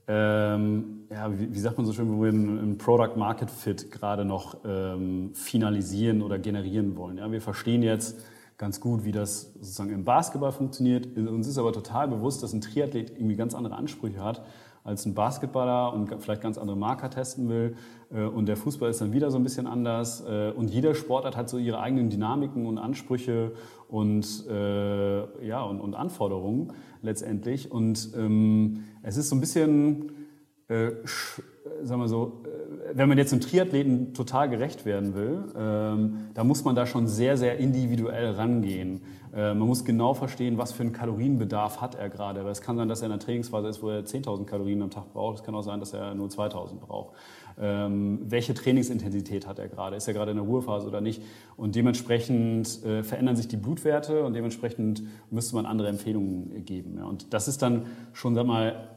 ähm, 0.08 1.06
ja, 1.10 1.36
wie, 1.38 1.52
wie, 1.52 1.58
sagt 1.58 1.78
man 1.78 1.86
so 1.86 1.92
schön, 1.92 2.16
wo 2.16 2.22
wir 2.22 2.30
ein, 2.30 2.78
Product 2.78 3.16
Market 3.16 3.50
Fit 3.50 3.90
gerade 3.90 4.24
noch 4.24 4.58
ähm, 4.64 5.30
finalisieren 5.34 6.22
oder 6.22 6.38
generieren 6.38 6.96
wollen. 6.96 7.18
Ja, 7.18 7.30
wir 7.30 7.40
verstehen 7.40 7.82
jetzt 7.82 8.24
ganz 8.56 8.80
gut, 8.80 9.04
wie 9.04 9.12
das 9.12 9.52
sozusagen 9.54 9.90
im 9.90 10.04
Basketball 10.04 10.52
funktioniert. 10.52 11.16
Uns 11.16 11.46
ist 11.48 11.58
aber 11.58 11.72
total 11.72 12.08
bewusst, 12.08 12.42
dass 12.42 12.52
ein 12.52 12.60
Triathlet 12.60 13.10
irgendwie 13.10 13.36
ganz 13.36 13.54
andere 13.54 13.74
Ansprüche 13.74 14.22
hat 14.22 14.42
als 14.86 15.04
ein 15.04 15.14
Basketballer 15.14 15.92
und 15.92 16.14
vielleicht 16.22 16.40
ganz 16.40 16.58
andere 16.58 16.76
Marker 16.76 17.10
testen 17.10 17.48
will. 17.48 17.76
Äh, 18.14 18.22
und 18.22 18.46
der 18.46 18.56
Fußball 18.56 18.88
ist 18.88 19.00
dann 19.00 19.12
wieder 19.12 19.30
so 19.30 19.36
ein 19.36 19.42
bisschen 19.42 19.66
anders. 19.66 20.24
Äh, 20.26 20.52
und 20.52 20.70
jeder 20.70 20.94
Sportart 20.94 21.36
hat 21.36 21.48
so 21.48 21.58
ihre 21.58 21.80
eigenen 21.80 22.08
Dynamiken 22.08 22.66
und 22.66 22.78
Ansprüche 22.78 23.52
und, 23.88 24.46
äh, 24.48 25.46
ja, 25.46 25.62
und, 25.62 25.80
und 25.80 25.94
Anforderungen 25.94 26.72
letztendlich. 27.02 27.70
Und 27.70 28.10
ähm, 28.16 28.84
es 29.02 29.16
ist 29.16 29.28
so 29.28 29.36
ein 29.36 29.40
bisschen, 29.40 30.12
äh, 30.68 30.90
sagen 31.82 32.00
wir 32.00 32.08
so, 32.08 32.42
wenn 32.94 33.08
man 33.08 33.18
jetzt 33.18 33.32
einem 33.32 33.42
Triathleten 33.42 34.14
total 34.14 34.48
gerecht 34.48 34.86
werden 34.86 35.14
will, 35.14 35.44
ähm, 35.56 36.18
da 36.34 36.44
muss 36.44 36.64
man 36.64 36.76
da 36.76 36.86
schon 36.86 37.08
sehr, 37.08 37.36
sehr 37.36 37.58
individuell 37.58 38.32
rangehen. 38.32 39.02
Äh, 39.36 39.54
man 39.54 39.68
muss 39.68 39.84
genau 39.84 40.14
verstehen, 40.14 40.56
was 40.56 40.72
für 40.72 40.82
einen 40.82 40.92
Kalorienbedarf 40.92 41.80
hat 41.82 41.94
er 41.94 42.08
gerade. 42.08 42.44
Weil 42.44 42.52
es 42.52 42.62
kann 42.62 42.76
sein, 42.76 42.88
dass 42.88 43.02
er 43.02 43.06
in 43.06 43.12
einer 43.12 43.20
Trainingsphase 43.20 43.68
ist, 43.68 43.82
wo 43.82 43.90
er 43.90 44.04
10.000 44.04 44.46
Kalorien 44.46 44.80
am 44.82 44.90
Tag 44.90 45.12
braucht. 45.12 45.38
Es 45.38 45.44
kann 45.44 45.54
auch 45.54 45.62
sein, 45.62 45.78
dass 45.78 45.92
er 45.92 46.14
nur 46.14 46.28
2.000 46.28 46.78
braucht. 46.80 47.14
Ähm, 47.58 48.20
welche 48.24 48.54
Trainingsintensität 48.54 49.46
hat 49.46 49.58
er 49.58 49.68
gerade? 49.68 49.96
Ist 49.96 50.08
er 50.08 50.14
gerade 50.14 50.30
in 50.30 50.38
der 50.38 50.46
Ruhephase 50.46 50.86
oder 50.88 51.02
nicht? 51.02 51.22
Und 51.56 51.74
dementsprechend 51.74 52.82
äh, 52.84 53.02
verändern 53.02 53.36
sich 53.36 53.48
die 53.48 53.56
Blutwerte 53.56 54.24
und 54.24 54.32
dementsprechend 54.32 55.02
müsste 55.30 55.54
man 55.54 55.66
andere 55.66 55.88
Empfehlungen 55.88 56.64
geben. 56.64 56.96
Ja. 56.98 57.04
Und 57.04 57.32
das 57.34 57.48
ist 57.48 57.60
dann 57.60 57.86
schon, 58.14 58.34
sag 58.34 58.46
mal, 58.46 58.88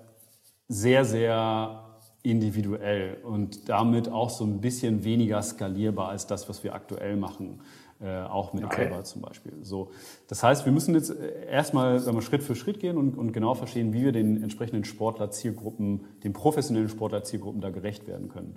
sehr, 0.67 1.03
sehr 1.03 1.85
individuell 2.21 3.17
und 3.23 3.69
damit 3.69 4.09
auch 4.09 4.29
so 4.29 4.43
ein 4.43 4.59
bisschen 4.59 5.03
weniger 5.03 5.41
skalierbar 5.41 6.09
als 6.09 6.27
das, 6.27 6.49
was 6.49 6.63
wir 6.63 6.73
aktuell 6.75 7.15
machen. 7.15 7.61
Äh, 8.01 8.21
auch 8.21 8.53
mit 8.53 8.63
okay. 8.63 8.85
Alba 8.85 9.03
zum 9.03 9.21
Beispiel. 9.21 9.51
So, 9.61 9.91
das 10.27 10.41
heißt, 10.41 10.63
wir 10.65 10.71
müssen 10.71 10.95
jetzt 10.95 11.09
äh, 11.09 11.47
erstmal 11.51 11.99
sagen 11.99 12.15
wir, 12.15 12.21
Schritt 12.21 12.43
für 12.43 12.55
Schritt 12.55 12.79
gehen 12.79 12.95
und, 12.95 13.17
und 13.17 13.33
genau 13.33 13.55
verstehen, 13.55 13.91
wie 13.91 14.05
wir 14.05 14.13
den 14.13 14.41
entsprechenden 14.41 14.85
Sportler-Zielgruppen, 14.85 16.05
den 16.23 16.31
professionellen 16.31 16.87
Sportler-Zielgruppen 16.87 17.59
da 17.59 17.71
gerecht 17.71 18.07
werden 18.07 18.29
können. 18.29 18.55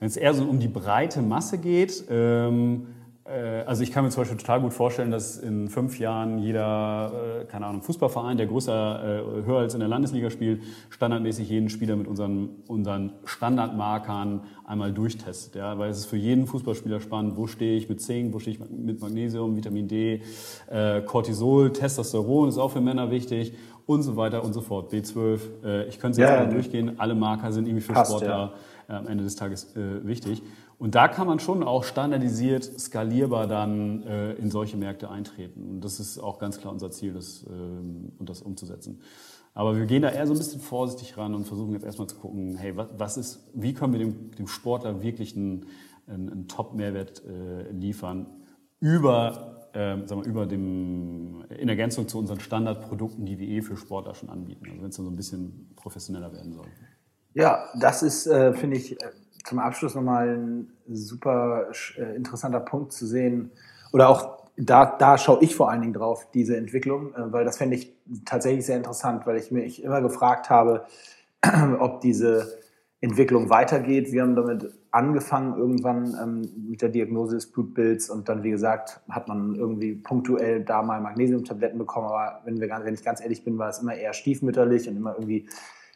Wenn 0.00 0.08
es 0.08 0.18
eher 0.18 0.34
so 0.34 0.44
um 0.44 0.58
die 0.58 0.68
breite 0.68 1.22
Masse 1.22 1.56
geht, 1.56 2.04
ähm, 2.10 2.88
äh, 2.88 3.03
also 3.66 3.82
ich 3.82 3.90
kann 3.90 4.04
mir 4.04 4.10
zum 4.10 4.20
Beispiel 4.20 4.36
total 4.36 4.60
gut 4.60 4.74
vorstellen, 4.74 5.10
dass 5.10 5.38
in 5.38 5.70
fünf 5.70 5.98
Jahren 5.98 6.38
jeder, 6.38 7.40
äh, 7.40 7.44
keine 7.46 7.64
Ahnung, 7.64 7.80
Fußballverein, 7.80 8.36
der 8.36 8.46
größer, 8.46 9.02
äh, 9.02 9.46
höher 9.46 9.60
als 9.60 9.72
in 9.72 9.80
der 9.80 9.88
Landesliga 9.88 10.28
spielt, 10.28 10.62
standardmäßig 10.90 11.48
jeden 11.48 11.70
Spieler 11.70 11.96
mit 11.96 12.06
unseren, 12.06 12.50
unseren 12.68 13.12
Standardmarkern 13.24 14.42
einmal 14.66 14.92
durchtestet. 14.92 15.54
Ja? 15.54 15.78
Weil 15.78 15.88
es 15.90 16.00
ist 16.00 16.06
für 16.06 16.18
jeden 16.18 16.46
Fußballspieler 16.46 17.00
spannend, 17.00 17.38
wo 17.38 17.46
stehe 17.46 17.78
ich 17.78 17.88
mit 17.88 18.02
Zink, 18.02 18.34
wo 18.34 18.40
stehe 18.40 18.58
ich 18.58 18.70
mit 18.70 19.00
Magnesium, 19.00 19.56
Vitamin 19.56 19.88
D, 19.88 20.20
Cortisol, 21.06 21.72
Testosteron 21.72 22.48
ist 22.48 22.58
auch 22.58 22.70
für 22.70 22.80
Männer 22.80 23.10
wichtig 23.10 23.54
und 23.86 24.02
so 24.02 24.16
weiter 24.16 24.44
und 24.44 24.52
so 24.52 24.60
fort. 24.60 24.92
B12, 24.92 25.86
ich 25.88 25.98
könnte 25.98 26.12
es 26.12 26.18
jetzt 26.18 26.30
ja, 26.30 26.44
mal 26.44 26.52
durchgehen, 26.52 26.98
alle 26.98 27.14
Marker 27.14 27.52
sind 27.52 27.66
irgendwie 27.66 27.82
für 27.82 27.92
Passt, 27.92 28.10
Sportler 28.10 28.54
ja. 28.88 28.98
am 28.98 29.06
Ende 29.06 29.24
des 29.24 29.36
Tages 29.36 29.72
wichtig. 29.74 30.42
Und 30.78 30.94
da 30.94 31.08
kann 31.08 31.26
man 31.26 31.38
schon 31.38 31.62
auch 31.62 31.84
standardisiert, 31.84 32.64
skalierbar 32.64 33.46
dann 33.46 34.02
äh, 34.02 34.32
in 34.34 34.50
solche 34.50 34.76
Märkte 34.76 35.10
eintreten. 35.10 35.68
Und 35.68 35.84
das 35.84 36.00
ist 36.00 36.18
auch 36.18 36.38
ganz 36.38 36.58
klar 36.58 36.72
unser 36.72 36.90
Ziel, 36.90 37.12
das, 37.12 37.44
ähm, 37.48 38.12
und 38.18 38.28
das 38.28 38.42
umzusetzen. 38.42 39.00
Aber 39.54 39.76
wir 39.76 39.86
gehen 39.86 40.02
da 40.02 40.10
eher 40.10 40.26
so 40.26 40.34
ein 40.34 40.38
bisschen 40.38 40.60
vorsichtig 40.60 41.16
ran 41.16 41.34
und 41.34 41.46
versuchen 41.46 41.72
jetzt 41.72 41.84
erstmal 41.84 42.08
zu 42.08 42.16
gucken, 42.16 42.56
hey, 42.56 42.76
was, 42.76 42.88
was 42.98 43.16
ist, 43.16 43.50
wie 43.54 43.72
können 43.72 43.92
wir 43.92 44.00
dem, 44.00 44.32
dem 44.32 44.48
Sportler 44.48 45.02
wirklich 45.02 45.36
einen, 45.36 45.66
einen, 46.08 46.28
einen 46.28 46.48
Top-Mehrwert 46.48 47.22
äh, 47.24 47.70
liefern 47.70 48.26
über, 48.80 49.68
äh, 49.72 50.04
sagen 50.06 50.22
wir, 50.22 50.28
über 50.28 50.46
dem, 50.46 51.44
in 51.56 51.68
Ergänzung 51.68 52.08
zu 52.08 52.18
unseren 52.18 52.40
Standardprodukten, 52.40 53.24
die 53.24 53.38
wir 53.38 53.46
eh 53.46 53.62
für 53.62 53.76
Sportler 53.76 54.14
schon 54.14 54.28
anbieten. 54.28 54.66
Also 54.68 54.82
wenn 54.82 54.90
es 54.90 54.96
dann 54.96 55.06
so 55.06 55.12
ein 55.12 55.16
bisschen 55.16 55.72
professioneller 55.76 56.32
werden 56.32 56.52
soll. 56.52 56.66
Ja, 57.34 57.68
das 57.78 58.02
ist, 58.02 58.26
äh, 58.26 58.54
finde 58.54 58.76
ich, 58.76 59.00
äh, 59.00 59.10
zum 59.44 59.58
Abschluss 59.58 59.94
nochmal 59.94 60.36
ein 60.36 60.72
super 60.88 61.68
äh, 61.96 62.16
interessanter 62.16 62.60
Punkt 62.60 62.92
zu 62.92 63.06
sehen. 63.06 63.50
Oder 63.92 64.08
auch 64.08 64.44
da, 64.56 64.96
da 64.98 65.18
schaue 65.18 65.42
ich 65.42 65.54
vor 65.54 65.70
allen 65.70 65.82
Dingen 65.82 65.94
drauf, 65.94 66.28
diese 66.32 66.56
Entwicklung, 66.56 67.14
äh, 67.14 67.32
weil 67.32 67.44
das 67.44 67.58
fände 67.58 67.76
ich 67.76 67.94
tatsächlich 68.24 68.66
sehr 68.66 68.76
interessant, 68.76 69.26
weil 69.26 69.36
ich 69.36 69.50
mich 69.50 69.82
immer 69.82 70.00
gefragt 70.00 70.50
habe, 70.50 70.86
ob 71.78 72.00
diese 72.00 72.58
Entwicklung 73.00 73.50
weitergeht. 73.50 74.12
Wir 74.12 74.22
haben 74.22 74.34
damit 74.34 74.72
angefangen 74.90 75.58
irgendwann 75.58 76.16
ähm, 76.22 76.70
mit 76.70 76.80
der 76.80 76.88
Diagnose 76.88 77.34
des 77.34 77.50
Blutbilds 77.50 78.08
und 78.08 78.28
dann, 78.28 78.42
wie 78.44 78.50
gesagt, 78.50 79.00
hat 79.10 79.28
man 79.28 79.56
irgendwie 79.56 79.94
punktuell 79.94 80.64
da 80.64 80.82
mal 80.82 81.00
Magnesiumtabletten 81.00 81.78
bekommen, 81.78 82.06
aber 82.06 82.40
wenn, 82.44 82.60
wir, 82.60 82.68
wenn 82.68 82.94
ich 82.94 83.04
ganz 83.04 83.20
ehrlich 83.20 83.44
bin, 83.44 83.58
war 83.58 83.68
es 83.68 83.80
immer 83.80 83.94
eher 83.94 84.12
stiefmütterlich 84.12 84.88
und 84.88 84.96
immer 84.96 85.14
irgendwie 85.14 85.48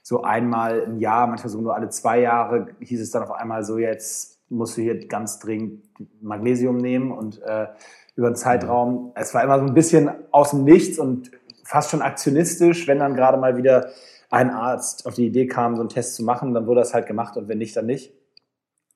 so 0.09 0.23
einmal 0.23 0.79
im 0.79 0.97
Jahr, 1.01 1.27
manchmal 1.27 1.51
so 1.51 1.61
nur 1.61 1.75
alle 1.75 1.90
zwei 1.90 2.21
Jahre, 2.21 2.68
hieß 2.81 2.99
es 2.99 3.11
dann 3.11 3.25
auf 3.25 3.31
einmal 3.31 3.62
so, 3.62 3.77
jetzt 3.77 4.38
musst 4.49 4.79
du 4.79 4.81
hier 4.81 5.07
ganz 5.07 5.38
dringend 5.38 5.83
Magnesium 6.23 6.79
nehmen 6.79 7.12
und 7.12 7.42
äh, 7.42 7.66
über 8.16 8.29
einen 8.29 8.37
Zeitraum. 8.37 9.12
Es 9.16 9.35
war 9.35 9.44
immer 9.44 9.59
so 9.59 9.66
ein 9.66 9.75
bisschen 9.75 10.09
aus 10.31 10.53
dem 10.53 10.64
Nichts 10.64 10.99
und 10.99 11.31
fast 11.62 11.90
schon 11.90 12.01
aktionistisch, 12.01 12.88
wenn 12.88 13.01
dann 13.01 13.16
gerade 13.16 13.37
mal 13.37 13.59
wieder 13.59 13.90
ein 14.31 14.49
Arzt 14.49 15.05
auf 15.05 15.12
die 15.12 15.27
Idee 15.27 15.47
kam, 15.47 15.75
so 15.77 15.83
einen 15.83 15.90
Test 15.90 16.14
zu 16.14 16.25
machen, 16.25 16.55
dann 16.55 16.66
wurde 16.66 16.81
das 16.81 16.94
halt 16.94 17.05
gemacht 17.05 17.37
und 17.37 17.49
wenn 17.49 17.59
nicht, 17.59 17.77
dann 17.77 17.85
nicht. 17.85 18.14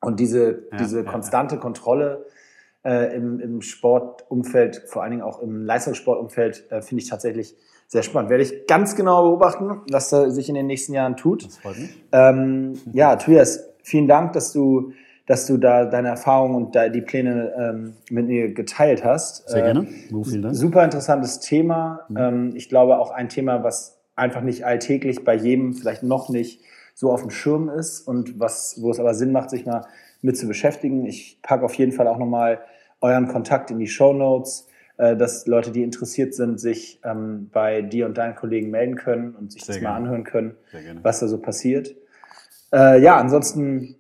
Und 0.00 0.18
diese, 0.18 0.62
ja, 0.70 0.78
diese 0.78 1.04
konstante 1.04 1.56
ja. 1.56 1.60
Kontrolle 1.60 2.24
äh, 2.84 3.14
im, 3.16 3.40
im 3.40 3.62
Sportumfeld, 3.62 4.84
vor 4.86 5.02
allen 5.02 5.12
Dingen 5.12 5.22
auch 5.22 5.40
im 5.40 5.64
Leistungssportumfeld, 5.64 6.70
äh, 6.70 6.82
finde 6.82 7.02
ich 7.02 7.08
tatsächlich 7.08 7.54
sehr 7.86 8.02
spannend. 8.02 8.30
Werde 8.30 8.42
ich 8.42 8.66
ganz 8.66 8.96
genau 8.96 9.22
beobachten, 9.22 9.82
was 9.90 10.10
da 10.10 10.30
sich 10.30 10.48
in 10.48 10.54
den 10.54 10.66
nächsten 10.66 10.94
Jahren 10.94 11.16
tut. 11.16 11.44
Das 11.44 11.58
freut 11.58 11.78
mich. 11.78 11.90
Ähm, 12.10 12.74
ja, 12.92 13.16
Tobias, 13.16 13.68
vielen 13.82 14.08
Dank, 14.08 14.32
dass 14.32 14.52
du, 14.52 14.92
dass 15.26 15.46
du 15.46 15.58
da 15.58 15.84
deine 15.84 16.08
Erfahrungen 16.08 16.54
und 16.56 16.74
da 16.74 16.88
die 16.88 17.02
Pläne 17.02 17.52
ähm, 17.58 17.92
mit 18.10 18.26
mir 18.26 18.52
geteilt 18.54 19.04
hast. 19.04 19.48
Sehr 19.48 19.62
gerne. 19.62 19.80
Äh, 19.80 20.24
vielen 20.24 20.42
Dank. 20.42 20.56
Super 20.56 20.84
interessantes 20.84 21.40
Thema. 21.40 22.00
Mhm. 22.08 22.16
Ähm, 22.16 22.52
ich 22.54 22.68
glaube 22.68 22.98
auch 22.98 23.10
ein 23.10 23.28
Thema, 23.28 23.62
was 23.62 24.00
einfach 24.16 24.42
nicht 24.42 24.64
alltäglich 24.64 25.24
bei 25.24 25.34
jedem 25.34 25.74
vielleicht 25.74 26.02
noch 26.02 26.28
nicht 26.28 26.60
so 26.94 27.10
auf 27.12 27.20
dem 27.20 27.30
Schirm 27.30 27.68
ist 27.68 28.06
und 28.06 28.38
was, 28.38 28.78
wo 28.80 28.90
es 28.90 29.00
aber 29.00 29.14
Sinn 29.14 29.32
macht, 29.32 29.50
sich 29.50 29.66
mal 29.66 29.86
mit 30.22 30.38
zu 30.38 30.48
beschäftigen. 30.48 31.04
Ich 31.06 31.38
packe 31.42 31.64
auf 31.64 31.74
jeden 31.74 31.92
Fall 31.92 32.06
auch 32.08 32.18
nochmal 32.18 32.60
euren 33.00 33.28
Kontakt 33.28 33.70
in 33.70 33.78
die 33.78 33.88
Show 33.88 34.12
Notes. 34.12 34.68
Äh, 34.98 35.16
dass 35.16 35.46
Leute, 35.46 35.72
die 35.72 35.82
interessiert 35.82 36.34
sind, 36.34 36.60
sich 36.60 37.00
ähm, 37.02 37.48
bei 37.52 37.82
dir 37.82 38.06
und 38.06 38.18
deinen 38.18 38.34
Kollegen 38.34 38.70
melden 38.70 38.96
können 38.96 39.34
und 39.34 39.50
sich 39.50 39.64
Sehr 39.64 39.74
das 39.74 39.80
gerne. 39.80 40.00
mal 40.00 40.04
anhören 40.04 40.24
können, 40.24 40.54
was 41.02 41.20
da 41.20 41.28
so 41.28 41.38
passiert. 41.38 41.94
Äh, 42.72 43.02
ja, 43.02 43.16
ansonsten 43.16 43.96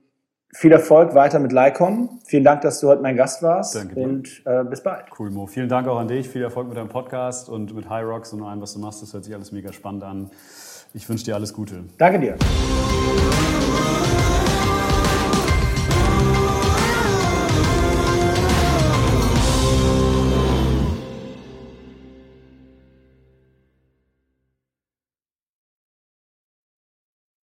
viel 0.54 0.70
Erfolg 0.70 1.14
weiter 1.14 1.38
mit 1.38 1.50
Lycon. 1.52 2.20
Vielen 2.26 2.44
Dank, 2.44 2.60
dass 2.60 2.78
du 2.80 2.88
heute 2.88 3.00
mein 3.00 3.16
Gast 3.16 3.42
warst 3.42 3.74
Danke, 3.74 3.98
und 3.98 4.42
äh, 4.44 4.64
bis 4.64 4.82
bald. 4.82 5.06
Cool, 5.18 5.30
Mo. 5.30 5.46
Vielen 5.46 5.68
Dank 5.68 5.88
auch 5.88 5.98
an 5.98 6.08
dich. 6.08 6.28
Viel 6.28 6.42
Erfolg 6.42 6.68
mit 6.68 6.76
deinem 6.76 6.90
Podcast 6.90 7.48
und 7.48 7.74
mit 7.74 7.88
High 7.88 8.04
Rocks 8.04 8.32
und 8.34 8.42
allem, 8.42 8.60
was 8.60 8.74
du 8.74 8.78
machst. 8.78 9.02
Das 9.02 9.14
hört 9.14 9.24
sich 9.24 9.34
alles 9.34 9.50
mega 9.50 9.72
spannend 9.72 10.04
an. 10.04 10.30
Ich 10.92 11.08
wünsche 11.08 11.24
dir 11.24 11.34
alles 11.34 11.54
Gute. 11.54 11.84
Danke 11.96 12.20
dir. 12.20 12.36